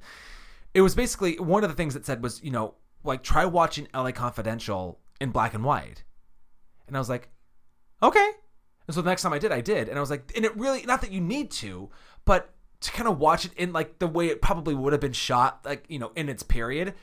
it 0.74 0.82
was 0.82 0.96
basically 0.96 1.40
one 1.40 1.64
of 1.64 1.70
the 1.70 1.76
things 1.76 1.94
that 1.94 2.06
said 2.06 2.22
was, 2.22 2.44
you 2.44 2.52
know, 2.52 2.76
like 3.04 3.24
try 3.24 3.46
watching 3.46 3.88
LA 3.94 4.12
Confidential 4.12 5.00
in 5.20 5.32
black 5.32 5.54
and 5.54 5.64
white. 5.64 6.04
And 6.88 6.96
I 6.96 7.00
was 7.00 7.10
like, 7.10 7.30
okay. 8.02 8.32
And 8.88 8.96
so 8.96 9.02
the 9.02 9.10
next 9.10 9.22
time 9.22 9.34
I 9.34 9.40
did, 9.40 9.52
I 9.52 9.62
did. 9.62 9.90
And 9.90 9.98
I 9.98 10.02
was 10.02 10.10
like, 10.10 10.32
and 10.36 10.46
it 10.46 10.56
really, 10.58 10.84
not 10.84 11.02
that 11.02 11.12
you 11.12 11.22
need 11.22 11.52
to, 11.52 11.90
but 12.26 12.54
to 12.82 12.92
kind 12.92 13.08
of 13.08 13.20
watch 13.20 13.46
it 13.46 13.54
in 13.54 13.74
like 13.74 14.00
the 14.00 14.08
way 14.08 14.28
it 14.28 14.42
probably 14.42 14.74
would 14.74 14.94
have 14.94 15.02
been 15.02 15.14
shot, 15.14 15.62
like, 15.66 15.86
you 15.88 16.00
know, 16.00 16.12
in 16.16 16.30
its 16.30 16.44
period, 16.44 16.94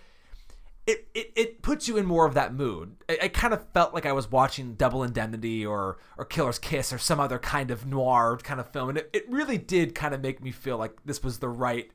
it, 0.86 1.08
it, 1.14 1.32
it 1.36 1.62
puts 1.62 1.88
you 1.88 1.96
in 1.96 2.06
more 2.06 2.26
of 2.26 2.34
that 2.34 2.54
mood. 2.54 2.96
I, 3.08 3.18
I 3.24 3.28
kind 3.28 3.52
of 3.52 3.66
felt 3.72 3.92
like 3.92 4.06
I 4.06 4.12
was 4.12 4.30
watching 4.30 4.74
Double 4.74 5.02
Indemnity 5.02 5.66
or, 5.66 5.98
or 6.16 6.24
Killer's 6.24 6.58
Kiss 6.58 6.92
or 6.92 6.98
some 6.98 7.18
other 7.20 7.38
kind 7.38 7.70
of 7.70 7.86
noir 7.86 8.38
kind 8.42 8.60
of 8.60 8.70
film. 8.70 8.90
And 8.90 8.98
it, 8.98 9.10
it 9.12 9.28
really 9.28 9.58
did 9.58 9.94
kind 9.94 10.14
of 10.14 10.20
make 10.20 10.42
me 10.42 10.52
feel 10.52 10.78
like 10.78 10.92
this 11.04 11.22
was 11.22 11.38
the 11.40 11.48
right, 11.48 11.90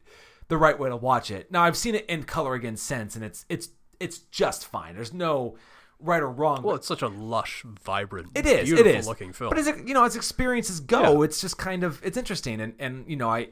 the 0.49 0.57
right 0.57 0.77
way 0.77 0.89
to 0.89 0.97
watch 0.97 1.31
it. 1.31 1.51
Now 1.51 1.63
I've 1.63 1.77
seen 1.77 1.95
it 1.95 2.05
in 2.07 2.23
color 2.23 2.53
again 2.53 2.75
since, 2.75 3.15
and 3.15 3.23
it's, 3.23 3.45
it's, 3.47 3.69
it's 3.99 4.17
just 4.19 4.67
fine. 4.67 4.95
There's 4.95 5.13
no 5.13 5.55
right 5.99 6.21
or 6.21 6.29
wrong. 6.29 6.63
Well, 6.63 6.75
it's 6.75 6.87
such 6.87 7.01
a 7.03 7.07
lush, 7.07 7.63
vibrant, 7.83 8.31
It 8.35 8.45
is. 8.45 8.65
beautiful 8.69 8.91
it 8.91 8.95
is. 8.97 9.07
looking 9.07 9.31
film. 9.31 9.51
But 9.51 9.59
as 9.59 9.67
it, 9.67 9.87
you 9.87 9.93
know, 9.93 10.03
as 10.03 10.15
experiences 10.15 10.79
go, 10.79 11.19
Yeah. 11.19 11.25
it's 11.25 11.39
just 11.39 11.57
kind 11.57 11.83
of 11.83 12.01
it's 12.03 12.17
interesting, 12.17 12.59
and 12.59 12.73
and 12.79 13.05
you 13.07 13.15
know, 13.15 13.29
I 13.29 13.49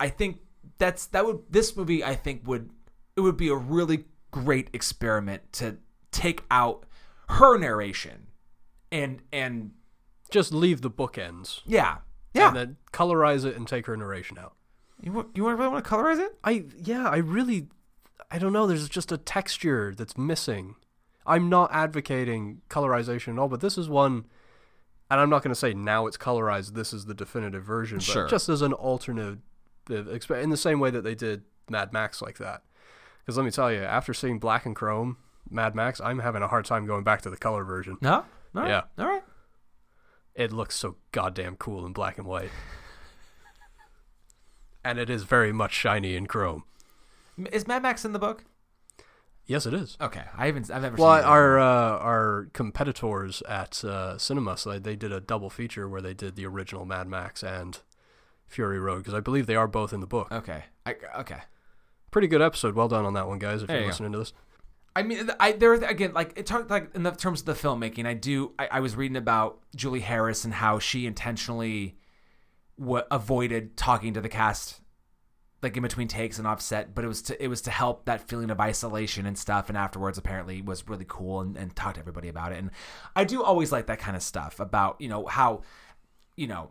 I 0.00 0.08
think 0.08 0.38
that's 0.78 1.04
that 1.08 1.26
would 1.26 1.40
this 1.50 1.76
movie 1.76 2.02
I 2.02 2.14
think 2.14 2.46
would 2.48 2.70
it 3.16 3.20
would 3.20 3.36
be 3.36 3.48
a 3.48 3.54
really 3.54 4.06
great 4.34 4.68
experiment 4.72 5.52
to 5.52 5.76
take 6.10 6.42
out 6.50 6.84
her 7.28 7.56
narration, 7.56 8.26
and 8.90 9.20
and 9.32 9.70
Just 10.30 10.52
leave 10.52 10.80
the 10.80 10.90
bookends. 10.90 11.60
yeah 11.64 11.98
yeah. 12.34 12.48
And 12.48 12.56
then 12.56 12.76
colorize 12.92 13.44
it 13.44 13.54
and 13.56 13.68
take 13.68 13.86
her 13.86 13.96
narration 13.96 14.38
out. 14.38 14.54
you 15.00 15.30
you 15.34 15.48
really 15.48 15.68
want 15.68 15.84
to 15.84 15.88
colorize 15.90 16.18
it? 16.18 16.36
I 16.42 16.64
yeah, 16.76 17.08
I 17.08 17.18
really 17.18 17.68
I 18.30 18.38
don't 18.38 18.52
know, 18.52 18.66
there's 18.66 18.88
just 18.88 19.12
a 19.12 19.16
texture 19.18 19.94
that's 19.96 20.18
missing. 20.18 20.74
I'm 21.26 21.48
not 21.48 21.70
advocating 21.72 22.60
colorization 22.68 23.34
at 23.34 23.38
all, 23.38 23.48
but 23.48 23.60
this 23.60 23.78
is 23.78 23.88
one 23.88 24.24
and 25.10 25.20
I'm 25.20 25.30
not 25.30 25.42
going 25.44 25.52
to 25.54 25.58
say 25.64 25.74
now 25.74 26.06
it's 26.08 26.16
colorized, 26.16 26.74
this 26.74 26.92
is 26.92 27.04
the 27.04 27.14
definitive 27.14 27.62
version, 27.62 27.98
but 27.98 28.04
Sure. 28.04 28.26
just 28.28 28.48
as 28.48 28.62
an 28.62 28.72
alternative 28.72 29.38
in 29.88 30.50
the 30.50 30.56
same 30.56 30.80
way 30.80 30.90
that 30.90 31.02
they 31.04 31.14
did 31.14 31.44
Mad 31.70 31.92
Max 31.92 32.20
like 32.20 32.38
that. 32.38 32.62
Cuz 33.26 33.36
let 33.36 33.44
me 33.44 33.50
tell 33.50 33.72
you, 33.72 33.80
after 33.82 34.12
seeing 34.14 34.38
Black 34.38 34.66
and 34.66 34.76
Chrome, 34.76 35.16
Mad 35.50 35.74
Max, 35.74 36.00
I'm 36.00 36.18
having 36.20 36.42
a 36.42 36.48
hard 36.48 36.64
time 36.64 36.86
going 36.86 37.04
back 37.04 37.22
to 37.22 37.30
the 37.30 37.36
color 37.36 37.64
version. 37.64 37.98
No. 38.00 38.24
Right. 38.52 38.68
Yeah. 38.68 38.82
All 38.98 39.06
right. 39.06 39.24
It 40.34 40.52
looks 40.52 40.74
so 40.74 40.96
goddamn 41.12 41.56
cool 41.56 41.86
in 41.86 41.92
black 41.92 42.18
and 42.18 42.26
white. 42.26 42.50
and 44.84 44.98
it 44.98 45.08
is 45.08 45.22
very 45.22 45.52
much 45.52 45.72
shiny 45.72 46.16
in 46.16 46.26
chrome. 46.26 46.64
Is 47.52 47.66
Mad 47.66 47.82
Max 47.82 48.04
in 48.04 48.12
the 48.12 48.18
book? 48.18 48.44
Yes, 49.46 49.66
it 49.66 49.74
is. 49.74 49.98
Okay, 50.00 50.22
I 50.36 50.46
haven't. 50.46 50.70
I've 50.70 50.82
never. 50.82 50.96
Well, 50.96 51.16
seen 51.16 51.24
it. 51.24 51.28
our 51.28 51.58
uh, 51.58 51.98
our 51.98 52.48
competitors 52.54 53.42
at 53.46 53.84
uh, 53.84 54.16
Cinema, 54.16 54.56
so 54.56 54.78
they 54.78 54.96
did 54.96 55.12
a 55.12 55.20
double 55.20 55.50
feature 55.50 55.86
where 55.88 56.00
they 56.00 56.14
did 56.14 56.34
the 56.34 56.46
original 56.46 56.86
Mad 56.86 57.08
Max 57.08 57.42
and 57.42 57.80
Fury 58.46 58.78
Road 58.78 58.98
because 58.98 59.12
I 59.12 59.20
believe 59.20 59.46
they 59.46 59.56
are 59.56 59.68
both 59.68 59.92
in 59.92 60.00
the 60.00 60.06
book. 60.06 60.32
Okay. 60.32 60.64
I, 60.86 60.96
okay. 61.18 61.40
Pretty 62.14 62.28
good 62.28 62.42
episode. 62.42 62.76
Well 62.76 62.86
done 62.86 63.04
on 63.04 63.14
that 63.14 63.26
one, 63.26 63.40
guys. 63.40 63.60
If 63.62 63.66
There 63.66 63.74
you're 63.74 63.86
you 63.86 63.86
go. 63.86 63.90
listening 63.90 64.12
to 64.12 64.18
this, 64.18 64.32
I 64.94 65.02
mean, 65.02 65.28
I 65.40 65.50
there 65.50 65.72
again, 65.72 66.12
like 66.12 66.32
it 66.36 66.46
talked 66.46 66.70
like 66.70 66.94
in 66.94 67.02
the 67.02 67.10
terms 67.10 67.40
of 67.40 67.46
the 67.46 67.54
filmmaking. 67.54 68.06
I 68.06 68.14
do. 68.14 68.52
I, 68.56 68.68
I 68.70 68.78
was 68.78 68.94
reading 68.94 69.16
about 69.16 69.58
Julie 69.74 69.98
Harris 69.98 70.44
and 70.44 70.54
how 70.54 70.78
she 70.78 71.06
intentionally 71.06 71.98
w- 72.78 73.02
avoided 73.10 73.76
talking 73.76 74.14
to 74.14 74.20
the 74.20 74.28
cast, 74.28 74.80
like 75.60 75.76
in 75.76 75.82
between 75.82 76.06
takes 76.06 76.38
and 76.38 76.46
offset. 76.46 76.94
But 76.94 77.04
it 77.04 77.08
was 77.08 77.20
to 77.22 77.42
it 77.42 77.48
was 77.48 77.62
to 77.62 77.72
help 77.72 78.04
that 78.04 78.28
feeling 78.28 78.48
of 78.48 78.60
isolation 78.60 79.26
and 79.26 79.36
stuff. 79.36 79.68
And 79.68 79.76
afterwards, 79.76 80.16
apparently, 80.16 80.62
was 80.62 80.86
really 80.86 81.06
cool 81.08 81.40
and, 81.40 81.56
and 81.56 81.74
talked 81.74 81.96
to 81.96 82.00
everybody 82.00 82.28
about 82.28 82.52
it. 82.52 82.58
And 82.58 82.70
I 83.16 83.24
do 83.24 83.42
always 83.42 83.72
like 83.72 83.86
that 83.88 83.98
kind 83.98 84.16
of 84.16 84.22
stuff 84.22 84.60
about 84.60 85.00
you 85.00 85.08
know 85.08 85.26
how, 85.26 85.62
you 86.36 86.46
know, 86.46 86.70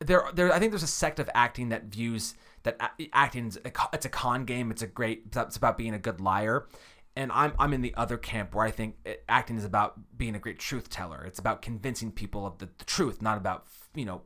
there 0.00 0.24
there 0.34 0.52
I 0.52 0.58
think 0.58 0.72
there's 0.72 0.82
a 0.82 0.88
sect 0.88 1.20
of 1.20 1.30
acting 1.36 1.68
that 1.68 1.84
views 1.84 2.34
that 2.64 2.76
a- 2.80 3.08
acting 3.12 3.46
is 3.46 3.58
a, 3.64 3.70
co- 3.70 3.88
it's 3.92 4.04
a 4.04 4.10
con 4.10 4.44
game. 4.44 4.70
It's 4.70 4.82
a 4.82 4.86
great 4.86 5.24
it's 5.34 5.56
about 5.56 5.78
being 5.78 5.94
a 5.94 5.98
good 5.98 6.20
liar. 6.20 6.66
And 7.16 7.30
I'm 7.32 7.52
I'm 7.58 7.72
in 7.72 7.82
the 7.82 7.94
other 7.94 8.16
camp 8.16 8.54
where 8.54 8.66
I 8.66 8.70
think 8.70 8.96
it, 9.04 9.24
acting 9.28 9.56
is 9.56 9.64
about 9.64 10.18
being 10.18 10.34
a 10.34 10.38
great 10.38 10.58
truth 10.58 10.90
teller. 10.90 11.24
It's 11.24 11.38
about 11.38 11.62
convincing 11.62 12.10
people 12.10 12.44
of 12.46 12.58
the, 12.58 12.68
the 12.78 12.84
truth, 12.84 13.22
not 13.22 13.36
about 13.36 13.66
you 13.94 14.04
know 14.04 14.22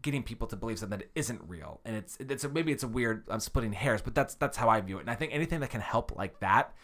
getting 0.00 0.22
people 0.22 0.48
to 0.48 0.56
believe 0.56 0.78
something 0.78 0.98
that 0.98 1.08
isn't 1.14 1.40
real. 1.46 1.80
And 1.84 1.94
it's 1.96 2.16
it's 2.18 2.44
a, 2.44 2.48
maybe 2.48 2.72
it's 2.72 2.82
a 2.82 2.88
weird 2.88 3.24
I'm 3.28 3.40
splitting 3.40 3.72
hairs, 3.72 4.00
but 4.00 4.14
that's 4.14 4.34
that's 4.34 4.56
how 4.56 4.68
I 4.68 4.80
view 4.80 4.98
it. 4.98 5.02
And 5.02 5.10
I 5.10 5.14
think 5.14 5.34
anything 5.34 5.60
that 5.60 5.70
can 5.70 5.80
help 5.80 6.16
like 6.16 6.40
that 6.40 6.74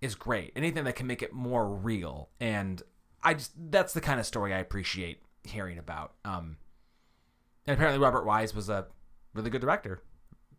is 0.00 0.14
great. 0.14 0.52
Anything 0.56 0.84
that 0.84 0.94
can 0.94 1.06
make 1.06 1.22
it 1.22 1.32
more 1.32 1.66
real, 1.68 2.30
and 2.40 2.82
I 3.22 3.34
just 3.34 3.52
that's 3.70 3.94
the 3.94 4.00
kind 4.00 4.20
of 4.20 4.26
story 4.26 4.52
I 4.52 4.58
appreciate 4.58 5.22
hearing 5.44 5.78
about. 5.78 6.14
Um, 6.24 6.56
and 7.66 7.74
apparently 7.74 8.00
Robert 8.00 8.24
Wise 8.24 8.54
was 8.54 8.68
a 8.68 8.86
really 9.34 9.50
good 9.50 9.60
director. 9.60 10.02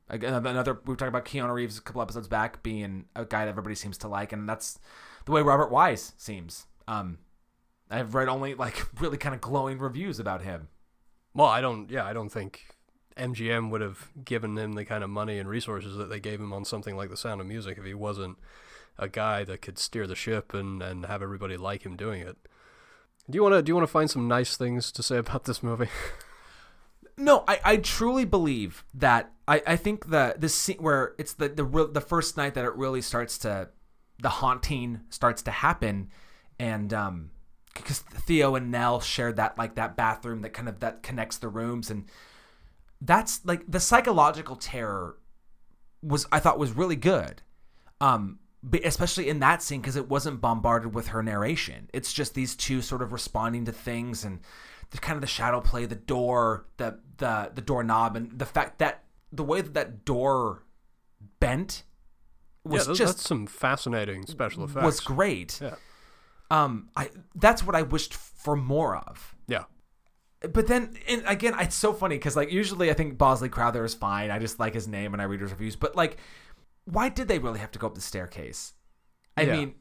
Another 0.10 0.74
we 0.86 0.92
were 0.92 0.96
talking 0.96 1.10
about 1.10 1.26
Keanu 1.26 1.54
Reeves 1.54 1.78
a 1.78 1.82
couple 1.82 2.02
episodes 2.02 2.28
back 2.28 2.62
being 2.62 3.06
a 3.16 3.26
guy 3.26 3.46
that 3.46 3.50
everybody 3.50 3.76
seems 3.76 3.98
to 4.00 4.08
like, 4.08 4.32
and 4.32 4.48
that's 4.48 4.80
the 5.26 5.32
way 5.32 5.42
Robert 5.42 5.72
Wise 5.72 6.14
seems. 6.18 6.68
Um, 6.88 7.20
I've 7.90 8.14
read 8.14 8.28
only 8.28 8.54
like 8.56 8.86
really 9.02 9.18
kind 9.18 9.34
of 9.34 9.42
glowing 9.42 9.80
reviews 9.80 10.20
about 10.20 10.42
him. 10.42 10.68
Well, 11.34 11.48
I 11.48 11.62
don't. 11.62 11.90
Yeah, 11.90 12.06
I 12.06 12.14
don't 12.14 12.30
think 12.30 12.76
MGM 13.18 13.70
would 13.70 13.82
have 13.82 14.10
given 14.24 14.58
him 14.58 14.74
the 14.74 14.86
kind 14.86 15.04
of 15.04 15.10
money 15.10 15.40
and 15.40 15.50
resources 15.50 15.96
that 15.98 16.10
they 16.10 16.20
gave 16.20 16.40
him 16.40 16.54
on 16.54 16.66
something 16.66 16.96
like 16.96 17.10
The 17.10 17.18
Sound 17.18 17.42
of 17.42 17.48
Music 17.48 17.78
if 17.78 17.86
he 17.86 17.94
wasn't 17.94 18.38
a 18.98 19.08
guy 19.08 19.44
that 19.44 19.62
could 19.62 19.80
steer 19.80 20.06
the 20.06 20.16
ship 20.16 20.54
and, 20.54 20.82
and 20.84 21.06
have 21.06 21.24
everybody 21.24 21.58
like 21.58 21.86
him 21.86 21.96
doing 21.96 22.22
it. 22.22 22.38
Do 23.30 23.38
you 23.38 23.44
want 23.44 23.54
to 23.54 23.62
do 23.62 23.70
you 23.70 23.76
want 23.76 23.88
to 23.88 23.92
find 23.92 24.10
some 24.10 24.28
nice 24.28 24.58
things 24.58 24.92
to 24.92 25.02
say 25.02 25.18
about 25.18 25.46
this 25.46 25.64
movie? 25.64 25.90
No, 27.16 27.44
I, 27.48 27.60
I 27.64 27.78
truly 27.78 28.26
believe 28.26 28.84
that 28.92 29.33
I, 29.48 29.62
I 29.68 29.76
think 29.76 30.10
the 30.10 30.36
the 30.38 30.50
scene 30.50 30.78
where 30.78 31.16
it's 31.18 31.34
the 31.34 31.50
the 31.50 31.64
real, 31.64 31.92
the 31.92 32.02
first 32.02 32.38
night 32.38 32.54
that 32.54 32.66
it 32.66 32.76
really 32.76 33.02
starts 33.02 33.38
to 33.40 33.70
the 34.22 34.30
haunting 34.30 35.02
starts 35.10 35.42
to 35.44 35.52
happen, 35.52 36.10
and 36.60 36.94
um 36.94 37.32
because 37.74 38.00
Theo 38.00 38.56
and 38.56 38.72
Nell 38.72 39.00
shared 39.00 39.36
that 39.38 39.58
like 39.58 39.76
that 39.76 39.98
bathroom 39.98 40.42
that 40.42 40.54
kind 40.54 40.70
of 40.70 40.80
that 40.80 41.04
connects 41.04 41.38
the 41.38 41.50
rooms 41.50 41.90
and 41.90 42.06
that's 43.02 43.44
like 43.46 43.64
the 43.68 43.80
psychological 43.80 44.56
terror 44.56 45.18
was 46.02 46.26
I 46.32 46.40
thought 46.40 46.60
was 46.60 46.72
really 46.72 46.96
good. 46.96 47.42
Um 48.00 48.40
especially 48.84 49.28
in 49.28 49.40
that 49.40 49.62
scene 49.62 49.82
because 49.82 49.98
it 49.98 50.08
wasn't 50.08 50.40
bombarded 50.40 50.96
with 50.96 51.08
her 51.08 51.22
narration. 51.22 51.90
It's 51.94 52.14
just 52.14 52.34
these 52.34 52.56
two 52.56 52.82
sort 52.82 53.02
of 53.02 53.12
responding 53.12 53.66
to 53.66 53.74
things 53.74 54.24
and 54.24 54.40
the 54.92 55.00
kind 55.00 55.16
of 55.16 55.22
the 55.22 55.28
shadow 55.28 55.60
play, 55.60 55.86
the 55.86 55.96
door, 55.96 56.68
the 56.78 57.00
the 57.18 57.52
the 57.54 57.62
doorknob, 57.62 58.16
and 58.16 58.38
the 58.38 58.46
fact 58.46 58.80
that 58.80 59.03
the 59.34 59.44
way 59.44 59.62
that 59.62 59.74
that 59.74 60.06
door 60.06 60.64
bent 61.40 61.84
was 62.64 62.88
yeah, 62.88 62.94
just 62.94 63.18
that's 63.18 63.28
some 63.28 63.46
fascinating 63.48 64.26
special 64.26 64.64
effects. 64.64 64.86
was 64.86 65.00
great. 65.00 65.60
Yeah. 65.62 65.76
Um, 66.52 66.90
I 66.96 67.10
that's 67.36 67.64
what 67.66 67.76
I 67.76 67.82
wished 67.82 68.14
for 68.14 68.56
more 68.56 68.96
of. 68.96 69.36
Yeah. 69.48 69.64
But 70.42 70.68
then, 70.68 70.96
and 71.08 71.24
again, 71.26 71.56
it's 71.58 71.76
so 71.76 71.94
funny 71.94 72.16
because 72.16 72.36
like 72.36 72.52
usually 72.52 72.90
I 72.92 72.94
think 72.94 73.18
Bosley 73.18 73.50
Crowther 73.50 73.84
is 73.86 73.94
fine. 73.94 74.30
I 74.30 74.40
just 74.40 74.60
like 74.60 74.74
his 74.74 74.88
name 74.88 75.14
and 75.14 75.22
I 75.22 75.26
read 75.26 75.42
his 75.42 75.52
reviews. 75.52 75.76
But 75.76 75.96
like, 75.96 76.18
why 76.86 77.10
did 77.10 77.28
they 77.28 77.40
really 77.40 77.60
have 77.60 77.72
to 77.72 77.80
go 77.80 77.88
up 77.88 77.96
the 77.96 78.02
staircase? 78.02 78.74
I 79.36 79.44
Yeah. 79.44 79.54
mean, 79.58 79.76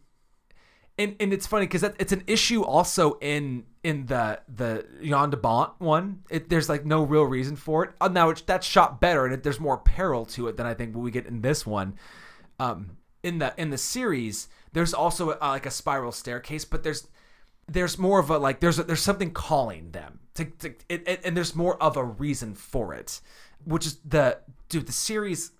and 0.96 1.16
and 1.20 1.32
it's 1.32 1.46
funny 1.46 1.66
because 1.66 1.82
it's 1.82 2.12
an 2.12 2.22
issue 2.26 2.62
also 2.62 3.18
in 3.20 3.64
in 3.84 4.06
the 4.06 4.40
the 4.48 4.86
Jan 5.02 5.30
de 5.30 5.36
Bont 5.36 5.72
one. 5.78 6.22
It, 6.30 6.48
there's 6.48 6.68
like 6.68 6.84
no 6.84 7.02
real 7.02 7.24
reason 7.24 7.56
for 7.56 7.84
it. 7.84 7.90
Uh, 8.00 8.08
now 8.08 8.30
it's, 8.30 8.40
that's 8.42 8.66
shot 8.66 9.00
better 9.00 9.24
and 9.24 9.34
it, 9.34 9.42
there's 9.42 9.60
more 9.60 9.78
peril 9.78 10.24
to 10.26 10.48
it 10.48 10.56
than 10.56 10.66
I 10.66 10.74
think 10.74 10.96
we 10.96 11.10
get 11.10 11.26
in 11.26 11.42
this 11.42 11.66
one. 11.66 11.94
Um, 12.58 12.96
in 13.22 13.38
the 13.38 13.54
in 13.56 13.70
the 13.70 13.78
series, 13.78 14.48
there's 14.72 14.94
also 14.94 15.30
uh, 15.30 15.38
like 15.40 15.66
a 15.66 15.70
spiral 15.70 16.12
staircase, 16.12 16.64
but 16.64 16.82
there's 16.82 17.08
there's 17.68 17.98
more 17.98 18.18
of 18.18 18.30
a 18.30 18.38
like 18.38 18.60
there's 18.60 18.78
a, 18.78 18.84
there's 18.84 19.02
something 19.02 19.32
calling 19.32 19.90
them 19.90 20.20
to, 20.34 20.44
to 20.44 20.74
it, 20.88 21.06
it, 21.06 21.20
and 21.24 21.36
there's 21.36 21.54
more 21.54 21.80
of 21.82 21.96
a 21.96 22.04
reason 22.04 22.54
for 22.54 22.94
it, 22.94 23.20
which 23.64 23.86
is 23.86 23.96
the 24.04 24.38
dude 24.68 24.86
the 24.86 24.92
series. 24.92 25.52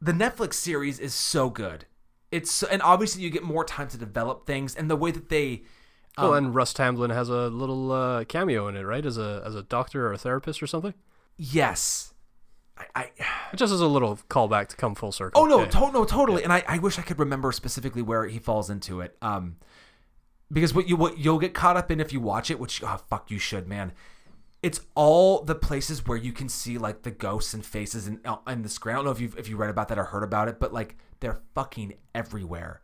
The 0.00 0.12
Netflix 0.12 0.54
series 0.54 0.98
is 0.98 1.14
so 1.14 1.48
good. 1.50 1.86
It's 2.30 2.62
and 2.64 2.82
obviously 2.82 3.22
you 3.22 3.30
get 3.30 3.42
more 3.42 3.64
time 3.64 3.88
to 3.88 3.96
develop 3.96 4.46
things 4.46 4.74
and 4.74 4.90
the 4.90 4.96
way 4.96 5.12
that 5.12 5.28
they. 5.28 5.62
Um, 6.16 6.24
Well, 6.28 6.34
and 6.34 6.54
Russ 6.54 6.72
Tamblyn 6.72 7.10
has 7.10 7.28
a 7.28 7.48
little 7.48 7.90
uh, 7.92 8.24
cameo 8.24 8.68
in 8.68 8.76
it, 8.76 8.82
right? 8.82 9.04
As 9.04 9.18
a 9.18 9.42
as 9.44 9.54
a 9.54 9.62
doctor 9.62 10.06
or 10.06 10.12
a 10.12 10.18
therapist 10.18 10.62
or 10.62 10.66
something. 10.66 10.94
yes, 11.36 12.14
I, 12.76 12.84
I 12.96 13.10
Just 13.54 13.72
as 13.72 13.80
a 13.80 13.86
little 13.86 14.16
callback 14.28 14.68
to 14.68 14.76
come 14.76 14.94
full 14.94 15.12
circle. 15.12 15.40
Oh 15.40 15.46
no, 15.46 15.60
Yeah. 15.60 15.66
to- 15.70 15.92
no, 15.92 16.04
totally. 16.04 16.42
And 16.42 16.52
I, 16.52 16.64
I 16.66 16.78
wish 16.78 16.98
I 16.98 17.02
could 17.02 17.18
remember 17.18 17.52
specifically 17.52 18.02
where 18.02 18.26
he 18.26 18.38
falls 18.38 18.68
into 18.70 19.00
it. 19.00 19.16
Um, 19.22 19.56
because 20.52 20.74
what 20.74 20.88
you 20.88 20.96
what 20.96 21.18
you'll 21.18 21.38
get 21.38 21.54
caught 21.54 21.76
up 21.76 21.90
in 21.90 22.00
if 22.00 22.12
you 22.12 22.20
watch 22.20 22.50
it, 22.50 22.58
which 22.60 22.82
oh 22.82 22.96
fuck 23.08 23.30
you 23.30 23.38
should, 23.38 23.66
man. 23.68 23.92
It's 24.62 24.80
all 24.94 25.42
the 25.42 25.54
places 25.54 26.06
where 26.06 26.16
you 26.16 26.32
can 26.32 26.48
see 26.48 26.78
like 26.78 27.02
the 27.02 27.10
ghosts 27.10 27.54
and 27.54 27.64
faces 27.64 28.06
and 28.06 28.20
uh, 28.24 28.36
and 28.46 28.64
the 28.64 28.68
screen. 28.68 28.94
I 28.94 28.96
don't 28.98 29.04
know 29.04 29.10
if 29.10 29.20
you 29.20 29.32
if 29.36 29.48
you 29.48 29.56
read 29.56 29.70
about 29.70 29.88
that 29.88 29.98
or 29.98 30.04
heard 30.04 30.22
about 30.22 30.48
it, 30.48 30.58
but 30.60 30.72
like 30.72 30.96
they're 31.20 31.40
fucking 31.54 31.94
everywhere. 32.14 32.82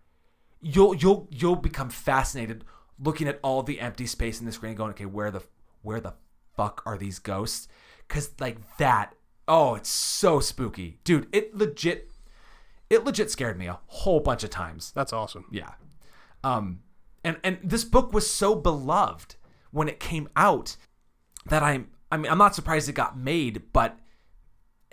You'll 0.61 0.95
you'll 0.95 1.27
you'll 1.31 1.57
become 1.57 1.89
fascinated 1.91 2.65
looking 3.03 3.29
at 3.29 3.41
all 3.43 3.63
the 3.63 3.81
empty 3.81 4.07
space 4.07 4.41
in 4.41 4.47
the 4.47 4.53
screen, 4.53 4.75
going, 4.75 4.91
okay, 4.91 5.07
where 5.07 5.31
the 5.31 5.43
where 5.83 6.01
the 6.01 6.15
fuck 6.57 6.83
are 6.85 6.99
these 6.99 7.19
ghosts? 7.19 7.69
Because 8.07 8.31
like 8.39 8.59
that, 8.79 9.15
oh, 9.49 9.75
it's 9.75 9.89
so 9.89 10.41
spooky, 10.41 10.99
dude. 11.05 11.29
It 11.33 11.57
legit 11.57 12.11
it 12.89 13.05
legit 13.05 13.31
scared 13.31 13.59
me 13.59 13.67
a 13.67 13.79
whole 13.87 14.21
bunch 14.21 14.45
of 14.45 14.51
times. 14.51 14.93
That's 14.95 15.13
awesome. 15.13 15.47
Yeah. 15.51 15.73
Um 16.45 16.81
and 17.25 17.39
and 17.43 17.59
this 17.63 17.85
book 17.85 18.13
was 18.13 18.29
so 18.29 18.55
beloved 18.55 19.37
when 19.71 19.89
it 19.89 20.01
came 20.01 20.29
out 20.37 20.77
that 21.47 21.63
I'm 21.63 21.89
I 22.11 22.17
mean 22.17 22.31
I'm 22.31 22.39
not 22.39 22.55
surprised 22.55 22.89
it 22.89 22.95
got 22.95 23.19
made, 23.19 23.73
but 23.73 23.99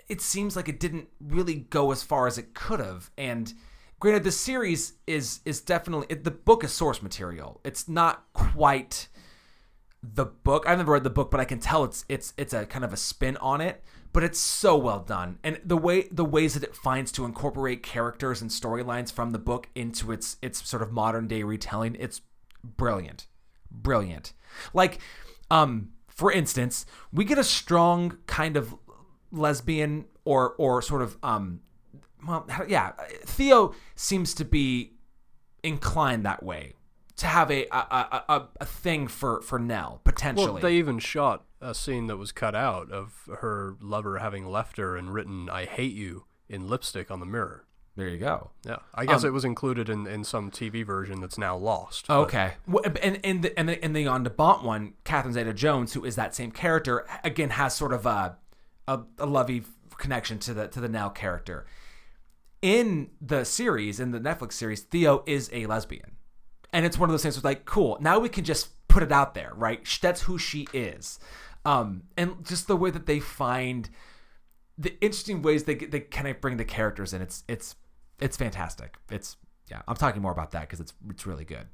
it 0.08 0.20
seems 0.22 0.56
like 0.56 0.68
it 0.68 0.80
didn't 0.80 1.08
really 1.20 1.54
go 1.54 1.90
as 1.90 2.02
far 2.02 2.26
as 2.26 2.38
it 2.38 2.54
could 2.54 2.80
have 2.80 3.10
and 3.18 3.52
granted 4.00 4.24
the 4.24 4.32
series 4.32 4.94
is 5.06 5.40
is 5.44 5.60
definitely 5.60 6.06
it, 6.08 6.24
the 6.24 6.30
book 6.30 6.64
is 6.64 6.72
source 6.72 7.02
material. 7.02 7.60
It's 7.64 7.88
not 7.88 8.24
quite 8.32 9.08
the 10.02 10.26
book. 10.26 10.64
I've 10.66 10.78
never 10.78 10.92
read 10.92 11.04
the 11.04 11.10
book, 11.10 11.30
but 11.30 11.40
I 11.40 11.44
can 11.44 11.58
tell 11.58 11.84
it's 11.84 12.04
it's 12.08 12.32
it's 12.36 12.52
a 12.52 12.66
kind 12.66 12.84
of 12.84 12.92
a 12.92 12.96
spin 12.96 13.36
on 13.38 13.60
it. 13.60 13.82
But 14.12 14.24
it's 14.24 14.38
so 14.38 14.76
well 14.76 15.00
done, 15.00 15.38
and 15.44 15.60
the 15.64 15.76
way 15.76 16.08
the 16.10 16.24
ways 16.24 16.54
that 16.54 16.62
it 16.62 16.74
finds 16.74 17.12
to 17.12 17.26
incorporate 17.26 17.82
characters 17.82 18.40
and 18.40 18.50
storylines 18.50 19.12
from 19.12 19.32
the 19.32 19.38
book 19.38 19.68
into 19.74 20.12
its 20.12 20.38
its 20.40 20.66
sort 20.66 20.82
of 20.82 20.90
modern 20.90 21.28
day 21.28 21.42
retelling, 21.42 21.94
it's 21.98 22.22
brilliant, 22.64 23.26
brilliant. 23.70 24.32
Like, 24.72 24.98
um, 25.50 25.90
for 26.08 26.32
instance, 26.32 26.86
we 27.12 27.24
get 27.24 27.38
a 27.38 27.44
strong 27.44 28.16
kind 28.26 28.56
of 28.56 28.74
lesbian 29.30 30.06
or 30.24 30.54
or 30.56 30.80
sort 30.80 31.02
of 31.02 31.18
um, 31.22 31.60
well, 32.26 32.46
yeah, 32.66 32.92
Theo 33.24 33.74
seems 33.94 34.34
to 34.34 34.44
be 34.44 34.92
inclined 35.62 36.24
that 36.24 36.42
way 36.42 36.74
to 37.16 37.26
have 37.26 37.50
a 37.50 37.66
a, 37.70 38.24
a, 38.28 38.48
a, 38.60 38.64
thing 38.64 39.08
for 39.08 39.42
for 39.42 39.58
Nell 39.58 40.00
potentially. 40.04 40.52
Well, 40.52 40.62
they 40.62 40.76
even 40.76 40.98
shot 40.98 41.44
a 41.60 41.74
scene 41.74 42.06
that 42.06 42.16
was 42.16 42.32
cut 42.32 42.54
out 42.54 42.90
of 42.90 43.28
her 43.40 43.76
lover 43.80 44.18
having 44.18 44.46
left 44.46 44.78
her 44.78 44.96
and 44.96 45.12
written 45.12 45.50
"I 45.50 45.64
hate 45.64 45.94
you" 45.94 46.24
in 46.48 46.68
lipstick 46.68 47.10
on 47.10 47.20
the 47.20 47.26
mirror. 47.26 47.64
there 47.96 48.08
you 48.08 48.18
go. 48.18 48.52
Yeah, 48.64 48.76
I 48.94 49.04
guess 49.04 49.24
Um, 49.24 49.30
it 49.30 49.32
was 49.32 49.44
included 49.44 49.88
in, 49.88 50.06
in 50.06 50.22
some 50.22 50.50
TV 50.52 50.86
version 50.86 51.20
that's 51.20 51.36
now 51.36 51.56
lost. 51.56 52.08
Okay, 52.08 52.52
and 53.02 53.18
and 53.24 53.42
the 53.42 53.58
and 53.58 53.68
the, 53.68 53.84
and 53.84 53.94
the 53.96 54.06
on 54.06 54.24
one, 54.24 54.94
Catherine 55.04 55.34
Zeta-Jones, 55.34 55.94
who 55.94 56.04
is 56.04 56.14
that 56.14 56.34
same 56.34 56.52
character, 56.52 57.04
again 57.24 57.50
has 57.50 57.74
sort 57.74 57.92
of 57.92 58.06
a 58.06 58.36
a, 58.86 59.00
a 59.18 59.26
lovey 59.26 59.64
connection 59.98 60.38
to 60.38 60.54
the 60.54 60.68
to 60.68 60.80
the 60.80 60.88
Nell 60.88 61.10
character. 61.10 61.66
In 62.60 63.10
the 63.20 63.44
series, 63.44 64.00
in 64.00 64.10
the 64.10 64.20
Netflix 64.20 64.52
series, 64.52 64.80
Theo 64.80 65.22
is 65.26 65.48
a 65.52 65.66
lesbian, 65.66 66.16
and 66.72 66.84
it's 66.84 66.98
one 66.98 67.08
of 67.08 67.12
those 67.12 67.22
things. 67.22 67.40
Where 67.40 67.52
like, 67.52 67.64
cool, 67.64 67.98
now 68.00 68.18
we 68.18 68.28
can 68.28 68.44
just 68.44 68.86
put 68.88 69.02
it 69.02 69.12
out 69.12 69.34
there, 69.34 69.52
right? 69.54 69.80
That's 70.02 70.22
who 70.22 70.38
she 70.38 70.66
is, 70.72 71.20
um, 71.64 72.02
and 72.16 72.44
just 72.44 72.66
the 72.66 72.76
way 72.76 72.90
that 72.90 73.06
they 73.06 73.20
find 73.20 73.88
the 74.76 74.94
interesting 75.00 75.42
ways 75.42 75.64
they 75.64 75.74
they 75.74 76.00
kind 76.00 76.28
of 76.28 76.40
bring 76.40 76.56
the 76.56 76.64
characters 76.64 77.12
in. 77.12 77.22
It's 77.22 77.44
it's 77.48 77.76
it's 78.20 78.36
fantastic. 78.36 78.96
It's 79.10 79.36
yeah, 79.70 79.82
I'm 79.86 79.96
talking 79.96 80.22
more 80.22 80.32
about 80.32 80.52
that 80.52 80.62
because 80.62 80.80
it's 80.80 80.94
it's 81.10 81.26
really 81.26 81.44
good. 81.44 81.68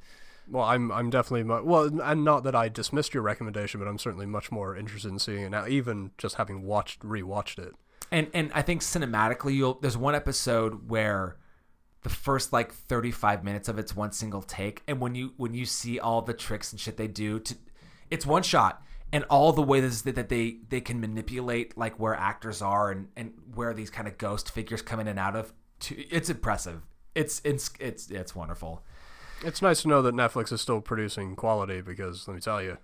Well, 0.51 0.65
I'm 0.65 0.91
I'm 0.93 1.11
definitely 1.11 1.45
well, 1.45 2.01
and 2.03 2.25
not 2.25 2.45
that 2.45 2.55
I 2.55 2.69
dismissed 2.69 3.15
your 3.15 3.23
recommendation, 3.23 3.81
but 3.81 3.89
I'm 3.89 3.99
certainly 3.99 4.27
much 4.27 4.53
more 4.53 4.77
interested 4.77 5.11
in 5.11 5.19
seeing 5.19 5.45
it 5.45 5.51
now, 5.51 5.67
even 5.67 6.11
just 6.19 6.35
having 6.37 6.63
watched 6.63 7.01
rewatched 7.01 7.59
it. 7.59 7.75
And 8.11 8.29
and 8.35 8.51
I 8.55 8.63
think 8.63 8.83
cinematically, 8.83 9.55
you'll 9.55 9.75
there's 9.75 9.97
one 9.97 10.15
episode 10.15 10.89
where 10.89 11.37
the 12.03 12.11
first 12.11 12.53
like 12.53 12.73
35 12.73 13.43
minutes 13.43 13.69
of 13.69 13.79
it's 13.79 13.97
one 13.97 14.13
single 14.13 14.43
take, 14.43 14.83
and 14.87 15.01
when 15.01 15.15
you 15.15 15.33
when 15.37 15.55
you 15.55 15.65
see 15.65 15.99
all 15.99 16.23
the 16.23 16.35
tricks 16.35 16.73
and 16.73 16.81
shit 16.81 16.97
they 16.97 17.09
do 17.09 17.41
to, 17.41 17.57
it's 18.11 18.27
one 18.27 18.43
shot, 18.43 18.83
and 19.13 19.25
all 19.31 19.53
the 19.53 19.63
ways 19.63 20.03
that 20.03 20.15
that 20.15 20.29
they 20.29 20.59
they 20.69 20.81
can 20.81 21.01
manipulate 21.01 21.77
like 21.79 21.99
where 21.99 22.15
actors 22.15 22.61
are 22.61 22.91
and 22.91 23.09
and 23.17 23.33
where 23.55 23.73
these 23.73 23.91
kind 23.91 24.07
of 24.07 24.19
ghost 24.19 24.51
figures 24.51 24.83
come 24.83 25.01
in 25.01 25.09
and 25.09 25.19
out 25.19 25.35
of, 25.35 25.53
to, 25.81 25.97
it's 26.09 26.29
impressive. 26.29 26.83
It's 27.15 27.41
it's 27.45 27.71
it's 27.81 28.11
it's 28.11 28.35
wonderful. 28.35 28.85
It's 29.43 29.63
nice 29.63 29.83
to 29.83 29.89
know 29.89 30.03
that 30.03 30.15
Netflix 30.15 30.53
is 30.53 30.61
still 30.61 30.81
producing 30.81 31.37
quality 31.37 31.81
because 31.81 32.29
let 32.29 32.35
me 32.35 32.41
tell 32.41 32.63
you, 32.63 32.79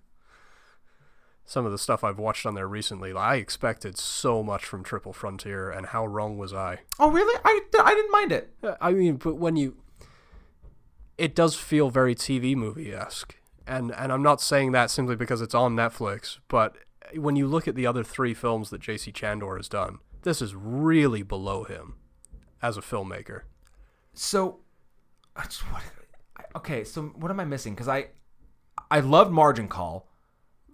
some 1.50 1.66
of 1.66 1.72
the 1.72 1.78
stuff 1.78 2.04
I've 2.04 2.20
watched 2.20 2.46
on 2.46 2.54
there 2.54 2.68
recently, 2.68 3.12
I 3.12 3.34
expected 3.34 3.98
so 3.98 4.40
much 4.40 4.64
from 4.64 4.84
Triple 4.84 5.12
Frontier, 5.12 5.68
and 5.68 5.86
how 5.86 6.06
wrong 6.06 6.38
was 6.38 6.54
I? 6.54 6.78
Oh 7.00 7.10
really? 7.10 7.36
I 7.44 7.60
I 7.82 7.92
didn't 7.92 8.12
mind 8.12 8.30
it. 8.30 8.54
I 8.80 8.92
mean, 8.92 9.16
but 9.16 9.34
when 9.34 9.56
you 9.56 9.76
it 11.18 11.34
does 11.34 11.56
feel 11.56 11.90
very 11.90 12.14
TV 12.14 12.54
movie 12.54 12.94
esque, 12.94 13.34
and 13.66 13.90
and 13.96 14.12
I'm 14.12 14.22
not 14.22 14.40
saying 14.40 14.70
that 14.72 14.92
simply 14.92 15.16
because 15.16 15.42
it's 15.42 15.54
on 15.54 15.74
Netflix, 15.74 16.38
but 16.46 16.76
when 17.16 17.34
you 17.34 17.48
look 17.48 17.66
at 17.66 17.74
the 17.74 17.84
other 17.84 18.04
three 18.04 18.32
films 18.32 18.70
that 18.70 18.80
J.C. 18.80 19.10
Chandor 19.10 19.56
has 19.56 19.68
done, 19.68 19.98
this 20.22 20.40
is 20.40 20.54
really 20.54 21.24
below 21.24 21.64
him 21.64 21.96
as 22.62 22.76
a 22.76 22.80
filmmaker. 22.80 23.40
So, 24.14 24.60
what- 25.34 25.82
okay. 26.54 26.84
So 26.84 27.02
what 27.16 27.32
am 27.32 27.40
I 27.40 27.44
missing? 27.44 27.74
Because 27.74 27.88
I, 27.88 28.10
I 28.88 29.00
loved 29.00 29.32
Margin 29.32 29.66
Call. 29.66 30.06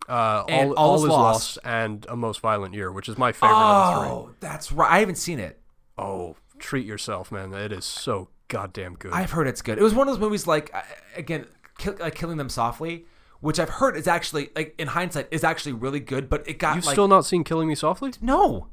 Uh, 0.09 0.44
And 0.48 0.70
all, 0.72 0.74
all 0.92 0.94
is 0.96 1.02
Lost. 1.04 1.57
lost. 1.57 1.59
and 1.64 2.07
a 2.09 2.16
most 2.16 2.40
violent 2.40 2.74
year, 2.74 2.92
which 2.92 3.09
is 3.09 3.18
my 3.18 3.32
favorite 3.32 3.54
of 3.57 3.94
the 3.94 4.00
three. 4.00 4.11
Oh, 4.11 4.30
that's 4.40 4.70
right. 4.72 4.90
I 4.90 4.98
haven't 5.00 5.16
seen 5.16 5.38
it. 5.40 5.61
Oh, 5.98 6.36
treat 6.59 6.86
yourself, 6.86 7.32
man! 7.32 7.52
It 7.54 7.72
is 7.72 7.84
so 7.84 8.28
goddamn 8.48 8.94
good. 8.94 9.12
I've 9.12 9.32
heard 9.32 9.48
it's 9.48 9.62
good. 9.62 9.78
It 9.78 9.82
was 9.82 9.94
one 9.94 10.07
of 10.09 10.14
those 10.14 10.20
movies 10.20 10.46
like 10.46 10.72
again, 11.16 11.46
kill, 11.78 11.96
like 11.98 12.14
Killing 12.14 12.36
Them 12.36 12.48
Softly, 12.48 13.07
which 13.40 13.59
I've 13.59 13.68
heard 13.70 13.96
is 13.96 14.07
actually 14.07 14.50
like 14.54 14.74
in 14.78 14.88
hindsight 14.88 15.28
is 15.30 15.42
actually 15.42 15.72
really 15.72 16.00
good, 16.00 16.28
but 16.28 16.46
it 16.48 16.59
got 16.59 16.76
You've 16.76 16.86
like 16.86 16.94
still 16.94 17.09
not 17.09 17.24
seen 17.24 17.42
Killing 17.44 17.68
Me 17.68 17.74
Softly? 17.74 18.12
no. 18.20 18.68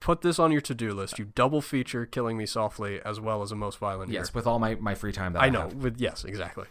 Put 0.00 0.20
this 0.20 0.38
on 0.38 0.52
your 0.52 0.60
to-do 0.60 0.92
list. 0.92 1.18
You 1.18 1.24
double 1.24 1.62
feature 1.62 2.04
Killing 2.04 2.36
Me 2.36 2.44
Softly 2.44 3.00
as 3.06 3.20
well 3.20 3.40
as 3.40 3.52
a 3.52 3.56
most 3.56 3.78
violent 3.78 4.10
year. 4.10 4.20
Yes, 4.20 4.34
with 4.34 4.46
all 4.46 4.58
my 4.58 4.74
my 4.74 4.94
free 4.94 5.12
time 5.12 5.32
that 5.32 5.40
I, 5.42 5.46
I 5.46 5.48
know. 5.48 5.60
have. 5.62 5.74
With 5.76 5.98
yes, 5.98 6.24
exactly. 6.24 6.66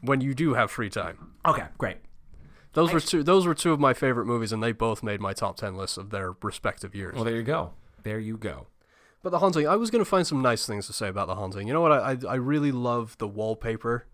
When 0.00 0.20
you 0.20 0.34
do 0.34 0.54
have 0.54 0.68
free 0.72 0.90
time, 0.90 1.34
Okay, 1.46 1.62
great. 1.78 1.98
Those 2.76 2.92
were 2.92 3.00
two. 3.00 3.22
Those 3.24 3.44
were 3.46 3.54
two 3.54 3.72
of 3.72 3.80
my 3.80 3.92
favorite 3.92 4.26
movies, 4.26 4.52
and 4.52 4.62
they 4.62 4.70
both 4.72 5.02
made 5.02 5.20
my 5.20 5.32
top 5.32 5.56
ten 5.56 5.74
lists 5.76 5.96
of 5.96 6.10
their 6.10 6.36
respective 6.42 6.94
years. 6.94 7.16
Well, 7.16 7.24
there 7.24 7.34
you 7.36 7.42
go. 7.42 7.72
There 8.04 8.20
you 8.20 8.36
go. 8.36 8.68
But 9.22 9.30
the 9.30 9.40
haunting, 9.40 9.66
I 9.66 9.74
was 9.74 9.90
going 9.90 10.04
to 10.04 10.08
find 10.08 10.24
some 10.24 10.40
nice 10.40 10.64
things 10.66 10.86
to 10.86 10.92
say 10.92 11.08
about 11.08 11.26
the 11.26 11.34
haunting. 11.34 11.66
You 11.66 11.72
know 11.74 11.80
what? 11.80 11.90
I 11.90 12.12
I, 12.12 12.16
I 12.28 12.34
really 12.36 12.70
love 12.70 13.18
the 13.18 13.26
wallpaper, 13.26 14.06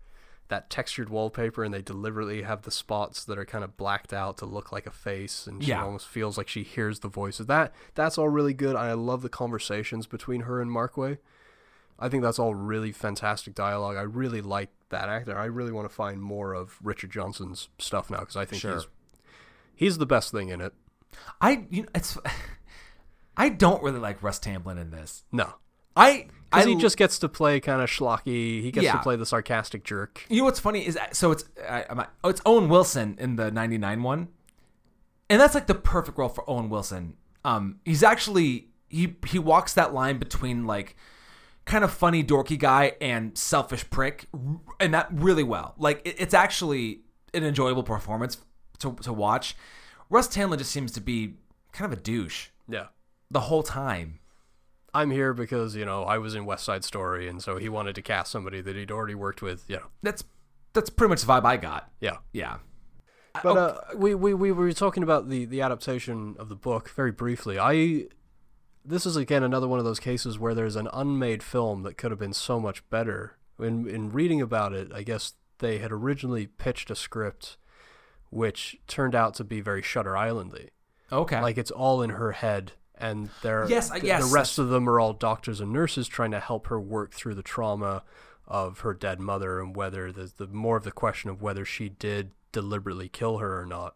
that 0.47 0.69
textured 0.71 1.09
wallpaper, 1.09 1.63
and 1.63 1.71
they 1.73 1.83
deliberately 1.83 2.41
have 2.41 2.63
the 2.63 2.71
spots 2.71 3.23
that 3.25 3.37
are 3.37 3.45
kind 3.45 3.63
of 3.63 3.77
blacked 3.77 4.11
out 4.13 4.37
to 4.39 4.45
look 4.47 4.71
like 4.71 4.87
a 4.87 4.91
face, 4.91 5.45
and 5.45 5.63
she 5.63 5.69
Yeah. 5.69 5.83
almost 5.83 6.07
feels 6.07 6.37
like 6.37 6.47
she 6.47 6.63
hears 6.63 7.01
the 7.01 7.09
voices. 7.09 7.45
That 7.45 7.73
that's 7.93 8.17
all 8.17 8.29
really 8.29 8.53
good. 8.55 8.75
I 8.75 8.93
love 8.93 9.21
the 9.21 9.29
conversations 9.29 10.07
between 10.07 10.41
her 10.41 10.59
and 10.61 10.71
Markway. 10.71 11.19
I 11.99 12.09
think 12.09 12.23
that's 12.23 12.39
all 12.39 12.55
really 12.55 12.91
fantastic 12.91 13.53
dialogue. 13.53 13.97
I 13.97 14.01
really 14.01 14.41
like 14.41 14.69
that 14.93 15.09
actor. 15.09 15.37
I 15.37 15.45
really 15.45 15.71
want 15.71 15.87
to 15.89 15.93
find 15.93 16.21
more 16.21 16.53
of 16.53 16.77
Richard 16.81 17.11
Johnson's 17.11 17.67
stuff 17.77 18.09
now 18.09 18.19
because 18.21 18.37
I 18.37 18.45
think 18.45 18.61
Sure. 18.61 18.73
he's 18.75 18.87
he's 19.75 19.97
the 19.97 20.05
best 20.05 20.31
thing 20.31 20.49
in 20.49 20.61
it. 20.61 20.73
I 21.41 21.65
you 21.69 21.83
know, 21.83 21.89
it's 21.93 22.17
I 23.37 23.49
don't 23.49 23.81
really 23.83 23.99
like 23.99 24.21
Russ 24.23 24.39
Tamblyn 24.39 24.77
in 24.77 24.91
this. 24.91 25.23
No, 25.31 25.53
I 25.95 26.27
I 26.51 26.59
because 26.61 26.65
he 26.65 26.75
just 26.75 26.97
gets 26.97 27.19
to 27.19 27.29
play 27.29 27.59
kind 27.59 27.81
of 27.81 27.89
schlocky. 27.89 28.61
He 28.61 28.71
gets 28.71 28.85
Yeah. 28.85 28.93
to 28.93 28.99
play 28.99 29.15
the 29.15 29.25
sarcastic 29.25 29.83
jerk. 29.83 30.25
You 30.29 30.39
know 30.39 30.43
what's 30.45 30.59
funny 30.59 30.85
is 30.85 30.97
so 31.11 31.31
it's 31.31 31.45
I, 31.67 31.85
I'm, 31.89 32.03
oh 32.23 32.29
it's 32.29 32.41
Owen 32.45 32.69
Wilson 32.69 33.15
in 33.19 33.35
the 33.35 33.49
'99 33.51 34.03
one, 34.03 34.27
and 35.29 35.41
that's 35.41 35.55
like 35.55 35.67
the 35.67 35.75
perfect 35.75 36.17
role 36.17 36.29
for 36.29 36.47
Owen 36.49 36.69
Wilson. 36.69 37.15
Um, 37.43 37.79
he's 37.85 38.03
actually 38.03 38.69
he 38.89 39.15
he 39.27 39.39
walks 39.39 39.73
that 39.73 39.93
line 39.93 40.17
between 40.19 40.65
like 40.67 40.95
kind 41.65 41.83
of 41.83 41.91
funny 41.91 42.23
dorky 42.23 42.57
guy 42.59 42.93
and 42.99 43.37
selfish 43.37 43.89
prick, 43.89 44.27
and 44.79 44.93
that 44.93 45.07
really 45.11 45.43
well. 45.43 45.75
Like 45.77 46.01
it, 46.05 46.15
it's 46.19 46.33
actually 46.33 47.01
an 47.33 47.43
enjoyable 47.43 47.83
performance 47.83 48.37
to 48.79 48.93
to 49.01 49.13
watch. 49.13 49.55
Russ 50.09 50.27
Tamblyn 50.27 50.59
just 50.59 50.71
seems 50.71 50.91
to 50.93 51.01
be 51.01 51.35
kind 51.71 51.91
of 51.91 51.97
a 51.97 52.01
douche 52.01 52.49
Yeah. 52.67 52.87
the 53.31 53.39
whole 53.41 53.63
time. 53.63 54.19
I'm 54.93 55.09
here 55.09 55.33
because 55.33 55.75
you 55.75 55.85
know 55.85 56.03
I 56.03 56.17
was 56.19 56.35
in 56.35 56.45
West 56.45 56.63
Side 56.65 56.83
Story, 56.83 57.27
and 57.27 57.41
so 57.41 57.57
he 57.57 57.67
wanted 57.69 57.95
to 57.95 58.01
cast 58.01 58.31
somebody 58.31 58.61
that 58.61 58.75
he'd 58.75 58.91
already 58.91 59.15
worked 59.15 59.41
with. 59.41 59.63
You 59.67 59.77
know, 59.77 59.85
That's 60.03 60.23
that's 60.73 60.89
pretty 60.89 61.09
much 61.09 61.21
the 61.21 61.27
vibe 61.27 61.45
I 61.45 61.57
got. 61.57 61.89
yeah. 61.99 62.17
Yeah. 62.33 62.57
But 63.41 63.57
uh, 63.57 63.77
we, 63.95 64.13
we 64.13 64.35
we 64.35 64.51
were 64.51 64.71
talking 64.73 65.01
about 65.01 65.29
the 65.29 65.45
the 65.45 65.61
adaptation 65.61 66.35
of 66.37 66.49
the 66.49 66.55
book 66.55 66.89
very 66.91 67.11
briefly. 67.11 67.57
I 67.57 68.05
this 68.85 69.05
is 69.05 69.15
again 69.15 69.43
another 69.43 69.67
one 69.67 69.79
of 69.79 69.85
those 69.85 69.99
cases 69.99 70.37
where 70.39 70.53
there's 70.53 70.75
an 70.75 70.89
unmade 70.93 71.43
film 71.43 71.83
that 71.83 71.97
could 71.97 72.11
have 72.11 72.19
been 72.19 72.33
so 72.33 72.59
much 72.59 72.87
better. 72.89 73.37
In 73.59 73.87
in 73.87 74.11
reading 74.11 74.41
about 74.41 74.73
it, 74.73 74.91
I 74.93 75.03
guess 75.03 75.33
they 75.59 75.77
had 75.77 75.91
originally 75.91 76.47
pitched 76.47 76.89
a 76.91 76.95
script 76.95 77.57
which 78.29 78.77
turned 78.87 79.13
out 79.15 79.35
to 79.35 79.43
be 79.43 79.61
very 79.61 79.81
Shutter 79.81 80.13
Islandy. 80.13 80.69
Okay. 81.11 81.39
Like 81.39 81.57
it's 81.57 81.69
all 81.71 82.01
in 82.01 82.09
her 82.11 82.31
head, 82.31 82.71
and 82.97 83.29
they're 83.43 83.69
Yes, 83.69 83.91
th- 83.91 84.03
yes. 84.03 84.27
the 84.27 84.33
rest 84.33 84.57
of 84.57 84.69
them 84.69 84.89
are 84.89 84.99
all 84.99 85.13
doctors 85.13 85.61
and 85.61 85.71
nurses 85.71 86.07
trying 86.07 86.31
to 86.31 86.39
help 86.39 86.67
her 86.67 86.79
work 86.79 87.13
through 87.13 87.35
the 87.35 87.43
trauma 87.43 88.03
of 88.47 88.79
her 88.79 88.93
dead 88.93 89.19
mother 89.19 89.61
and 89.61 89.75
whether 89.75 90.11
the, 90.11 90.31
the 90.35 90.47
more 90.47 90.75
of 90.77 90.83
the 90.83 90.91
question 90.91 91.29
of 91.29 91.41
whether 91.41 91.63
she 91.63 91.87
did 91.89 92.31
deliberately 92.51 93.07
kill 93.07 93.37
her 93.37 93.61
or 93.61 93.65
not, 93.65 93.95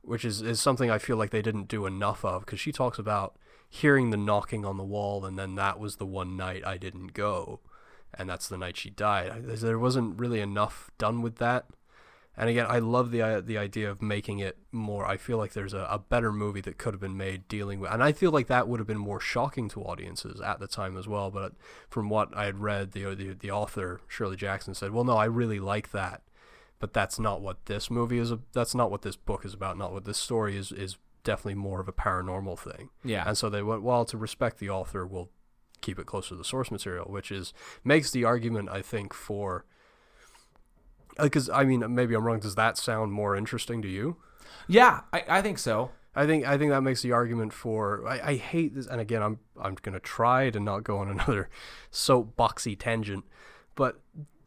which 0.00 0.24
is, 0.24 0.40
is 0.42 0.60
something 0.60 0.90
I 0.90 0.98
feel 0.98 1.16
like 1.16 1.30
they 1.30 1.42
didn't 1.42 1.68
do 1.68 1.86
enough 1.86 2.24
of 2.24 2.44
because 2.44 2.58
she 2.58 2.72
talks 2.72 2.98
about 2.98 3.36
hearing 3.74 4.10
the 4.10 4.18
knocking 4.18 4.66
on 4.66 4.76
the 4.76 4.84
wall 4.84 5.24
and 5.24 5.38
then 5.38 5.54
that 5.54 5.78
was 5.78 5.96
the 5.96 6.04
one 6.04 6.36
night 6.36 6.62
I 6.66 6.76
didn't 6.76 7.14
go, 7.14 7.60
and 8.12 8.28
that's 8.28 8.46
the 8.46 8.58
night 8.58 8.76
she 8.76 8.90
died. 8.90 9.46
There 9.46 9.78
wasn't 9.78 10.20
really 10.20 10.40
enough 10.40 10.90
done 10.98 11.22
with 11.22 11.36
that. 11.36 11.64
And 12.36 12.50
again, 12.50 12.66
I 12.68 12.80
love 12.80 13.12
the 13.12 13.22
uh, 13.22 13.40
the 13.40 13.56
idea 13.56 13.90
of 13.90 14.02
making 14.02 14.40
it 14.40 14.58
more. 14.72 15.06
I 15.06 15.16
feel 15.16 15.38
like 15.38 15.54
there's 15.54 15.72
a, 15.72 15.86
a 15.90 15.98
better 15.98 16.32
movie 16.32 16.60
that 16.62 16.76
could 16.76 16.92
have 16.92 17.00
been 17.00 17.16
made 17.16 17.48
dealing 17.48 17.80
with, 17.80 17.90
and 17.90 18.02
I 18.02 18.12
feel 18.12 18.30
like 18.30 18.46
that 18.48 18.68
would 18.68 18.78
have 18.78 18.86
been 18.86 18.98
more 18.98 19.20
shocking 19.20 19.70
to 19.70 19.82
audiences 19.82 20.38
at 20.42 20.60
the 20.60 20.66
time 20.66 20.98
as 20.98 21.08
well. 21.08 21.30
But 21.30 21.54
from 21.88 22.10
what 22.10 22.36
I 22.36 22.44
had 22.44 22.58
read, 22.58 22.92
the 22.92 23.14
the, 23.14 23.32
the 23.32 23.50
author 23.50 24.02
Shirley 24.06 24.36
Jackson 24.36 24.74
said, 24.74 24.92
"Well, 24.92 25.04
no, 25.04 25.16
I 25.16 25.24
really 25.24 25.60
like 25.60 25.92
that, 25.92 26.22
but 26.78 26.92
that's 26.92 27.18
not 27.18 27.40
what 27.40 27.64
this 27.66 27.90
movie 27.90 28.18
is. 28.18 28.32
That's 28.52 28.74
not 28.74 28.90
what 28.90 29.02
this 29.02 29.16
book 29.16 29.46
is 29.46 29.54
about. 29.54 29.78
Not 29.78 29.92
what 29.92 30.04
this 30.04 30.18
story 30.18 30.56
is. 30.58 30.72
Is 30.72 30.98
definitely 31.24 31.54
more 31.54 31.80
of 31.80 31.88
a 31.88 31.92
paranormal 31.92 32.58
thing." 32.58 32.90
yeah. 33.04 33.24
And 33.26 33.36
so 33.36 33.48
they 33.48 33.62
went, 33.62 33.82
well, 33.82 34.04
to 34.06 34.16
respect 34.16 34.58
the 34.58 34.70
author, 34.70 35.06
we'll 35.06 35.30
keep 35.80 35.98
it 35.98 36.06
close 36.06 36.28
to 36.28 36.36
the 36.36 36.44
source 36.44 36.70
material, 36.70 37.06
which 37.06 37.30
is 37.30 37.52
makes 37.84 38.10
the 38.10 38.24
argument, 38.24 38.68
I 38.70 38.82
think, 38.82 39.12
for 39.12 39.64
uh, 41.18 41.24
because 41.24 41.48
I 41.48 41.64
mean, 41.64 41.84
maybe 41.94 42.14
I'm 42.14 42.24
wrong. 42.24 42.40
Does 42.40 42.54
that 42.54 42.78
sound 42.78 43.12
more 43.12 43.36
interesting 43.36 43.82
to 43.82 43.88
you? 43.88 44.16
yeah, 44.68 45.00
I, 45.12 45.24
I 45.28 45.42
think 45.42 45.58
so. 45.58 45.90
I 46.14 46.26
think 46.26 46.46
I 46.46 46.58
think 46.58 46.70
that 46.70 46.82
makes 46.82 47.02
the 47.02 47.12
argument 47.12 47.52
for 47.52 48.06
I, 48.06 48.30
I 48.30 48.36
hate 48.36 48.74
this, 48.74 48.86
and 48.86 49.00
again, 49.00 49.22
I'm 49.22 49.38
I'm 49.60 49.76
gonna 49.80 50.00
try 50.00 50.50
to 50.50 50.60
not 50.60 50.84
go 50.84 50.98
on 50.98 51.08
another 51.10 51.48
soapboxy 51.90 52.78
tangent, 52.78 53.24
but 53.74 54.00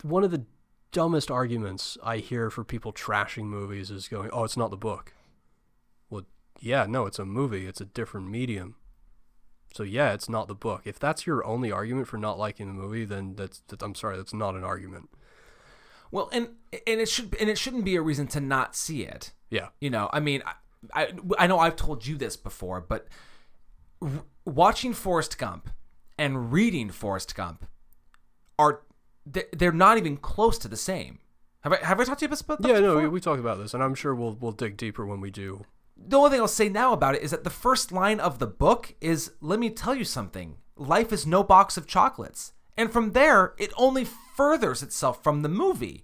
one 0.04 0.24
of 0.24 0.32
the 0.32 0.46
dumbest 0.92 1.30
arguments 1.30 1.98
I 2.04 2.18
hear 2.18 2.50
for 2.50 2.64
people 2.64 2.94
trashing 2.94 3.46
movies 3.46 3.90
is 3.92 4.08
going, 4.08 4.30
"Oh, 4.32 4.44
it's 4.44 4.58
not 4.58 4.70
the 4.70 4.78
book." 4.78 5.14
Yeah, 6.60 6.86
no, 6.88 7.06
it's 7.06 7.20
a 7.20 7.26
movie. 7.26 7.66
It's 7.68 7.82
a 7.82 7.86
different 7.86 8.30
medium. 8.30 8.76
So 9.74 9.84
yeah, 9.84 10.14
it's 10.14 10.30
not 10.30 10.48
the 10.48 10.56
book. 10.56 10.82
If 10.86 10.98
that's 11.00 11.28
your 11.28 11.46
only 11.46 11.72
argument 11.72 12.08
for 12.08 12.18
not 12.18 12.38
liking 12.40 12.68
the 12.68 12.74
movie, 12.74 13.04
then 13.06 13.36
that's, 13.36 13.60
that, 13.68 13.82
I'm 13.82 13.94
sorry, 13.96 14.16
that's 14.18 14.34
not 14.34 14.56
an 14.56 14.64
argument. 14.64 15.10
Well, 16.12 16.30
and 16.32 16.50
and 16.88 17.02
it 17.02 17.10
should 17.10 17.36
and 17.42 17.50
it 17.50 17.58
shouldn't 17.58 17.84
be 17.84 17.96
a 17.98 18.02
reason 18.02 18.28
to 18.28 18.40
not 18.40 18.76
see 18.76 19.04
it. 19.04 19.34
Yeah, 19.50 19.68
You 19.82 19.90
know, 19.90 20.10
I 20.14 20.20
mean, 20.22 20.44
I 20.46 20.54
I, 20.94 21.14
I 21.40 21.48
know 21.48 21.60
I've 21.60 21.76
told 21.76 22.06
you 22.06 22.16
this 22.16 22.38
before, 22.38 22.80
but 22.80 23.08
r- 24.02 24.24
watching 24.46 24.94
Forrest 24.94 25.38
Gump 25.38 25.70
and 26.18 26.54
reading 26.54 26.90
Forrest 26.90 27.36
Gump 27.36 27.66
are 28.58 28.84
they- 29.26 29.48
they're 29.52 29.72
not 29.74 29.98
even 29.98 30.16
close 30.16 30.58
to 30.60 30.68
the 30.70 30.78
same. 30.78 31.20
Have 31.62 31.74
I 31.74 31.78
have 31.78 32.00
I 32.00 32.04
talked 32.06 32.20
to 32.20 32.28
you 32.28 32.32
about 32.34 32.62
that? 32.62 32.68
yeah, 32.70 32.80
no, 32.80 32.96
we, 32.98 33.08
we 33.10 33.20
talked 33.20 33.40
about 33.40 33.58
this, 33.58 33.74
and 33.74 33.84
I'm 33.84 33.96
sure 33.96 34.16
we'll 34.16 34.38
we'll 34.40 34.52
dig 34.54 34.78
deeper 34.78 35.06
when 35.06 35.20
we 35.20 35.32
do. 35.32 35.66
The 35.98 36.18
only 36.18 36.30
thing 36.30 36.42
I'll 36.42 36.48
say 36.48 36.70
now 36.70 36.94
about 36.94 37.16
it 37.16 37.22
is 37.22 37.32
that 37.32 37.44
the 37.44 37.50
first 37.50 37.92
line 37.92 38.20
of 38.20 38.40
the 38.40 38.48
book 38.48 38.96
is 39.02 39.32
let 39.42 39.60
me 39.60 39.70
tell 39.70 39.96
you 39.96 40.04
something. 40.04 40.58
Life 40.76 41.12
is 41.12 41.26
no 41.26 41.44
box 41.44 41.78
of 41.78 41.88
chocolates. 41.88 42.54
And 42.78 42.92
from 42.92 43.14
there, 43.14 43.54
it 43.58 43.72
only 43.78 44.06
furthers 44.36 44.84
itself 44.84 45.24
from 45.24 45.42
the 45.42 45.50
movie. 45.50 46.04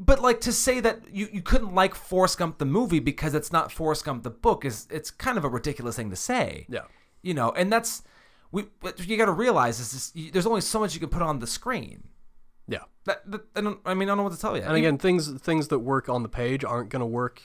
But 0.00 0.20
like 0.20 0.40
to 0.42 0.52
say 0.52 0.80
that 0.80 1.02
you, 1.12 1.28
you 1.32 1.42
couldn't 1.42 1.74
like 1.74 1.94
Forrest 1.94 2.38
Gump 2.38 2.58
the 2.58 2.64
movie 2.64 2.98
because 2.98 3.34
it's 3.34 3.52
not 3.52 3.70
Forrest 3.70 4.04
Gump 4.04 4.24
the 4.24 4.30
book 4.30 4.64
is 4.64 4.88
it's 4.90 5.10
kind 5.10 5.38
of 5.38 5.44
a 5.44 5.48
ridiculous 5.48 5.96
thing 5.96 6.10
to 6.10 6.16
say. 6.16 6.66
Yeah. 6.68 6.86
You 7.22 7.34
know, 7.34 7.50
and 7.50 7.72
that's 7.72 8.02
we 8.50 8.66
what 8.80 9.06
you 9.06 9.16
got 9.16 9.26
to 9.26 9.32
realize 9.32 9.78
is 9.78 9.92
this, 9.92 10.12
you, 10.14 10.30
there's 10.32 10.46
only 10.46 10.60
so 10.60 10.80
much 10.80 10.94
you 10.94 11.00
can 11.00 11.08
put 11.08 11.22
on 11.22 11.38
the 11.38 11.46
screen. 11.46 12.08
Yeah. 12.66 12.84
That, 13.04 13.30
that 13.30 13.42
I, 13.54 13.60
don't, 13.60 13.78
I 13.84 13.94
mean 13.94 14.08
I 14.08 14.12
don't 14.12 14.18
know 14.18 14.24
what 14.24 14.32
to 14.32 14.40
tell 14.40 14.56
you. 14.56 14.62
And 14.62 14.76
again, 14.76 14.98
things 14.98 15.30
things 15.40 15.68
that 15.68 15.80
work 15.80 16.08
on 16.08 16.22
the 16.22 16.28
page 16.28 16.64
aren't 16.64 16.88
going 16.88 17.00
to 17.00 17.06
work 17.06 17.42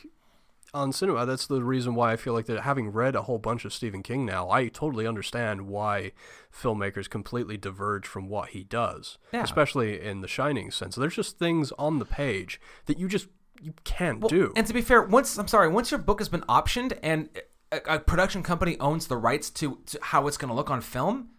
on 0.73 0.91
cinema. 0.91 1.25
That's 1.25 1.47
the 1.47 1.63
reason 1.63 1.95
why 1.95 2.11
I 2.13 2.15
feel 2.15 2.33
like 2.33 2.45
that 2.47 2.61
having 2.61 2.91
read 2.91 3.15
a 3.15 3.23
whole 3.23 3.37
bunch 3.39 3.65
of 3.65 3.73
Stephen 3.73 4.03
King 4.03 4.25
now, 4.25 4.49
I 4.49 4.67
totally 4.67 5.07
understand 5.07 5.67
why 5.67 6.11
filmmakers 6.53 7.09
completely 7.09 7.57
diverge 7.57 8.05
from 8.05 8.27
what 8.29 8.49
he 8.49 8.63
does, 8.63 9.17
Yeah. 9.33 9.43
especially 9.43 10.01
in 10.01 10.21
the 10.21 10.27
Shining 10.27 10.71
sense. 10.71 10.95
There's 10.95 11.15
just 11.15 11.39
things 11.39 11.71
on 11.79 11.99
the 11.99 12.05
page 12.05 12.59
that 12.85 12.99
you 12.99 13.07
just 13.07 13.27
you 13.61 13.73
can't 13.83 14.19
Well, 14.19 14.29
do. 14.29 14.53
And 14.55 14.67
to 14.67 14.73
be 14.73 14.81
fair, 14.81 15.01
once 15.01 15.37
I'm 15.37 15.47
sorry, 15.47 15.67
once 15.67 15.89
your 15.89 15.97
book 15.99 16.19
has 16.19 16.29
been 16.29 16.41
optioned 16.41 16.97
and 17.01 17.27
a, 17.71 17.95
a 17.95 17.99
production 17.99 18.43
company 18.43 18.77
owns 18.79 19.07
the 19.07 19.17
rights 19.17 19.49
to, 19.49 19.79
to 19.87 19.99
how 20.01 20.27
it's 20.27 20.37
going 20.37 20.49
to 20.49 20.53
look 20.55 20.69
on 20.69 20.79
film, 20.81 21.29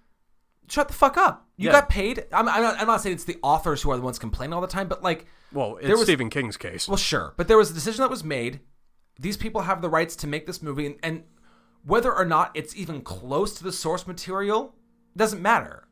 shut 0.68 0.88
the 0.88 0.94
fuck 0.94 1.16
up. 1.16 1.46
You 1.56 1.66
Yeah. 1.66 1.72
got 1.72 1.88
paid. 1.88 2.24
I'm, 2.32 2.48
I'm, 2.48 2.62
not, 2.62 2.80
I'm 2.80 2.86
not 2.88 3.02
saying 3.02 3.14
it's 3.14 3.24
the 3.24 3.38
authors 3.42 3.82
who 3.82 3.90
are 3.92 3.96
the 3.96 4.02
ones 4.02 4.18
complaining 4.18 4.52
all 4.52 4.60
the 4.60 4.66
time, 4.66 4.88
but 4.88 5.00
like, 5.02 5.26
Well, 5.52 5.78
was- 5.80 6.02
Stephen 6.02 6.28
King's 6.28 6.56
case. 6.56 6.88
well, 6.88 6.96
sure. 6.96 7.34
But 7.36 7.46
there 7.46 7.56
was 7.56 7.70
a 7.70 7.74
decision 7.74 8.02
that 8.02 8.10
was 8.10 8.24
made. 8.24 8.60
These 9.18 9.36
people 9.36 9.62
have 9.62 9.82
the 9.82 9.88
rights 9.88 10.14
to 10.16 10.26
make 10.26 10.46
this 10.46 10.62
movie, 10.62 10.86
and, 10.86 10.96
and 11.02 11.24
whether 11.84 12.14
or 12.14 12.24
not 12.24 12.50
it's 12.54 12.76
even 12.76 13.00
close 13.00 13.54
to 13.54 13.64
the 13.64 13.72
source 13.72 14.06
material 14.06 14.74
doesn't 15.16 15.42
matter. 15.42 15.88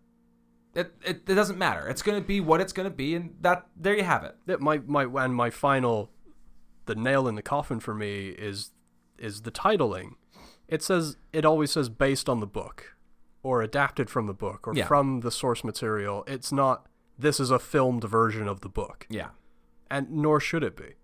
It, 0.75 0.95
it, 1.05 1.23
it 1.27 1.35
doesn't 1.35 1.59
matter. 1.59 1.89
It's 1.89 2.03
going 2.03 2.21
to 2.21 2.27
be 2.27 2.41
what 2.41 2.61
it's 2.61 2.73
going 2.73 2.89
to 2.89 2.95
be, 2.95 3.15
and 3.15 3.35
that 3.41 3.67
there 3.75 3.97
you 3.97 4.05
have 4.05 4.25
it. 4.25 4.37
Yeah, 4.47 4.57
my 4.61 4.79
my 4.87 5.25
and 5.25 5.35
my 5.35 5.51
final 5.51 6.11
the 6.85 6.95
nail 6.95 7.27
in 7.27 7.35
the 7.35 7.43
coffin 7.43 7.81
for 7.81 7.95
me 7.95 8.29
is 8.29 8.73
is 9.19 9.43
the 9.43 9.51
titling. 9.51 10.11
It 10.69 10.83
says 10.83 11.17
it 11.33 11.45
always 11.45 11.71
says 11.73 11.89
based 11.89 12.29
on 12.29 12.41
the 12.41 12.47
book 12.47 12.97
or 13.43 13.63
adapted 13.63 14.11
from 14.11 14.27
the 14.27 14.35
book 14.35 14.69
or 14.69 14.75
Yeah. 14.75 14.87
from 14.87 15.21
the 15.21 15.31
source 15.31 15.65
material. 15.65 16.25
It's 16.27 16.53
not 16.53 16.87
this 17.19 17.41
is 17.41 17.51
a 17.51 17.59
filmed 17.59 18.05
version 18.05 18.47
of 18.47 18.61
the 18.61 18.69
book. 18.69 19.07
Yeah. 19.09 19.29
And 19.91 20.11
nor 20.11 20.41
should 20.41 20.63
it 20.63 20.77
be. 20.77 20.95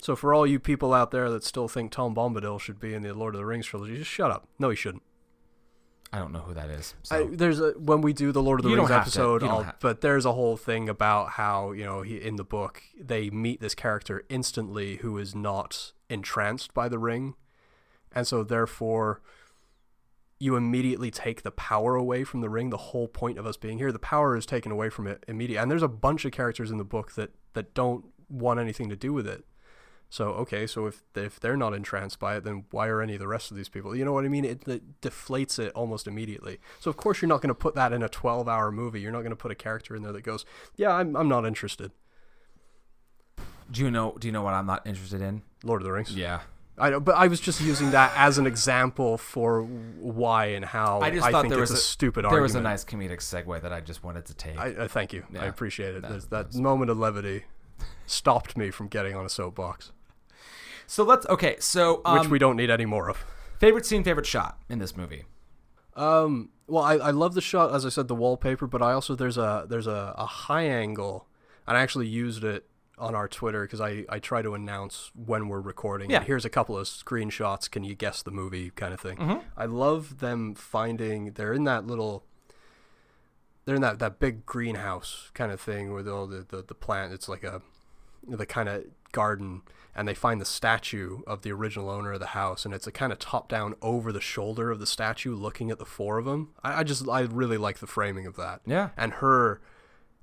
So 0.00 0.14
for 0.14 0.32
all 0.32 0.46
you 0.46 0.58
people 0.60 0.94
out 0.94 1.10
there 1.10 1.28
that 1.30 1.42
still 1.44 1.66
think 1.68 1.90
Tom 1.90 2.14
Bombadil 2.14 2.60
should 2.60 2.78
be 2.78 2.94
in 2.94 3.02
the 3.02 3.12
Lord 3.14 3.34
of 3.34 3.40
the 3.40 3.46
Rings 3.46 3.66
trilogy, 3.66 3.96
just 3.96 4.10
shut 4.10 4.30
up. 4.30 4.46
No, 4.58 4.70
he 4.70 4.76
shouldn't. 4.76 5.02
I 6.12 6.18
don't 6.20 6.32
know 6.32 6.40
who 6.40 6.54
that 6.54 6.70
is. 6.70 6.94
So. 7.02 7.16
I, 7.16 7.26
there's 7.30 7.60
a 7.60 7.72
when 7.72 8.00
we 8.00 8.12
do 8.14 8.32
the 8.32 8.42
Lord 8.42 8.60
of 8.60 8.64
the 8.64 8.70
You 8.70 8.76
Rings 8.76 8.88
don't 8.88 8.96
have 8.96 9.04
to. 9.04 9.08
episode, 9.10 9.42
You 9.42 9.48
don't 9.48 9.56
I'll, 9.58 9.62
have- 9.64 9.80
but 9.80 10.00
there's 10.00 10.24
a 10.24 10.32
whole 10.32 10.56
thing 10.56 10.88
about 10.88 11.30
how 11.30 11.72
you 11.72 11.84
know 11.84 12.00
he, 12.02 12.16
in 12.16 12.36
the 12.36 12.44
book 12.44 12.82
they 12.98 13.28
meet 13.28 13.60
this 13.60 13.74
character 13.74 14.24
instantly 14.30 14.96
who 14.96 15.18
is 15.18 15.34
not 15.34 15.92
entranced 16.08 16.72
by 16.72 16.88
the 16.88 16.98
ring, 16.98 17.34
and 18.12 18.26
so 18.26 18.42
therefore 18.42 19.20
you 20.40 20.54
immediately 20.56 21.10
take 21.10 21.42
the 21.42 21.50
power 21.50 21.96
away 21.96 22.22
from 22.24 22.40
the 22.40 22.48
ring. 22.48 22.70
The 22.70 22.76
whole 22.78 23.08
point 23.08 23.36
of 23.38 23.44
us 23.46 23.56
being 23.58 23.76
here, 23.78 23.90
the 23.92 23.98
power 23.98 24.36
is 24.36 24.46
taken 24.46 24.70
away 24.72 24.88
from 24.88 25.06
it 25.08 25.24
immediately. 25.28 25.60
And 25.60 25.70
there's 25.70 25.82
a 25.82 25.88
bunch 25.88 26.24
of 26.24 26.30
characters 26.32 26.70
in 26.70 26.78
the 26.78 26.84
book 26.84 27.12
that 27.16 27.32
that 27.52 27.74
don't 27.74 28.06
want 28.30 28.60
anything 28.60 28.88
to 28.88 28.96
do 28.96 29.12
with 29.12 29.26
it. 29.26 29.44
So 30.10 30.28
okay, 30.30 30.66
so 30.66 30.86
if 30.86 31.02
if 31.14 31.38
they're 31.38 31.56
not 31.56 31.74
entranced 31.74 32.18
by 32.18 32.36
it, 32.36 32.44
then 32.44 32.64
why 32.70 32.88
are 32.88 33.02
any 33.02 33.14
of 33.14 33.20
the 33.20 33.28
rest 33.28 33.50
of 33.50 33.56
these 33.56 33.68
people? 33.68 33.94
You 33.94 34.04
know 34.04 34.12
what 34.14 34.24
I 34.24 34.28
mean? 34.28 34.44
It, 34.44 34.66
it 34.66 35.00
deflates 35.02 35.58
it 35.58 35.70
almost 35.74 36.06
immediately. 36.06 36.58
So 36.80 36.88
of 36.88 36.96
course 36.96 37.20
you're 37.20 37.28
not 37.28 37.42
going 37.42 37.48
to 37.48 37.54
put 37.54 37.74
that 37.74 37.92
in 37.92 38.02
a 38.02 38.08
12-hour 38.08 38.72
movie. 38.72 39.00
You're 39.00 39.12
not 39.12 39.20
going 39.20 39.30
to 39.30 39.36
put 39.36 39.50
a 39.50 39.54
character 39.54 39.94
in 39.94 40.02
there 40.02 40.12
that 40.12 40.22
goes, 40.22 40.46
"Yeah, 40.76 40.92
I'm 40.94 41.14
I'm 41.16 41.28
not 41.28 41.44
interested." 41.44 41.92
do 43.70 43.82
you 43.82 43.90
know? 43.90 44.16
Do 44.18 44.26
you 44.28 44.32
know 44.32 44.42
what 44.42 44.54
I'm 44.54 44.66
not 44.66 44.86
interested 44.86 45.20
in? 45.20 45.42
Lord 45.62 45.82
of 45.82 45.86
the 45.86 45.92
Rings. 45.92 46.14
Yeah. 46.14 46.40
I 46.80 46.90
know, 46.90 47.00
but 47.00 47.16
I 47.16 47.26
was 47.26 47.40
just 47.40 47.60
using 47.60 47.90
that 47.90 48.12
as 48.14 48.38
an 48.38 48.46
example 48.46 49.18
for 49.18 49.62
why 49.62 50.46
and 50.46 50.64
how 50.64 51.00
I 51.00 51.10
just 51.10 51.28
thought 51.28 51.42
think 51.42 51.50
there 51.52 51.60
was 51.60 51.72
a, 51.72 51.76
stupid 51.76 52.22
There 52.22 52.28
argument. 52.30 52.42
was 52.44 52.54
a 52.54 52.60
nice 52.60 52.84
comedic 52.84 53.18
segue 53.18 53.60
that 53.62 53.72
I 53.72 53.80
just 53.80 54.04
wanted 54.04 54.26
to 54.26 54.34
take. 54.34 54.56
I, 54.56 54.84
I 54.84 54.88
thank 54.88 55.12
you. 55.12 55.24
I 55.38 55.46
appreciate 55.46 55.96
it. 55.96 56.02
That- 56.02 56.30
that 56.30 56.52
that 56.52 56.54
moment 56.54 56.90
of 56.92 56.98
levity 56.98 57.44
stopped 58.06 58.56
me 58.56 58.70
from 58.70 58.86
getting 58.86 59.16
on 59.16 59.26
a 59.26 59.28
soapbox, 59.28 59.90
so 60.88 61.04
let's. 61.04 61.24
Okay. 61.26 61.56
So 61.60 62.00
um, 62.04 62.18
which 62.18 62.28
we 62.28 62.40
don't 62.40 62.56
need 62.56 62.70
any 62.70 62.86
more 62.86 63.08
of. 63.08 63.24
favorite 63.60 63.86
scene, 63.86 64.02
favorite 64.02 64.26
shot 64.26 64.58
in 64.68 64.80
this 64.80 64.96
movie. 64.96 65.24
Um, 65.94 66.50
well, 66.66 66.82
I, 66.84 66.94
I 66.94 67.10
love 67.10 67.34
the 67.34 67.40
shot, 67.40 67.74
as 67.74 67.86
I 67.86 67.88
said, 67.88 68.08
the 68.08 68.14
wallpaper, 68.14 68.66
but 68.66 68.82
I 68.82 68.92
also 68.92 69.14
there's 69.14 69.38
a 69.38 69.66
there's 69.68 69.86
a, 69.86 70.14
a 70.18 70.26
high 70.26 70.64
angle, 70.64 71.28
and 71.66 71.76
I 71.76 71.80
actually 71.80 72.08
used 72.08 72.42
it 72.42 72.66
on 72.98 73.14
our 73.14 73.28
Twitter 73.28 73.62
because 73.62 73.80
I, 73.80 74.04
I 74.08 74.18
try 74.18 74.42
to 74.42 74.54
announce 74.54 75.12
when 75.14 75.48
we're 75.48 75.60
recording. 75.60 76.10
Yeah. 76.10 76.24
Here's 76.24 76.44
a 76.44 76.50
couple 76.50 76.76
of 76.76 76.86
screenshots. 76.86 77.70
Can 77.70 77.84
you 77.84 77.94
guess 77.94 78.22
the 78.22 78.32
movie 78.32 78.70
kind 78.70 78.92
of 78.92 78.98
thing? 79.00 79.18
Mhm. 79.18 79.42
I 79.56 79.66
love 79.66 80.18
them 80.18 80.54
finding 80.56 81.32
they're 81.32 81.52
in 81.52 81.62
that 81.64 81.86
little 81.86 82.24
they're 83.64 83.76
in 83.76 83.82
that, 83.82 83.98
that 83.98 84.18
big 84.18 84.46
greenhouse 84.46 85.30
kind 85.34 85.52
of 85.52 85.60
thing 85.60 85.92
with 85.92 86.08
all 86.08 86.26
the, 86.26 86.44
the, 86.48 86.62
the 86.62 86.74
plant. 86.74 87.12
It's 87.12 87.28
like 87.28 87.44
a 87.44 87.60
the 88.26 88.46
kind 88.46 88.68
of 88.68 88.84
garden 89.12 89.62
and 89.94 90.06
they 90.06 90.14
find 90.14 90.40
the 90.40 90.44
statue 90.44 91.20
of 91.26 91.42
the 91.42 91.50
original 91.50 91.90
owner 91.90 92.12
of 92.12 92.20
the 92.20 92.26
house 92.28 92.64
and 92.64 92.72
it's 92.72 92.86
a 92.86 92.92
kind 92.92 93.12
of 93.12 93.18
top 93.18 93.48
down 93.48 93.74
over 93.82 94.12
the 94.12 94.20
shoulder 94.20 94.70
of 94.70 94.78
the 94.78 94.86
statue 94.86 95.34
looking 95.34 95.70
at 95.70 95.78
the 95.78 95.84
four 95.86 96.18
of 96.18 96.24
them. 96.24 96.50
I, 96.62 96.80
I 96.80 96.84
just 96.84 97.08
I 97.08 97.20
really 97.22 97.56
like 97.58 97.78
the 97.78 97.86
framing 97.86 98.26
of 98.26 98.36
that. 98.36 98.60
Yeah. 98.66 98.90
And 98.96 99.14
her 99.14 99.60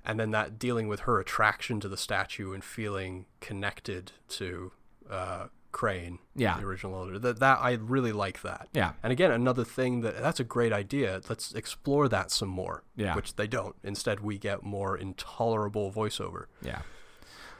and 0.04 0.18
then 0.20 0.30
that 0.30 0.58
dealing 0.58 0.88
with 0.88 1.00
her 1.00 1.18
attraction 1.20 1.80
to 1.80 1.88
the 1.88 1.96
statue 1.96 2.52
and 2.52 2.62
feeling 2.64 3.26
connected 3.40 4.12
to 4.28 4.72
uh, 5.10 5.46
Crain, 5.72 6.20
Yeah. 6.34 6.56
the 6.58 6.64
original 6.64 6.94
owner. 6.94 7.18
That 7.18 7.38
that 7.40 7.58
I 7.60 7.72
really 7.72 8.12
like 8.12 8.40
that. 8.42 8.68
Yeah. 8.72 8.92
And 9.02 9.12
again, 9.12 9.30
another 9.30 9.64
thing 9.64 10.00
that 10.02 10.22
that's 10.22 10.40
a 10.40 10.44
great 10.44 10.72
idea. 10.72 11.20
Let's 11.28 11.52
explore 11.52 12.08
that 12.08 12.30
some 12.30 12.48
more. 12.48 12.82
Yeah. 12.96 13.14
Which 13.14 13.34
they 13.36 13.46
don't. 13.46 13.76
Instead, 13.84 14.20
we 14.20 14.38
get 14.38 14.62
more 14.62 14.96
intolerable 14.96 15.92
voiceover. 15.92 16.46
Yeah. 16.62 16.80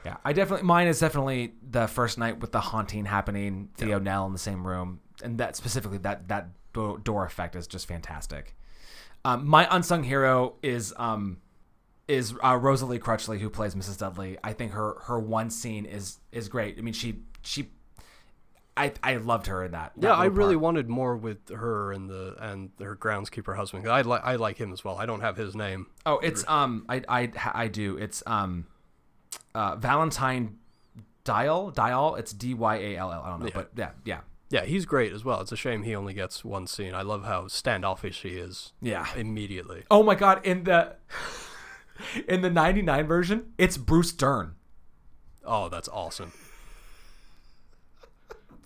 Yeah. 0.07 0.17
I 0.25 0.33
definitely 0.33 0.65
mine 0.67 0.87
is 0.87 1.01
definitely 1.01 1.55
the 1.69 1.87
first 1.89 2.17
night 2.17 2.39
with 2.41 2.53
the 2.53 2.61
haunting 2.61 3.05
happening, 3.07 3.71
Theo 3.77 3.99
Nell 3.99 4.25
in 4.27 4.33
the 4.33 4.39
same 4.39 4.67
room. 4.67 5.01
And 5.23 5.39
that 5.39 5.57
specifically 5.57 5.99
that 5.99 6.29
that 6.29 6.49
door 6.73 7.25
effect 7.25 7.57
is 7.57 7.67
just 7.67 7.89
fantastic. 7.89 8.55
Um, 9.25 9.47
my 9.49 9.67
unsung 9.75 10.05
hero 10.05 10.55
is 10.63 10.95
um 10.97 11.39
is 12.07 12.35
uh, 12.45 12.57
Rosalie 12.57 13.01
Crutchley 13.01 13.41
who 13.41 13.51
plays 13.51 13.75
Mrs. 13.75 13.99
Dudley. 13.99 14.39
I 14.45 14.53
think 14.53 14.73
her 14.73 14.97
her 15.07 15.19
one 15.19 15.51
scene 15.51 15.85
is 15.87 16.19
is 16.31 16.49
great. 16.49 16.79
I 16.79 16.83
mean 16.83 16.95
she 16.95 17.21
she 17.43 17.71
I 18.77 18.93
I 19.03 19.17
loved 19.17 19.47
her 19.47 19.65
in 19.65 19.73
that. 19.73 19.93
that 19.97 20.07
Yeah, 20.07 20.15
I 20.15 20.27
really 20.27 20.55
part. 20.55 20.63
wanted 20.63 20.89
more 20.89 21.17
with 21.17 21.49
her 21.49 21.93
and 21.93 22.09
the 22.11 22.37
and 22.39 22.71
her 22.79 22.95
groundskeeper 22.95 23.57
husband. 23.57 23.89
I 23.89 24.03
like 24.03 24.23
I 24.23 24.37
like 24.37 24.59
him 24.59 24.73
as 24.73 24.85
well. 24.85 24.99
I 24.99 25.07
don't 25.07 25.23
have 25.23 25.37
his 25.37 25.57
name. 25.57 25.87
Oh, 26.05 26.19
it's 26.19 26.47
um 26.47 26.85
I 26.89 27.03
I 27.09 27.33
I 27.65 27.69
do. 27.69 27.97
It's 27.97 28.23
um 28.27 28.67
uh 29.57 29.77
Valentine 29.77 30.59
Dyall 31.25 31.73
Dyall. 31.75 32.19
It's 32.19 32.33
D 32.33 32.55
Y 32.55 32.77
A 32.77 32.97
L 32.97 33.13
L. 33.13 33.23
I 33.25 33.31
don't 33.31 33.41
know, 33.41 33.47
Yeah. 33.47 33.53
but 33.55 33.71
yeah, 33.77 33.91
yeah, 34.05 34.21
Yeah, 34.51 34.65
he's 34.65 34.85
great 34.87 35.13
as 35.13 35.25
well. 35.25 35.41
It's 35.41 35.53
a 35.53 35.57
shame 35.57 35.83
he 35.83 35.95
only 35.97 36.15
gets 36.15 36.45
one 36.45 36.67
scene. 36.67 36.95
I 36.95 37.03
love 37.03 37.25
how 37.25 37.49
standoffish 37.49 38.23
he 38.23 38.31
is 38.39 38.73
yeah. 38.81 39.07
immediately. 39.17 39.85
Oh 39.91 40.03
my 40.03 40.15
god! 40.15 40.45
In 40.47 40.65
the 40.65 40.97
in 42.29 42.43
the 42.43 42.51
'99 42.51 43.07
version, 43.07 43.53
it's 43.59 43.77
Bruce 43.77 44.13
Dern. 44.13 44.55
Oh, 45.45 45.69
that's 45.69 45.89
awesome. 45.89 46.33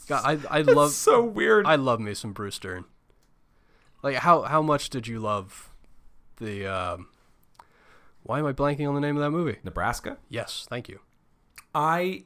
God, 0.08 0.22
I 0.50 0.58
I 0.58 0.62
love 0.62 0.90
so 0.90 1.22
weird. 1.22 1.66
I 1.66 1.76
love 1.76 2.00
me 2.00 2.14
some 2.14 2.32
Bruce 2.32 2.58
Dern. 2.58 2.84
Like 4.02 4.16
how 4.16 4.42
how 4.42 4.60
much 4.62 4.90
did 4.90 5.06
you 5.06 5.20
love 5.20 5.70
the 6.38 6.66
um 6.66 7.06
why 8.22 8.38
am 8.38 8.46
I 8.46 8.52
blanking 8.52 8.88
on 8.88 8.94
the 8.94 9.00
name 9.00 9.16
of 9.16 9.22
that 9.22 9.30
movie? 9.30 9.58
Nebraska. 9.64 10.18
Yes, 10.28 10.66
thank 10.68 10.88
you. 10.88 11.00
I 11.74 12.24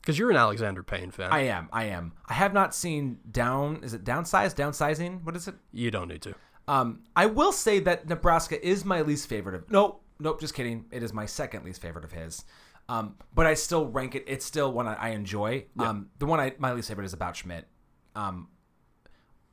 Because 0.00 0.18
you're 0.18 0.30
an 0.30 0.36
Alexander 0.36 0.82
Payne 0.82 1.10
fan. 1.10 1.30
I 1.32 1.42
am. 1.42 1.68
I 1.72 1.84
am. 1.84 2.12
I 2.28 2.34
have 2.34 2.52
not 2.52 2.74
seen 2.74 3.18
down. 3.30 3.80
Is 3.82 3.94
it 3.94 4.04
downsize? 4.04 4.54
Downsizing? 4.54 5.24
What 5.24 5.36
is 5.36 5.48
it? 5.48 5.54
you 5.72 5.90
don't 5.90 6.08
need 6.08 6.22
to. 6.22 6.34
Um, 6.68 7.04
I 7.14 7.26
will 7.26 7.52
say 7.52 7.78
that 7.80 8.08
Nebraska 8.08 8.64
is 8.66 8.84
my 8.84 9.02
least 9.02 9.28
favorite 9.28 9.54
of. 9.54 9.70
Nope, 9.70 10.02
nope. 10.18 10.40
Just 10.40 10.54
kidding. 10.54 10.86
It 10.90 11.02
is 11.02 11.12
my 11.12 11.24
second 11.26 11.64
least 11.64 11.80
favorite 11.80 12.04
of 12.04 12.12
his. 12.12 12.44
Um, 12.88 13.16
but 13.34 13.46
I 13.46 13.54
still 13.54 13.86
rank 13.86 14.14
it. 14.14 14.24
It's 14.26 14.44
still 14.44 14.72
one 14.72 14.86
I, 14.86 14.94
I 14.94 15.08
enjoy. 15.10 15.66
Um, 15.78 16.10
the 16.18 16.26
one 16.26 16.40
I 16.40 16.54
my 16.58 16.72
least 16.72 16.88
favorite 16.88 17.04
is 17.04 17.12
about 17.12 17.36
Schmidt. 17.36 17.66
Um, 18.14 18.48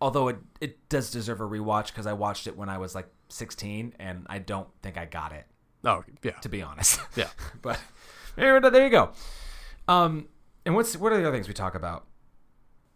although 0.04 0.28
it 0.28 0.38
it 0.60 0.90
does 0.90 1.10
deserve 1.10 1.40
a 1.40 1.46
rewatch 1.46 1.88
because 1.88 2.06
I 2.06 2.12
watched 2.12 2.46
it 2.46 2.58
when 2.58 2.68
I 2.68 2.78
was 2.78 2.94
like 2.94 3.08
16 3.30 3.94
and 4.00 4.28
I 4.30 4.38
don't 4.40 4.68
think 4.82 4.98
I 4.98 5.06
got 5.06 5.32
it 5.32 5.46
Oh, 5.86 6.04
yeah. 6.22 6.32
to 6.42 6.50
be 6.50 6.62
honest. 6.62 7.00
Yeah. 7.16 7.30
but 7.62 7.80
there, 8.36 8.60
there 8.60 8.84
you 8.84 8.90
go. 8.90 9.12
Um, 9.88 10.28
and 10.66 10.76
what's 10.76 10.98
what 10.98 11.14
are 11.14 11.18
the 11.18 11.24
other 11.28 11.36
things 11.36 11.48
we 11.48 11.54
talk 11.54 11.74
about? 11.74 12.06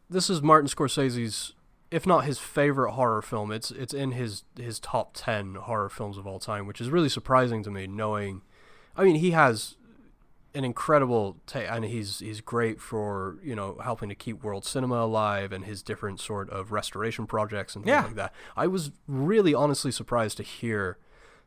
This 0.10 0.30
is 0.30 0.42
Martin 0.42 0.70
Scorsese's 0.70 1.54
if 1.90 2.06
not 2.06 2.26
his 2.26 2.40
favorite 2.40 2.92
horror 2.92 3.22
film, 3.22 3.54
it's 3.54 3.72
it's 3.72 3.94
in 3.94 4.12
his 4.12 4.44
his 4.58 4.78
top 4.78 5.12
10 5.14 5.56
horror 5.56 5.88
films 5.90 6.18
of 6.18 6.28
all 6.28 6.40
time, 6.40 6.68
which 6.68 6.82
is 6.82 6.90
really 6.90 7.10
surprising 7.10 7.64
to 7.64 7.72
me 7.72 7.88
knowing 7.88 8.42
I 8.98 9.06
mean, 9.06 9.16
he 9.16 9.32
has 9.32 9.78
an 10.58 10.64
incredible 10.66 11.38
ta- 11.46 11.60
and 11.74 11.86
he's 11.86 12.20
he's 12.20 12.42
great 12.42 12.82
for 12.82 13.38
you 13.44 13.56
know 13.56 13.78
helping 13.84 14.10
to 14.10 14.16
keep 14.16 14.44
world 14.44 14.66
cinema 14.66 14.96
alive 14.96 15.52
and 15.52 15.66
his 15.66 15.82
different 15.84 16.20
sort 16.20 16.50
of 16.50 16.72
restoration 16.72 17.28
projects 17.28 17.76
and 17.76 17.86
things 17.86 17.94
Yeah. 17.94 18.06
like 18.06 18.16
that. 18.16 18.34
I 18.56 18.68
was 18.68 18.92
really 19.08 19.54
honestly 19.54 19.92
surprised 19.92 20.38
to 20.38 20.44
hear 20.44 20.98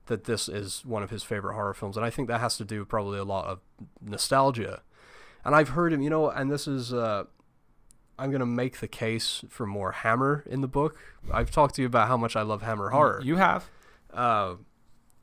that 0.06 0.24
this 0.24 0.48
is 0.48 0.84
one 0.84 1.02
of 1.02 1.10
his 1.10 1.22
favorite 1.22 1.54
horror 1.54 1.74
films, 1.74 1.96
and 1.96 2.06
I 2.06 2.10
think 2.10 2.28
that 2.28 2.40
has 2.40 2.56
to 2.58 2.64
do 2.64 2.84
probably 2.84 3.18
a 3.18 3.24
lot 3.24 3.46
of 3.46 3.60
nostalgia. 4.00 4.82
And 5.44 5.54
I've 5.54 5.70
heard 5.70 5.92
him, 5.92 6.02
you 6.02 6.10
know, 6.10 6.28
and 6.30 6.50
this 6.50 6.66
is 6.68 6.92
uh, 6.92 7.24
I'm 8.18 8.30
gonna 8.30 8.46
make 8.46 8.80
the 8.80 8.88
case 8.88 9.44
for 9.48 9.66
more 9.66 9.92
Hammer 9.92 10.44
in 10.46 10.60
the 10.60 10.68
book. 10.68 10.96
I've 11.32 11.50
talked 11.50 11.74
to 11.76 11.82
you 11.82 11.86
about 11.86 12.08
how 12.08 12.16
much 12.16 12.36
I 12.36 12.42
love 12.42 12.62
Hammer 12.62 12.90
horror. 12.90 13.20
You 13.24 13.36
have. 13.36 13.68
Uh, 14.12 14.54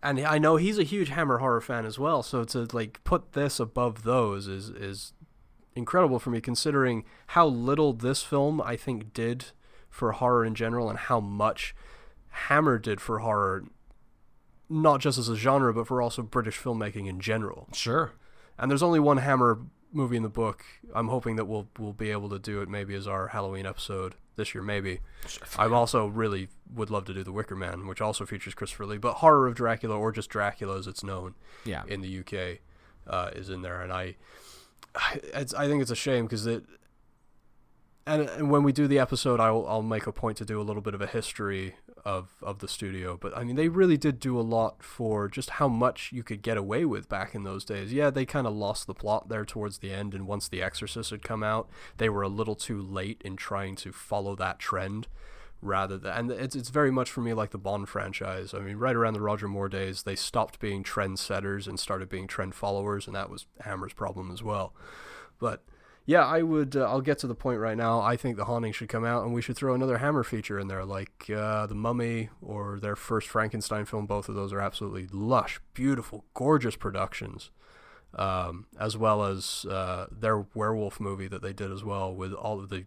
and 0.01 0.19
I 0.19 0.37
know 0.37 0.55
he's 0.57 0.77
a 0.77 0.83
huge 0.83 1.09
Hammer 1.09 1.39
horror 1.39 1.61
fan 1.61 1.85
as 1.85 1.97
well. 1.97 2.23
So 2.23 2.43
to 2.45 2.67
like 2.71 3.03
put 3.03 3.33
this 3.33 3.59
above 3.59 4.03
those 4.03 4.47
is 4.47 4.69
is 4.69 5.13
incredible 5.75 6.19
for 6.19 6.29
me, 6.29 6.41
considering 6.41 7.03
how 7.27 7.47
little 7.47 7.93
this 7.93 8.23
film 8.23 8.61
I 8.61 8.75
think 8.75 9.13
did 9.13 9.45
for 9.89 10.11
horror 10.13 10.45
in 10.45 10.55
general, 10.55 10.89
and 10.89 10.99
how 10.99 11.19
much 11.19 11.75
Hammer 12.29 12.77
did 12.77 13.01
for 13.01 13.19
horror 13.19 13.65
not 14.69 14.99
just 14.99 15.17
as 15.17 15.29
a 15.29 15.35
genre, 15.35 15.73
but 15.73 15.87
for 15.87 16.01
also 16.01 16.21
British 16.21 16.59
filmmaking 16.59 17.07
in 17.07 17.19
general. 17.19 17.67
Sure. 17.73 18.11
And 18.57 18.69
there's 18.69 18.83
only 18.83 18.99
one 18.99 19.17
Hammer 19.17 19.59
movie 19.97 20.15
in 20.15 20.23
the 20.23 20.29
book. 20.29 20.63
I'm 20.95 21.09
hoping 21.09 21.35
that 21.35 21.45
we'll 21.45 21.67
we'll 21.77 21.91
be 21.93 22.11
able 22.11 22.29
to 22.29 22.39
do 22.39 22.61
it 22.61 22.69
maybe 22.69 22.95
as 22.95 23.07
our 23.07 23.27
Halloween 23.29 23.65
episode 23.65 24.15
this 24.37 24.53
year, 24.53 24.63
maybe. 24.63 24.99
I'm 25.57 25.73
also 25.73 26.07
really 26.07 26.47
would 26.73 26.89
love 26.89 27.05
to 27.05 27.13
do 27.13 27.23
The 27.23 27.31
Wicker 27.31 27.55
Man, 27.55 27.87
which 27.87 27.99
also 28.01 28.25
features 28.25 28.53
Christopher 28.53 28.85
Lee, 28.85 28.97
but 28.97 29.15
Horror 29.15 29.47
of 29.47 29.55
Dracula 29.55 29.97
or 29.97 30.11
just 30.11 30.29
Dracula 30.29 30.77
as 30.77 30.87
it's 30.87 31.03
known 31.03 31.33
Yeah. 31.65 31.83
in 31.87 32.01
the 32.01 32.19
UK 32.19 32.59
uh, 33.07 33.31
is 33.35 33.49
in 33.49 33.61
there, 33.63 33.81
and 33.81 33.91
I, 33.91 34.15
it's, 35.33 35.53
I 35.55 35.67
think 35.67 35.81
it's 35.81 35.91
a 35.91 35.95
shame 35.95 36.25
because 36.25 36.45
it. 36.45 36.63
And, 38.05 38.21
and 38.29 38.49
when 38.49 38.63
we 38.63 38.71
do 38.71 38.87
the 38.87 38.99
episode, 38.99 39.39
I'll 39.41 39.65
I'll 39.67 39.81
make 39.81 40.07
a 40.07 40.13
point 40.13 40.37
to 40.37 40.45
do 40.45 40.61
a 40.61 40.63
little 40.63 40.81
bit 40.81 40.93
of 40.93 41.01
a 41.01 41.07
history 41.07 41.75
of 42.07 42.29
of 42.41 42.59
the 42.59 42.69
studio. 42.69 43.17
But 43.19 43.37
I 43.37 43.43
mean, 43.43 43.57
they 43.57 43.67
really 43.67 43.97
did 43.97 44.17
do 44.19 44.39
a 44.39 44.41
lot 44.41 44.81
for 44.81 45.27
just 45.27 45.51
how 45.51 45.67
much 45.67 46.11
you 46.13 46.23
could 46.23 46.41
get 46.41 46.55
away 46.55 46.85
with 46.85 47.09
back 47.09 47.35
in 47.35 47.43
those 47.43 47.65
days. 47.65 47.91
Yeah, 47.91 48.09
they 48.09 48.25
kind 48.25 48.47
of 48.47 48.55
lost 48.55 48.87
the 48.87 48.93
plot 48.93 49.27
there 49.27 49.43
towards 49.43 49.79
the 49.79 49.91
end, 49.91 50.13
and 50.13 50.25
once 50.25 50.47
The 50.47 50.63
Exorcist 50.63 51.11
had 51.11 51.21
come 51.21 51.43
out, 51.43 51.69
they 51.97 52.07
were 52.07 52.21
a 52.21 52.29
little 52.29 52.55
too 52.55 52.81
late 52.81 53.21
in 53.25 53.35
trying 53.35 53.75
to 53.77 53.91
follow 53.91 54.35
that 54.37 54.57
trend 54.57 55.07
rather 55.61 55.97
than 55.97 56.13
and 56.13 56.31
it's 56.31 56.55
it's 56.55 56.69
very 56.69 56.91
much 56.91 57.11
for 57.11 57.19
me 57.19 57.33
like 57.33 57.51
the 57.51 57.57
Bond 57.57 57.89
franchise. 57.89 58.53
I 58.53 58.59
mean, 58.59 58.77
right 58.77 58.95
around 58.95 59.13
the 59.13 59.21
Roger 59.21 59.49
Moore 59.49 59.67
days, 59.67 60.03
they 60.03 60.15
stopped 60.15 60.59
being 60.61 60.85
trendsetters 60.85 61.67
and 61.67 61.77
started 61.77 62.07
being 62.07 62.27
trend 62.27 62.55
followers, 62.55 63.05
and 63.05 63.15
that 63.17 63.29
was 63.29 63.47
Hammer's 63.61 63.93
problem 63.93 64.31
as 64.31 64.41
well. 64.41 64.73
But 65.39 65.65
yeah, 66.07 66.25
I 66.25 66.41
would. 66.41 66.77
Uh, 66.77 66.85
I'll 66.85 67.01
get 67.01 67.19
to 67.19 67.27
the 67.27 67.35
point 67.35 67.59
right 67.59 67.75
now. 67.75 67.99
I 67.99 68.15
think 68.15 68.37
the 68.37 68.45
haunting 68.45 68.71
should 68.71 68.87
come 68.87 69.03
out, 69.03 69.25
and 69.25 69.33
we 69.33 69.41
should 69.41 69.57
throw 69.57 69.75
another 69.75 69.97
Hammer 69.97 70.23
feature 70.23 70.57
in 70.57 70.69
there, 70.69 70.85
like 70.85 71.29
uh, 71.29 71.67
the 71.67 71.75
Mummy 71.75 72.29
or 72.41 72.79
their 72.79 72.95
first 72.95 73.27
Frankenstein 73.27 73.83
film. 73.83 74.05
Both 74.05 74.29
of 74.29 74.35
those 74.35 74.53
are 74.53 74.61
absolutely 74.61 75.07
lush, 75.11 75.59
beautiful, 75.73 76.23
gorgeous 76.33 76.77
productions, 76.77 77.51
um, 78.15 78.67
as 78.79 78.95
well 78.95 79.25
as 79.25 79.65
uh, 79.69 80.07
their 80.09 80.45
werewolf 80.53 81.01
movie 81.01 81.27
that 81.27 81.41
they 81.41 81.51
did 81.51 81.73
as 81.73 81.83
well, 81.83 82.15
with 82.15 82.31
all 82.31 82.57
of 82.57 82.69
the 82.69 82.85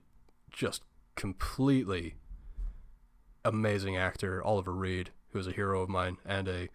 just 0.51 0.83
completely 1.14 2.14
amazing 3.45 3.99
actor 3.99 4.43
Oliver 4.43 4.73
Reed, 4.73 5.11
who 5.33 5.39
is 5.39 5.47
a 5.47 5.53
hero 5.53 5.83
of 5.83 5.91
mine 5.91 6.16
and 6.25 6.49
a. 6.49 6.68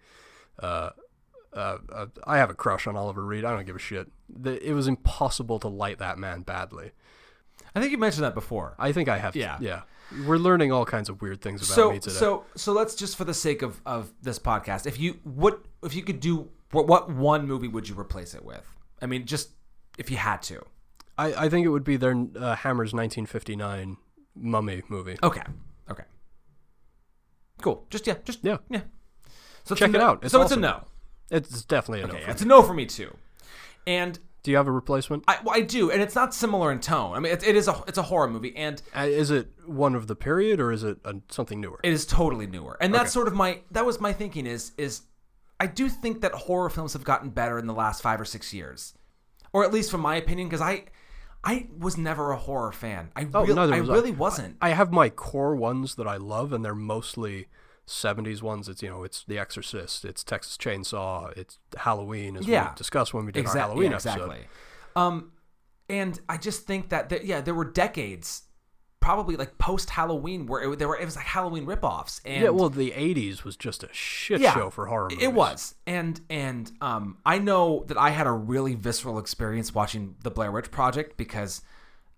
Uh, 1.55 1.77
uh, 1.91 2.05
I 2.25 2.37
have 2.37 2.49
a 2.49 2.53
crush 2.53 2.85
on 2.85 2.95
Oliver 2.95 3.23
Reed. 3.23 3.45
I 3.45 3.51
don't 3.51 3.65
give 3.65 3.75
a 3.75 3.79
shit. 3.79 4.11
The, 4.29 4.61
it 4.67 4.73
was 4.73 4.87
impossible 4.87 5.57
to 5.59 5.67
light 5.67 5.99
that 5.99 6.17
man 6.17 6.41
badly. 6.41 6.91
I 7.73 7.79
think 7.79 7.91
you 7.91 7.97
mentioned 7.97 8.25
that 8.25 8.33
before. 8.33 8.75
I 8.77 8.91
think 8.91 9.09
I 9.09 9.17
have. 9.17 9.35
Yeah. 9.35 9.57
To, 9.57 9.63
yeah. 9.63 9.81
We're 10.25 10.37
learning 10.37 10.71
all 10.71 10.85
kinds 10.85 11.09
of 11.09 11.21
weird 11.21 11.41
things 11.41 11.61
about 11.61 11.75
so 11.75 11.91
me 11.91 11.99
today. 11.99 12.15
so 12.15 12.45
so 12.55 12.73
let's 12.73 12.93
just 12.93 13.15
for 13.17 13.23
the 13.23 13.33
sake 13.33 13.61
of 13.61 13.81
of 13.85 14.13
this 14.21 14.37
podcast, 14.37 14.85
if 14.85 14.99
you 14.99 15.19
what 15.23 15.65
if 15.83 15.95
you 15.95 16.03
could 16.03 16.19
do 16.19 16.49
what 16.71 16.87
what 16.87 17.09
one 17.09 17.47
movie 17.47 17.67
would 17.67 17.89
you 17.89 17.99
replace 17.99 18.35
it 18.35 18.45
with? 18.45 18.65
I 19.01 19.07
mean, 19.07 19.25
just 19.25 19.49
if 19.97 20.11
you 20.11 20.17
had 20.17 20.41
to. 20.43 20.63
I, 21.17 21.45
I 21.45 21.49
think 21.49 21.65
it 21.65 21.69
would 21.69 21.83
be 21.83 21.95
their 21.95 22.11
uh, 22.11 22.55
Hammer's 22.55 22.93
1959 22.93 23.97
Mummy 24.35 24.83
movie. 24.89 25.17
Okay. 25.23 25.41
Okay. 25.89 26.03
Cool. 27.61 27.85
Just 27.89 28.05
yeah. 28.05 28.15
Just 28.25 28.39
Yeah. 28.43 28.57
Yeah. 28.69 28.81
So 29.63 29.73
Check 29.73 29.93
it 29.95 30.01
out. 30.01 30.23
It's 30.23 30.31
so 30.31 30.41
awesome. 30.41 30.59
it's 30.63 30.67
a 30.67 30.79
no. 30.79 30.83
It's 31.31 31.63
definitely 31.63 32.03
a 32.03 32.07
no. 32.07 32.13
Okay, 32.13 32.23
for 32.25 32.31
it's 32.31 32.41
me. 32.41 32.45
a 32.45 32.49
no 32.49 32.63
for 32.63 32.73
me 32.73 32.85
too. 32.85 33.15
And 33.87 34.19
Do 34.43 34.51
you 34.51 34.57
have 34.57 34.67
a 34.67 34.71
replacement? 34.71 35.23
I, 35.27 35.37
well, 35.43 35.55
I 35.55 35.61
do, 35.61 35.89
and 35.91 36.01
it's 36.01 36.15
not 36.15 36.33
similar 36.33 36.71
in 36.71 36.79
tone. 36.79 37.15
I 37.15 37.19
mean, 37.19 37.31
it, 37.33 37.45
it 37.45 37.55
is 37.55 37.67
a 37.67 37.83
it's 37.87 37.97
a 37.97 38.03
horror 38.03 38.27
movie, 38.29 38.55
and 38.55 38.81
Uh, 38.95 39.01
is 39.01 39.31
it 39.31 39.47
one 39.65 39.95
of 39.95 40.07
the 40.07 40.15
period 40.15 40.59
or 40.59 40.71
is 40.71 40.83
it 40.83 40.97
uh 41.05 41.13
something 41.29 41.59
newer? 41.61 41.79
it 41.83 41.91
is 41.93 42.05
totally 42.05 42.47
newer. 42.47 42.77
And 42.81 42.93
that's 42.93 43.05
Okay. 43.05 43.11
sort 43.13 43.27
of 43.27 43.33
my 43.33 43.61
that 43.71 43.85
was 43.85 43.99
my 43.99 44.13
thinking 44.13 44.45
is 44.45 44.71
is 44.77 45.01
I 45.59 45.67
do 45.67 45.87
think 45.89 46.21
that 46.21 46.33
horror 46.33 46.69
films 46.69 46.93
have 46.93 47.03
gotten 47.03 47.29
better 47.29 47.57
in 47.57 47.65
the 47.65 47.73
last 47.73 48.01
five 48.01 48.19
or 48.19 48.25
six 48.25 48.53
years, 48.53 48.93
or 49.53 49.63
at 49.63 49.71
least 49.73 49.89
from 49.89 50.01
my 50.01 50.15
opinion, 50.15 50.47
because 50.49 50.61
I 50.61 50.85
I 51.43 51.67
was 51.77 51.95
never 51.97 52.31
a 52.31 52.37
horror 52.37 52.71
fan. 52.71 53.11
I 53.15 53.27
Oh, 53.33 53.45
real- 53.45 53.55
neither 53.55 53.73
I 53.75 53.79
was 53.81 53.89
I. 53.89 53.93
really 53.93 54.11
wasn't. 54.11 54.57
I 54.61 54.69
have 54.69 54.91
my 54.91 55.09
core 55.09 55.55
ones 55.55 55.95
that 55.95 56.07
I 56.07 56.17
love, 56.17 56.51
and 56.53 56.65
they're 56.65 56.75
mostly 56.75 57.47
70s 57.87 58.41
ones. 58.41 58.67
It's 58.69 58.81
you 58.81 58.89
know, 58.89 59.03
it's 59.03 59.23
The 59.27 59.37
Exorcist, 59.39 60.05
it's 60.05 60.23
Texas 60.23 60.57
Chainsaw, 60.57 61.35
it's 61.37 61.59
Halloween, 61.77 62.37
as 62.37 62.47
Yeah. 62.47 62.69
we 62.69 62.75
discussed 62.75 63.13
when 63.13 63.25
we 63.25 63.31
did 63.31 63.41
Exact- 63.41 63.57
our 63.57 63.67
Halloween 63.69 63.91
yeah, 63.91 63.95
episode. 63.97 64.11
exactly. 64.13 64.47
Um, 64.95 65.31
and 65.89 66.19
I 66.27 66.37
just 66.37 66.65
think 66.65 66.89
that 66.89 67.09
there, 67.09 67.21
yeah, 67.21 67.41
there 67.41 67.53
were 67.53 67.65
decades, 67.65 68.43
probably 68.99 69.35
like 69.35 69.57
post 69.59 69.91
Halloween, 69.91 70.47
where 70.47 70.63
it, 70.73 70.79
there 70.79 70.87
were 70.87 70.97
it 70.97 71.05
was 71.05 71.15
like 71.15 71.25
Halloween 71.25 71.65
ripoffs. 71.67 72.21
And 72.25 72.41
yeah, 72.43 72.49
well, 72.49 72.69
the 72.69 72.89
80s 72.91 73.43
was 73.43 73.55
just 73.55 73.83
a 73.83 73.89
shit 73.91 74.41
Yeah, 74.41 74.53
show 74.55 74.69
for 74.71 74.87
horror 74.87 75.09
movies. 75.11 75.23
It 75.23 75.33
was, 75.33 75.75
and 75.85 76.19
and 76.29 76.71
um, 76.81 77.17
I 77.25 77.37
know 77.37 77.83
that 77.87 77.97
I 77.97 78.09
had 78.09 78.25
a 78.25 78.31
really 78.31 78.73
visceral 78.73 79.19
experience 79.19 79.75
watching 79.75 80.15
the 80.23 80.31
Blair 80.31 80.51
Witch 80.51 80.71
Project 80.71 81.17
because 81.17 81.61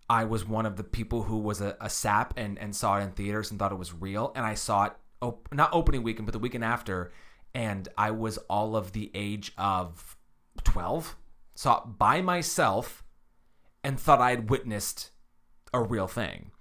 I 0.09 0.24
was 0.24 0.45
one 0.47 0.65
of 0.65 0.78
the 0.78 0.84
people 0.86 1.24
who 1.24 1.38
was 1.39 1.59
a, 1.59 1.76
a 1.82 1.89
sap 1.89 2.34
and 2.38 2.57
and 2.59 2.74
saw 2.74 2.99
it 2.99 3.03
in 3.03 3.11
theaters 3.11 3.51
and 3.51 3.59
thought 3.59 3.74
it 3.74 3.78
was 3.78 3.93
real, 3.93 4.32
and 4.36 4.45
I 4.45 4.53
saw 4.53 4.86
it 4.86 4.93
op- 5.22 5.47
not 5.53 5.70
opening 5.74 6.03
weekend 6.03 6.26
but 6.26 6.34
the 6.34 6.39
weekend 6.39 6.63
after, 6.63 7.11
and 7.53 7.88
I 7.97 8.11
was 8.11 8.38
all 8.49 8.76
of 8.76 8.91
the 8.93 9.11
age 9.13 9.51
of 9.57 10.15
twelve, 10.63 11.15
saw 11.55 11.80
it 11.84 11.97
by 11.97 12.22
myself, 12.22 13.03
and 13.84 13.99
thought 13.99 14.20
I 14.22 14.32
had 14.32 14.49
witnessed 14.49 15.11
a 15.74 15.82
real 15.82 16.07
thing. 16.07 16.51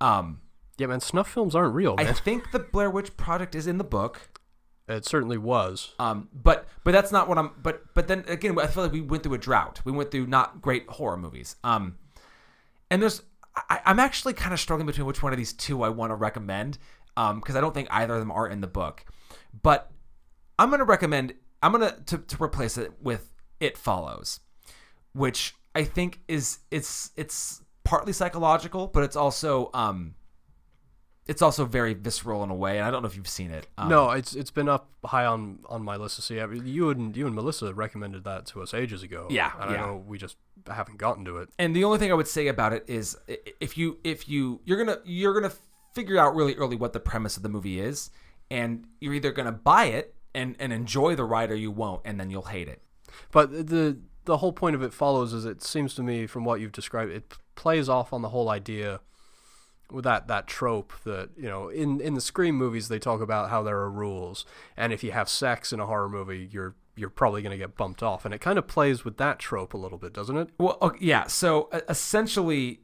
Um, 0.00 0.40
Yeah, 0.78 0.86
man, 0.86 1.00
snuff 1.00 1.28
films 1.30 1.54
aren't 1.54 1.74
real, 1.74 1.94
I 1.98 2.12
think 2.12 2.50
the 2.52 2.58
Blair 2.60 2.90
Witch 2.90 3.16
Project 3.16 3.54
is 3.54 3.66
in 3.66 3.78
the 3.78 3.84
book. 3.84 4.40
it 4.88 5.04
certainly 5.04 5.38
was. 5.38 5.94
Um, 5.98 6.28
but 6.32 6.66
but 6.84 6.92
that's 6.92 7.12
not 7.12 7.28
what 7.28 7.36
I'm. 7.38 7.50
But 7.62 7.94
but 7.94 8.08
then 8.08 8.24
again, 8.28 8.58
I 8.58 8.66
feel 8.68 8.84
like 8.84 8.92
we 8.92 9.00
went 9.00 9.22
through 9.22 9.34
a 9.34 9.38
drought. 9.38 9.80
We 9.84 9.92
went 9.92 10.10
through 10.10 10.26
not 10.26 10.62
great 10.62 10.88
horror 10.88 11.16
movies. 11.16 11.56
Um, 11.64 11.98
and 12.90 13.02
there's 13.02 13.22
I, 13.68 13.80
I'm 13.84 13.98
actually 13.98 14.32
kind 14.34 14.52
of 14.54 14.60
struggling 14.60 14.86
between 14.86 15.06
which 15.06 15.22
one 15.22 15.32
of 15.32 15.36
these 15.36 15.52
two 15.52 15.82
I 15.82 15.88
want 15.88 16.10
to 16.10 16.14
recommend. 16.14 16.78
Um, 17.18 17.40
because 17.40 17.56
I 17.56 17.60
don't 17.60 17.74
think 17.74 17.88
either 17.90 18.14
of 18.14 18.20
them 18.20 18.30
are 18.30 18.46
in 18.46 18.60
the 18.60 18.68
book. 18.68 19.04
But 19.62 19.90
I'm 20.58 20.70
gonna 20.70 20.84
recommend. 20.84 21.34
I'm 21.62 21.72
gonna 21.72 21.96
to, 22.06 22.18
to 22.18 22.42
replace 22.42 22.78
it 22.78 22.92
with 23.02 23.32
It 23.58 23.76
Follows, 23.76 24.40
which 25.12 25.56
I 25.74 25.82
think 25.82 26.20
is 26.28 26.60
it's 26.70 27.10
it's 27.16 27.62
partly 27.82 28.12
psychological, 28.12 28.86
but 28.86 29.02
it's 29.02 29.16
also 29.16 29.70
um. 29.74 30.14
It's 31.26 31.42
also 31.42 31.66
very 31.66 31.92
visceral 31.92 32.42
in 32.42 32.48
a 32.48 32.54
way, 32.54 32.78
and 32.78 32.86
I 32.86 32.90
don't 32.90 33.02
know 33.02 33.08
if 33.08 33.14
you've 33.14 33.28
seen 33.28 33.50
it. 33.50 33.66
Um, 33.76 33.90
no, 33.90 34.10
it's 34.12 34.34
it's 34.34 34.50
been 34.50 34.66
up 34.66 34.88
high 35.04 35.26
on 35.26 35.58
on 35.68 35.82
my 35.82 35.96
list 35.96 36.16
to 36.16 36.22
see. 36.22 36.40
I 36.40 36.46
mean, 36.46 36.66
you 36.66 36.88
and 36.88 37.14
you 37.14 37.26
and 37.26 37.34
Melissa 37.34 37.74
recommended 37.74 38.24
that 38.24 38.46
to 38.46 38.62
us 38.62 38.72
ages 38.72 39.02
ago. 39.02 39.26
Yeah, 39.28 39.52
and 39.60 39.70
yeah. 39.70 39.76
I 39.76 39.86
know 39.86 40.02
we 40.06 40.16
just 40.16 40.38
haven't 40.66 40.96
gotten 40.96 41.26
to 41.26 41.36
it. 41.36 41.50
And 41.58 41.76
the 41.76 41.84
only 41.84 41.98
thing 41.98 42.10
I 42.10 42.14
would 42.14 42.28
say 42.28 42.48
about 42.48 42.72
it 42.72 42.84
is 42.86 43.14
if 43.60 43.76
you 43.76 43.98
if 44.04 44.26
you 44.26 44.60
you're 44.64 44.82
gonna 44.82 45.00
you're 45.04 45.38
gonna 45.38 45.52
figure 45.98 46.18
out 46.18 46.34
really 46.34 46.54
early 46.54 46.76
what 46.76 46.92
the 46.92 47.00
premise 47.00 47.36
of 47.36 47.42
the 47.42 47.48
movie 47.48 47.80
is, 47.80 48.10
and 48.50 48.86
you're 49.00 49.14
either 49.14 49.32
gonna 49.32 49.52
buy 49.52 49.86
it 49.86 50.14
and 50.34 50.54
and 50.58 50.72
enjoy 50.72 51.14
the 51.16 51.24
ride 51.24 51.50
or 51.50 51.56
you 51.56 51.70
won't, 51.70 52.02
and 52.04 52.20
then 52.20 52.30
you'll 52.30 52.42
hate 52.42 52.68
it. 52.68 52.82
But 53.32 53.68
the 53.68 53.98
the 54.24 54.38
whole 54.38 54.52
point 54.52 54.76
of 54.76 54.82
it 54.82 54.92
follows 54.92 55.32
is 55.32 55.44
it 55.44 55.62
seems 55.62 55.94
to 55.94 56.02
me 56.02 56.26
from 56.26 56.44
what 56.44 56.60
you've 56.60 56.72
described, 56.72 57.10
it 57.10 57.34
plays 57.54 57.88
off 57.88 58.12
on 58.12 58.22
the 58.22 58.28
whole 58.28 58.50
idea 58.50 59.00
with 59.90 60.04
that 60.04 60.28
that 60.28 60.46
trope 60.46 60.92
that 61.04 61.30
you 61.36 61.48
know 61.48 61.68
in 61.68 62.00
in 62.00 62.14
the 62.14 62.20
Scream 62.20 62.54
movies 62.54 62.88
they 62.88 62.98
talk 62.98 63.20
about 63.20 63.50
how 63.50 63.62
there 63.62 63.78
are 63.78 63.90
rules, 63.90 64.44
and 64.76 64.92
if 64.92 65.02
you 65.02 65.12
have 65.12 65.28
sex 65.28 65.72
in 65.72 65.80
a 65.80 65.86
horror 65.86 66.08
movie, 66.08 66.48
you're 66.52 66.76
you're 66.94 67.10
probably 67.10 67.42
going 67.42 67.52
to 67.52 67.58
get 67.58 67.76
bumped 67.76 68.02
off, 68.02 68.24
and 68.24 68.34
it 68.34 68.40
kind 68.40 68.58
of 68.58 68.66
plays 68.66 69.04
with 69.04 69.16
that 69.18 69.38
trope 69.38 69.72
a 69.72 69.76
little 69.76 69.98
bit, 69.98 70.12
doesn't 70.12 70.36
it? 70.36 70.50
Well, 70.58 70.76
okay, 70.82 70.98
yeah. 71.00 71.28
So 71.28 71.70
essentially, 71.88 72.80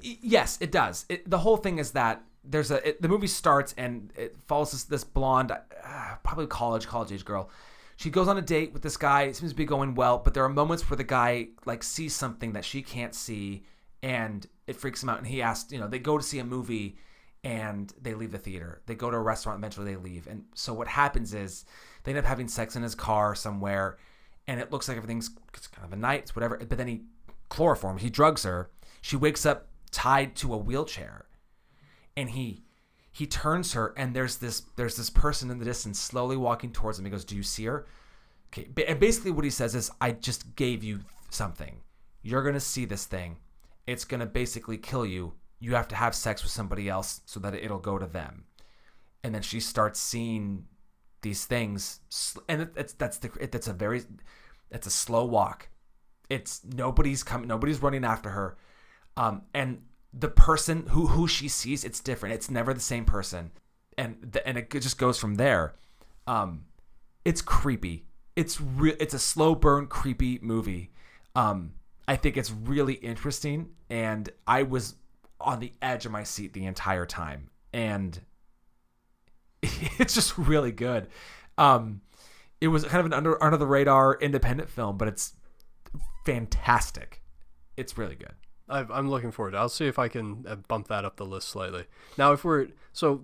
yes, 0.00 0.58
it 0.60 0.70
does. 0.70 1.06
It, 1.08 1.28
the 1.28 1.38
whole 1.38 1.56
thing 1.56 1.78
is 1.78 1.92
that 1.92 2.22
there's 2.44 2.70
a 2.70 2.88
it, 2.88 3.02
the 3.02 3.08
movie 3.08 3.26
starts 3.26 3.74
and 3.76 4.12
it 4.16 4.36
follows 4.46 4.72
this, 4.72 4.84
this 4.84 5.04
blonde, 5.04 5.52
uh, 5.52 6.14
probably 6.22 6.46
college 6.46 6.86
college 6.86 7.12
age 7.12 7.24
girl. 7.24 7.50
She 7.96 8.10
goes 8.10 8.28
on 8.28 8.38
a 8.38 8.42
date 8.42 8.72
with 8.72 8.82
this 8.82 8.96
guy. 8.96 9.22
It 9.22 9.36
seems 9.36 9.50
to 9.50 9.56
be 9.56 9.64
going 9.64 9.94
well, 9.96 10.18
but 10.18 10.32
there 10.32 10.44
are 10.44 10.48
moments 10.48 10.88
where 10.88 10.96
the 10.96 11.04
guy 11.04 11.48
like 11.66 11.82
sees 11.82 12.14
something 12.14 12.52
that 12.52 12.64
she 12.64 12.80
can't 12.80 13.14
see, 13.14 13.64
and 14.02 14.46
it 14.68 14.76
freaks 14.76 15.02
him 15.02 15.08
out. 15.08 15.18
And 15.18 15.26
he 15.26 15.42
asks, 15.42 15.72
you 15.72 15.80
know, 15.80 15.88
they 15.88 15.98
go 15.98 16.16
to 16.16 16.22
see 16.22 16.38
a 16.38 16.44
movie, 16.44 16.96
and 17.42 17.92
they 18.00 18.14
leave 18.14 18.30
the 18.30 18.38
theater. 18.38 18.82
They 18.86 18.94
go 18.94 19.10
to 19.10 19.16
a 19.16 19.20
restaurant. 19.20 19.58
Eventually, 19.58 19.92
they 19.94 20.00
leave. 20.00 20.28
And 20.28 20.44
so 20.54 20.72
what 20.72 20.86
happens 20.86 21.34
is 21.34 21.64
they 22.04 22.12
end 22.12 22.20
up 22.20 22.24
having 22.24 22.46
sex 22.46 22.76
in 22.76 22.84
his 22.84 22.94
car 22.94 23.34
somewhere, 23.34 23.98
and 24.46 24.60
it 24.60 24.70
looks 24.70 24.86
like 24.86 24.96
everything's 24.96 25.28
kind 25.28 25.84
of 25.84 25.92
a 25.92 25.96
night, 25.96 26.20
it's 26.20 26.36
whatever. 26.36 26.56
But 26.56 26.78
then 26.78 26.88
he 26.88 27.02
chloroforms. 27.50 28.00
He 28.00 28.10
drugs 28.10 28.44
her. 28.44 28.70
She 29.00 29.16
wakes 29.16 29.44
up 29.44 29.68
tied 29.90 30.36
to 30.36 30.54
a 30.54 30.56
wheelchair, 30.56 31.26
and 32.18 32.30
he 32.30 32.64
he 33.12 33.26
turns 33.26 33.72
her, 33.72 33.94
and 33.96 34.14
there's 34.14 34.36
this 34.36 34.62
there's 34.76 34.96
this 34.96 35.08
person 35.08 35.50
in 35.50 35.58
the 35.58 35.64
distance 35.64 35.98
slowly 35.98 36.36
walking 36.36 36.72
towards 36.72 36.98
him. 36.98 37.04
He 37.04 37.10
goes, 37.10 37.24
"Do 37.24 37.36
you 37.36 37.44
see 37.44 37.64
her?" 37.66 37.86
Okay, 38.48 38.68
and 38.86 38.98
basically 38.98 39.30
what 39.30 39.44
he 39.44 39.50
says 39.50 39.74
is, 39.74 39.90
"I 40.00 40.10
just 40.10 40.56
gave 40.56 40.82
you 40.82 41.00
something. 41.30 41.80
You're 42.22 42.42
gonna 42.42 42.60
see 42.60 42.84
this 42.84 43.06
thing. 43.06 43.38
It's 43.86 44.04
gonna 44.04 44.26
basically 44.26 44.78
kill 44.78 45.06
you. 45.06 45.34
You 45.60 45.74
have 45.76 45.88
to 45.88 45.96
have 45.96 46.14
sex 46.14 46.42
with 46.42 46.52
somebody 46.52 46.88
else 46.88 47.20
so 47.24 47.38
that 47.40 47.54
it'll 47.54 47.78
go 47.78 47.98
to 47.98 48.06
them." 48.06 48.44
And 49.22 49.34
then 49.34 49.42
she 49.42 49.60
starts 49.60 50.00
seeing 50.00 50.66
these 51.22 51.44
things, 51.46 52.00
and 52.48 52.62
it, 52.62 52.72
it's 52.76 52.92
that's 52.94 53.18
the 53.18 53.30
it, 53.40 53.52
that's 53.52 53.68
a 53.68 53.72
very 53.72 54.02
it's 54.70 54.88
a 54.88 54.90
slow 54.90 55.24
walk. 55.24 55.68
It's 56.28 56.62
nobody's 56.64 57.22
coming, 57.22 57.46
nobody's 57.46 57.80
running 57.80 58.04
after 58.04 58.30
her, 58.30 58.56
um, 59.16 59.42
and 59.54 59.82
the 60.12 60.28
person 60.28 60.86
who 60.88 61.08
who 61.08 61.28
she 61.28 61.48
sees, 61.48 61.84
it's 61.84 62.00
different. 62.00 62.34
It's 62.34 62.50
never 62.50 62.72
the 62.72 62.80
same 62.80 63.04
person, 63.04 63.50
and 63.96 64.16
the, 64.20 64.46
and 64.46 64.58
it 64.58 64.70
just 64.70 64.98
goes 64.98 65.18
from 65.18 65.36
there. 65.36 65.74
Um, 66.26 66.64
it's 67.24 67.42
creepy. 67.42 68.06
It's 68.36 68.60
real. 68.60 68.96
It's 69.00 69.14
a 69.14 69.18
slow 69.18 69.54
burn, 69.54 69.86
creepy 69.86 70.38
movie. 70.40 70.92
Um, 71.34 71.72
I 72.06 72.16
think 72.16 72.36
it's 72.36 72.50
really 72.50 72.94
interesting, 72.94 73.70
and 73.90 74.30
I 74.46 74.62
was 74.62 74.94
on 75.40 75.60
the 75.60 75.72
edge 75.82 76.06
of 76.06 76.12
my 76.12 76.24
seat 76.24 76.52
the 76.52 76.64
entire 76.64 77.06
time, 77.06 77.50
and 77.72 78.18
it's 79.62 80.14
just 80.14 80.38
really 80.38 80.72
good. 80.72 81.08
Um, 81.58 82.00
it 82.60 82.68
was 82.68 82.84
kind 82.84 83.00
of 83.00 83.06
an 83.06 83.12
under 83.12 83.42
under 83.42 83.56
the 83.56 83.66
radar 83.66 84.14
independent 84.20 84.70
film, 84.70 84.96
but 84.96 85.08
it's 85.08 85.34
fantastic. 86.24 87.22
It's 87.76 87.96
really 87.96 88.16
good. 88.16 88.34
I 88.68 88.80
I'm 88.90 89.10
looking 89.10 89.30
forward. 89.30 89.52
to 89.52 89.56
it. 89.56 89.60
I'll 89.60 89.68
see 89.68 89.86
if 89.86 89.98
I 89.98 90.08
can 90.08 90.44
uh, 90.48 90.56
bump 90.56 90.88
that 90.88 91.04
up 91.04 91.16
the 91.16 91.26
list 91.26 91.48
slightly. 91.48 91.84
Now, 92.16 92.32
if 92.32 92.44
we're 92.44 92.68
so, 92.92 93.22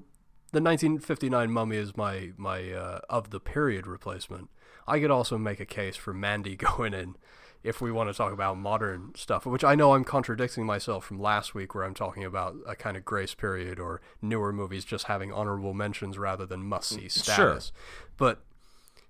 the 0.53 0.61
1959 0.61 1.51
Mummy 1.51 1.77
is 1.77 1.97
my 1.97 2.33
my 2.37 2.73
uh, 2.73 3.01
of 3.09 3.31
the 3.31 3.41
period 3.41 3.87
replacement. 3.87 4.51
I 4.87 5.01
could 5.01 5.11
also 5.11 5.39
make 5.39 5.61
a 5.61 5.67
case 5.67 5.97
for 5.97 6.13
Mandy 6.13 6.57
going 6.77 6.95
in 6.95 7.17
if 7.65 7.81
we 7.81 7.91
want 7.91 8.11
to 8.11 8.15
talk 8.15 8.31
about 8.31 8.59
modern 8.59 9.13
stuff, 9.17 9.47
which 9.47 9.65
I 9.65 9.75
know 9.75 9.95
I'm 9.95 10.05
contradicting 10.05 10.67
myself 10.67 11.07
from 11.07 11.19
last 11.19 11.55
week 11.55 11.75
where 11.75 11.85
I'm 11.85 11.95
talking 11.95 12.23
about 12.23 12.57
a 12.67 12.77
kind 12.77 12.95
of 12.95 13.07
grace 13.07 13.35
period 13.35 13.81
or 13.81 14.03
newer 14.21 14.53
movies 14.53 14.85
just 14.85 15.07
having 15.07 15.33
honorable 15.33 15.73
mentions 15.73 16.19
rather 16.19 16.45
than 16.45 16.63
must 16.63 16.91
see 16.91 17.09
status. 17.09 17.73
Sure. 17.73 18.11
But 18.19 18.45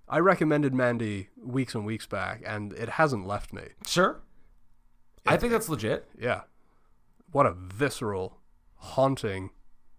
I 0.09 0.21
recommended 0.21 0.73
Mandy 0.73 1.31
weeks 1.37 1.75
and 1.75 1.85
weeks 1.85 2.07
back, 2.07 2.43
and 2.47 2.73
it 2.75 2.91
hasn't 2.91 3.27
left 3.27 3.53
me. 3.53 3.63
Sure. 3.87 4.21
I 5.27 5.37
think 5.37 5.53
that's 5.53 5.69
legit. 5.69 6.09
Yeah. 6.19 6.43
What 7.33 7.47
a 7.47 7.53
visceral, 7.53 8.39
haunting, 8.77 9.51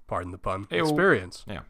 pardon 0.07 0.31
the 0.31 0.37
pun, 0.37 0.67
Ew. 0.71 0.81
experience. 0.81 1.43
Yeah. 1.47 1.61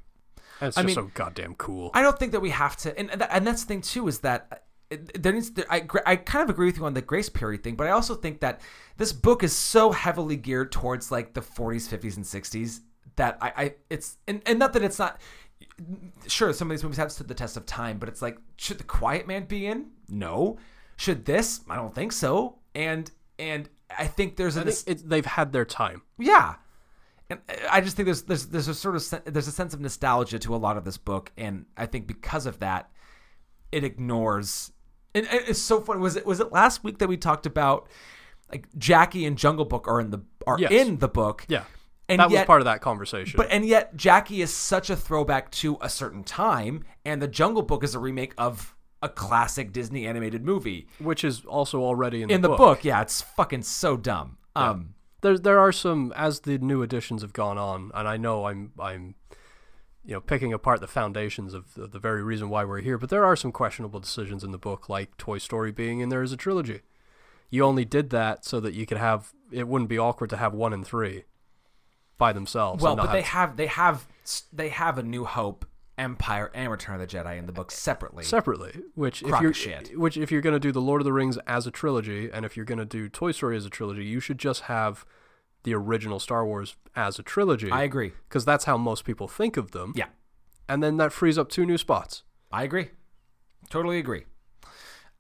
And 0.62 0.68
it's 0.70 0.78
I 0.78 0.84
just 0.84 0.98
mean- 0.98 1.08
so 1.08 1.12
goddamn 1.14 1.56
cool. 1.56 1.92
I 1.94 2.02
don't 2.02 2.18
think 2.18 2.32
that 2.34 2.40
we 2.42 2.52
have 2.52 2.78
to, 2.78 2.98
and 2.98 3.10
and 3.12 3.46
that's 3.48 3.64
the 3.64 3.68
thing 3.68 3.82
too 3.82 4.08
is 4.08 4.20
that 4.20 4.64
uh, 4.92 4.98
there 5.20 5.34
needs. 5.34 5.50
To, 5.52 5.66
I 5.74 5.86
I 6.06 6.16
kind 6.16 6.44
of 6.44 6.50
agree 6.50 6.68
with 6.68 6.78
you 6.78 6.86
on 6.86 6.94
the 6.94 7.02
grace 7.02 7.30
period 7.30 7.64
thing, 7.64 7.76
but 7.76 7.88
I 7.88 7.92
also 7.92 8.16
think 8.16 8.40
that 8.42 8.62
this 8.98 9.12
book 9.12 9.44
is 9.44 9.54
so 9.54 9.92
heavily 9.92 10.38
geared 10.38 10.72
towards 10.72 11.12
like 11.12 11.34
the 11.34 11.42
40s, 11.42 11.90
50s, 11.90 12.16
and 12.16 12.26
60s 12.26 12.80
that 13.18 13.38
I, 13.42 13.54
I 13.58 13.76
it's 13.90 14.18
and, 14.28 14.42
and 14.46 14.60
not 14.60 14.74
that 14.74 14.84
it's 14.84 15.00
not. 15.00 15.20
Sure, 16.28 16.54
some 16.54 16.70
of 16.70 16.78
these 16.78 16.84
movies 16.84 16.98
have 16.98 17.12
stood 17.12 17.28
the 17.28 17.34
test 17.34 17.58
of 17.58 17.66
time, 17.66 17.98
but 17.98 18.08
it's 18.08 18.22
like, 18.22 18.38
should 18.58 18.78
the 18.78 18.84
Quiet 18.86 19.28
Man 19.28 19.46
be 19.46 19.66
in? 19.66 19.88
No. 20.08 20.58
Should 20.96 21.26
this? 21.26 21.62
I 21.70 21.76
don't 21.76 21.94
think 21.94 22.14
so. 22.14 22.60
And 22.74 23.12
and 23.40 23.70
I 23.98 24.08
think 24.08 24.36
there's 24.38 24.58
a 24.58 24.64
think 24.64 25.00
it, 25.02 25.10
they've 25.10 25.26
had 25.26 25.52
their 25.54 25.66
time. 25.66 26.02
yeah, 26.18 26.56
and 27.30 27.40
uh, 27.50 27.54
I 27.70 27.82
just 27.82 27.96
think 27.96 28.06
there's 28.06 28.24
there's 28.24 28.48
there's 28.48 28.68
a 28.68 28.74
sort 28.74 28.96
of 28.96 29.24
there's 29.26 29.48
a 29.48 29.52
sense 29.52 29.74
of 29.74 29.80
nostalgia 29.82 30.40
to 30.40 30.56
a 30.56 30.58
lot 30.58 30.78
of 30.78 30.86
this 30.86 30.98
book, 30.98 31.32
and 31.38 31.66
I 31.78 31.86
think 31.86 32.08
because 32.08 32.46
of 32.46 32.60
that, 32.60 32.90
it 33.72 33.84
ignores. 33.84 34.72
And 35.14 35.28
and 35.28 35.42
it's 35.48 35.62
so 35.62 35.80
funny. 35.82 36.00
Was 36.00 36.16
it 36.16 36.26
was 36.26 36.40
it 36.40 36.52
last 36.52 36.84
week 36.84 36.98
that 37.00 37.08
we 37.08 37.18
talked 37.18 37.46
about 37.46 37.88
like 38.52 38.68
Jackie 38.78 39.26
and 39.26 39.38
Jungle 39.38 39.66
Book 39.66 39.88
are 39.88 40.00
in 40.02 40.12
the 40.12 40.20
are 40.46 40.60
Yes. 40.60 40.72
in 40.72 40.98
the 40.98 41.08
book? 41.08 41.46
Yeah. 41.48 41.64
and 42.10 42.20
that 42.20 42.30
yet, 42.30 42.42
was 42.42 42.46
part 42.48 42.62
of 42.62 42.66
that 42.66 42.82
conversation. 42.82 43.38
But 43.38 43.48
and 43.50 43.66
yet 43.66 43.96
Jackie 43.96 44.42
is 44.42 44.54
such 44.54 44.90
a 44.90 44.96
throwback 44.96 45.52
to 45.52 45.78
a 45.82 45.90
certain 45.90 46.24
time, 46.24 46.84
and 47.06 47.22
the 47.22 47.28
Jungle 47.28 47.64
Book 47.64 47.84
is 47.84 47.96
a 47.96 48.00
remake 48.00 48.34
of 48.38 48.75
a 49.06 49.10
classic 49.10 49.72
Disney 49.72 50.06
animated 50.06 50.44
movie. 50.44 50.88
which 51.00 51.24
is 51.24 51.46
also 51.46 51.80
already 51.82 52.22
in 52.22 52.28
the 52.28 52.34
In 52.36 52.42
the 52.42 52.50
book. 52.50 52.58
book, 52.58 52.86
yeah, 52.86 53.02
it's 53.02 53.22
fucking 53.22 53.64
so 53.64 53.96
dumb. 53.98 54.38
Um, 54.56 54.96
There, 55.22 55.38
there 55.38 55.60
are 55.60 55.72
some 55.72 56.12
as 56.16 56.42
the 56.42 56.58
new 56.58 56.82
editions 56.82 57.22
have 57.22 57.34
gone 57.34 57.58
on, 57.58 57.92
and 57.94 58.08
I 58.08 58.18
know 58.18 58.46
I'm, 58.46 58.72
I'm, 58.80 59.16
you 60.04 60.14
know, 60.14 60.22
picking 60.22 60.54
apart 60.54 60.82
the 60.82 60.88
foundations 60.88 61.54
of 61.54 61.74
the, 61.74 61.88
the 61.88 62.00
very 62.00 62.22
reason 62.22 62.50
why 62.50 62.64
we're 62.64 62.82
here. 62.82 62.98
But 62.98 63.10
there 63.10 63.26
are 63.26 63.36
some 63.36 63.52
questionable 63.52 64.00
decisions 64.00 64.44
in 64.44 64.52
the 64.52 64.58
book, 64.58 64.88
like 64.90 65.18
Toy 65.18 65.40
Story 65.40 65.72
being 65.72 66.00
in 66.00 66.10
there 66.10 66.22
as 66.22 66.32
a 66.32 66.38
trilogy. 66.38 66.82
You 67.50 67.64
only 67.64 67.86
did 67.86 68.10
that 68.10 68.46
so 68.46 68.60
that 68.60 68.74
you 68.74 68.86
could 68.86 68.98
have 68.98 69.34
it 69.52 69.68
wouldn't 69.68 69.90
be 69.90 69.98
awkward 70.00 70.30
to 70.32 70.38
have 70.38 70.54
one 70.54 70.74
and 70.74 70.86
three 70.86 71.24
by 72.18 72.34
themselves. 72.34 72.84
Well, 72.84 72.96
but 72.96 73.12
they 73.12 73.22
have 73.22 73.50
have 73.50 73.58
they 73.58 73.68
have 73.68 74.08
they 74.52 74.70
have 74.70 74.98
a 74.98 75.04
New 75.04 75.26
Hope, 75.26 75.66
Empire, 75.98 76.52
and 76.54 76.70
Return 76.72 77.00
of 77.00 77.08
the 77.08 77.18
Jedi 77.18 77.38
in 77.38 77.46
the 77.46 77.52
book 77.54 77.72
separately. 77.72 78.24
separately. 78.24 78.82
Which 78.96 79.24
if 79.24 79.40
you're 79.42 79.54
shit. 79.54 79.98
which 79.98 80.18
if 80.18 80.32
you're 80.32 80.42
gonna 80.42 80.60
do 80.60 80.72
the 80.72 80.82
Lord 80.82 81.02
of 81.02 81.06
the 81.06 81.14
Rings 81.14 81.38
as 81.48 81.66
a 81.66 81.72
trilogy, 81.72 82.30
and 82.32 82.46
if 82.46 82.56
you're 82.58 82.66
gonna 82.66 82.86
do 82.86 83.08
Toy 83.10 83.32
Story 83.32 83.56
as 83.56 83.66
a 83.66 83.70
trilogy, 83.70 84.04
you 84.06 84.20
should 84.20 84.38
just 84.38 84.64
have 84.64 85.06
the 85.64 85.74
original 85.74 86.20
Star 86.20 86.46
Wars 86.46 86.76
as 86.96 87.18
a 87.18 87.24
trilogy. 87.24 87.72
I 87.72 87.84
agree. 87.84 88.12
because 88.28 88.44
that's 88.46 88.66
how 88.66 88.78
most 88.78 89.06
people 89.06 89.28
think 89.28 89.56
of 89.58 89.72
them. 89.72 89.94
Yeah, 89.96 90.08
and 90.68 90.84
then 90.84 90.98
that 90.98 91.12
frees 91.14 91.38
up 91.38 91.50
two 91.50 91.66
new 91.66 91.78
spots. 91.78 92.24
I 92.52 92.64
agree. 92.64 92.90
Totally 93.70 93.98
agree. 93.98 94.26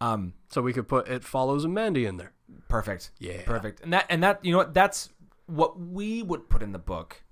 Um, 0.01 0.34
So 0.49 0.61
we 0.61 0.73
could 0.73 0.88
put 0.88 1.07
it 1.07 1.23
follows 1.23 1.63
a 1.65 1.69
Mandy 1.69 2.05
in 2.05 2.17
there. 2.17 2.34
perfect. 2.67 3.11
Yeah. 3.19 3.41
perfect. 3.45 3.82
And 3.82 3.93
that 3.93 4.05
and 4.09 4.21
that 4.23 4.43
you 4.43 4.51
know 4.51 4.57
what 4.59 4.73
that's 4.73 5.09
what 5.47 5.80
we 5.80 6.21
would 6.21 6.49
put 6.49 6.61
in 6.61 6.71
the 6.73 6.80
book 6.80 7.23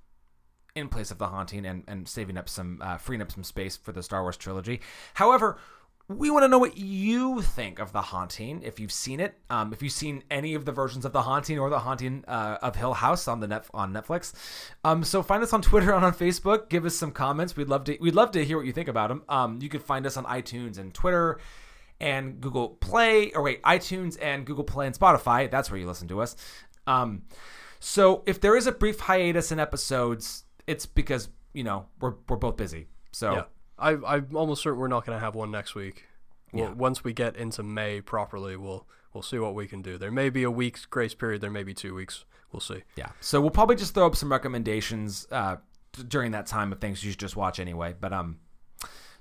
in 0.76 0.90
place 0.90 1.12
of 1.12 1.18
the 1.18 1.28
haunting 1.28 1.66
and 1.66 1.84
and 1.88 2.08
saving 2.08 2.38
up 2.38 2.50
some 2.50 2.82
uh, 2.82 2.98
freeing 2.98 3.22
up 3.22 3.32
some 3.32 3.44
space 3.44 3.78
for 3.78 3.92
the 3.92 4.04
Star 4.04 4.22
Wars 4.22 4.38
trilogy. 4.38 4.82
However. 5.16 5.58
We 6.10 6.30
want 6.30 6.44
to 6.44 6.50
know 6.50 6.60
what 6.60 6.78
you 6.78 7.42
think 7.42 7.80
of 7.80 7.94
The 7.94 8.02
Haunting. 8.02 8.62
If 8.62 8.78
you've 8.78 8.92
seen 8.92 9.22
it, 9.22 9.40
um, 9.50 9.72
if 9.72 9.82
you've 9.82 9.94
seen 9.94 10.22
any 10.30 10.54
of 10.54 10.66
the 10.66 10.74
versions 10.74 11.06
of 11.06 11.14
The 11.14 11.22
Haunting 11.22 11.58
or 11.58 11.70
The 11.70 11.80
Haunting 11.80 12.26
uh, 12.28 12.58
of 12.62 12.76
Hill 12.76 12.94
House 12.94 13.26
on 13.26 13.40
the 13.40 13.48
net 13.48 13.68
on 13.74 13.94
Netflix, 13.94 14.34
um, 14.84 15.06
so 15.06 15.24
find 15.24 15.42
us 15.42 15.54
on 15.54 15.62
Twitter 15.62 15.94
and 15.94 16.04
on 16.04 16.14
Facebook. 16.14 16.68
Give 16.68 16.86
us 16.86 16.94
some 16.94 17.12
comments. 17.12 17.56
We'd 17.56 17.70
love 17.70 17.86
to. 17.86 17.98
We'd 18.02 18.16
love 18.16 18.32
to 18.32 18.44
hear 18.44 18.58
what 18.58 18.66
you 18.66 18.74
think 18.74 18.90
about 18.90 19.08
them. 19.08 19.24
Um, 19.30 19.60
you 19.62 19.70
can 19.70 19.80
find 19.80 20.06
us 20.06 20.18
on 20.18 20.26
iTunes 20.26 20.78
and 20.78 20.94
Twitter 20.94 21.40
and 22.02 22.42
Google 22.42 22.68
Play, 22.68 23.32
or 23.32 23.42
wait, 23.42 23.62
iTunes 23.64 24.18
and 24.22 24.46
Google 24.46 24.66
Play 24.66 24.88
and 24.88 25.00
Spotify. 25.00 25.50
That's 25.50 25.72
where 25.72 25.80
you 25.80 25.88
listen 25.88 26.10
to 26.10 26.22
us. 26.22 26.36
Um, 26.86 27.22
so 27.80 28.24
if 28.26 28.42
there 28.42 28.58
is 28.58 28.68
a 28.68 28.74
brief 28.74 29.00
hiatus 29.00 29.54
in 29.54 29.60
episodes, 29.60 30.44
it's 30.68 30.86
because 30.86 31.30
you 31.54 31.64
know 31.64 31.86
we're 32.00 32.14
we're 32.30 32.38
both 32.38 32.58
busy. 32.58 32.88
So 33.12 33.34
Yeah, 33.34 33.44
I, 33.78 33.92
I'm 34.16 34.28
almost 34.36 34.62
certain 34.64 34.80
we're 34.80 34.88
not 34.88 35.06
going 35.06 35.16
to 35.18 35.24
have 35.24 35.36
one 35.36 35.52
next 35.52 35.76
week. 35.76 36.06
We'll, 36.52 36.66
Yeah. 36.66 36.72
Once 36.74 37.04
we 37.04 37.14
get 37.14 37.36
into 37.36 37.64
May 37.64 38.02
properly, 38.02 38.56
we'll 38.58 38.88
we'll 39.14 39.24
see 39.24 39.38
what 39.40 39.54
we 39.56 39.68
can 39.68 39.82
do. 39.82 39.98
There 39.98 40.12
may 40.12 40.30
be 40.30 40.44
a 40.44 40.52
week's 40.52 40.86
grace 40.86 41.14
period. 41.14 41.42
There 41.42 41.52
may 41.52 41.64
be 41.64 41.74
two 41.74 41.94
weeks. 41.94 42.26
We'll 42.52 42.60
see. 42.60 42.84
yeah. 42.96 43.10
So 43.20 43.42
we'll 43.42 43.50
probably 43.50 43.76
just 43.76 43.94
throw 43.96 44.06
up 44.06 44.16
some 44.16 44.32
recommendations 44.32 45.28
uh, 45.32 45.56
d- 45.94 46.04
during 46.08 46.32
that 46.34 46.46
time 46.46 46.72
of 46.72 46.80
things 46.80 47.04
you 47.04 47.10
should 47.12 47.20
just 47.20 47.36
watch 47.36 47.60
anyway. 47.60 47.96
But 48.00 48.14
um, 48.14 48.38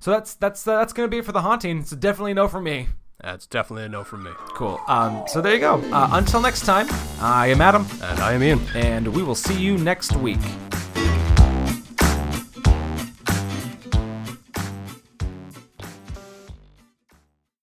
so 0.00 0.10
that's 0.10 0.34
that's 0.34 0.66
uh, 0.68 0.76
that's 0.78 0.92
gonna 0.92 1.08
be 1.08 1.18
it 1.18 1.24
for 1.24 1.32
the 1.32 1.40
haunting. 1.42 1.78
It's 1.78 1.90
definitely 1.92 2.32
a 2.32 2.34
no 2.34 2.48
for 2.48 2.60
me. 2.60 2.88
That's 3.22 3.46
definitely 3.46 3.84
a 3.84 3.88
no 3.88 4.02
from 4.04 4.24
me. 4.24 4.32
Cool. 4.48 4.80
Um, 4.88 5.22
so 5.28 5.40
there 5.40 5.54
you 5.54 5.60
go. 5.60 5.74
Uh, 5.92 6.08
until 6.12 6.40
next 6.40 6.66
time, 6.66 6.86
I 7.20 7.46
am 7.46 7.60
Adam, 7.60 7.86
And 8.02 8.18
I 8.20 8.32
am 8.32 8.42
Ian. 8.42 8.60
and 8.74 9.06
we 9.14 9.22
will 9.22 9.36
see 9.36 9.54
you 9.54 9.78
next 9.78 10.16
week. 10.16 10.40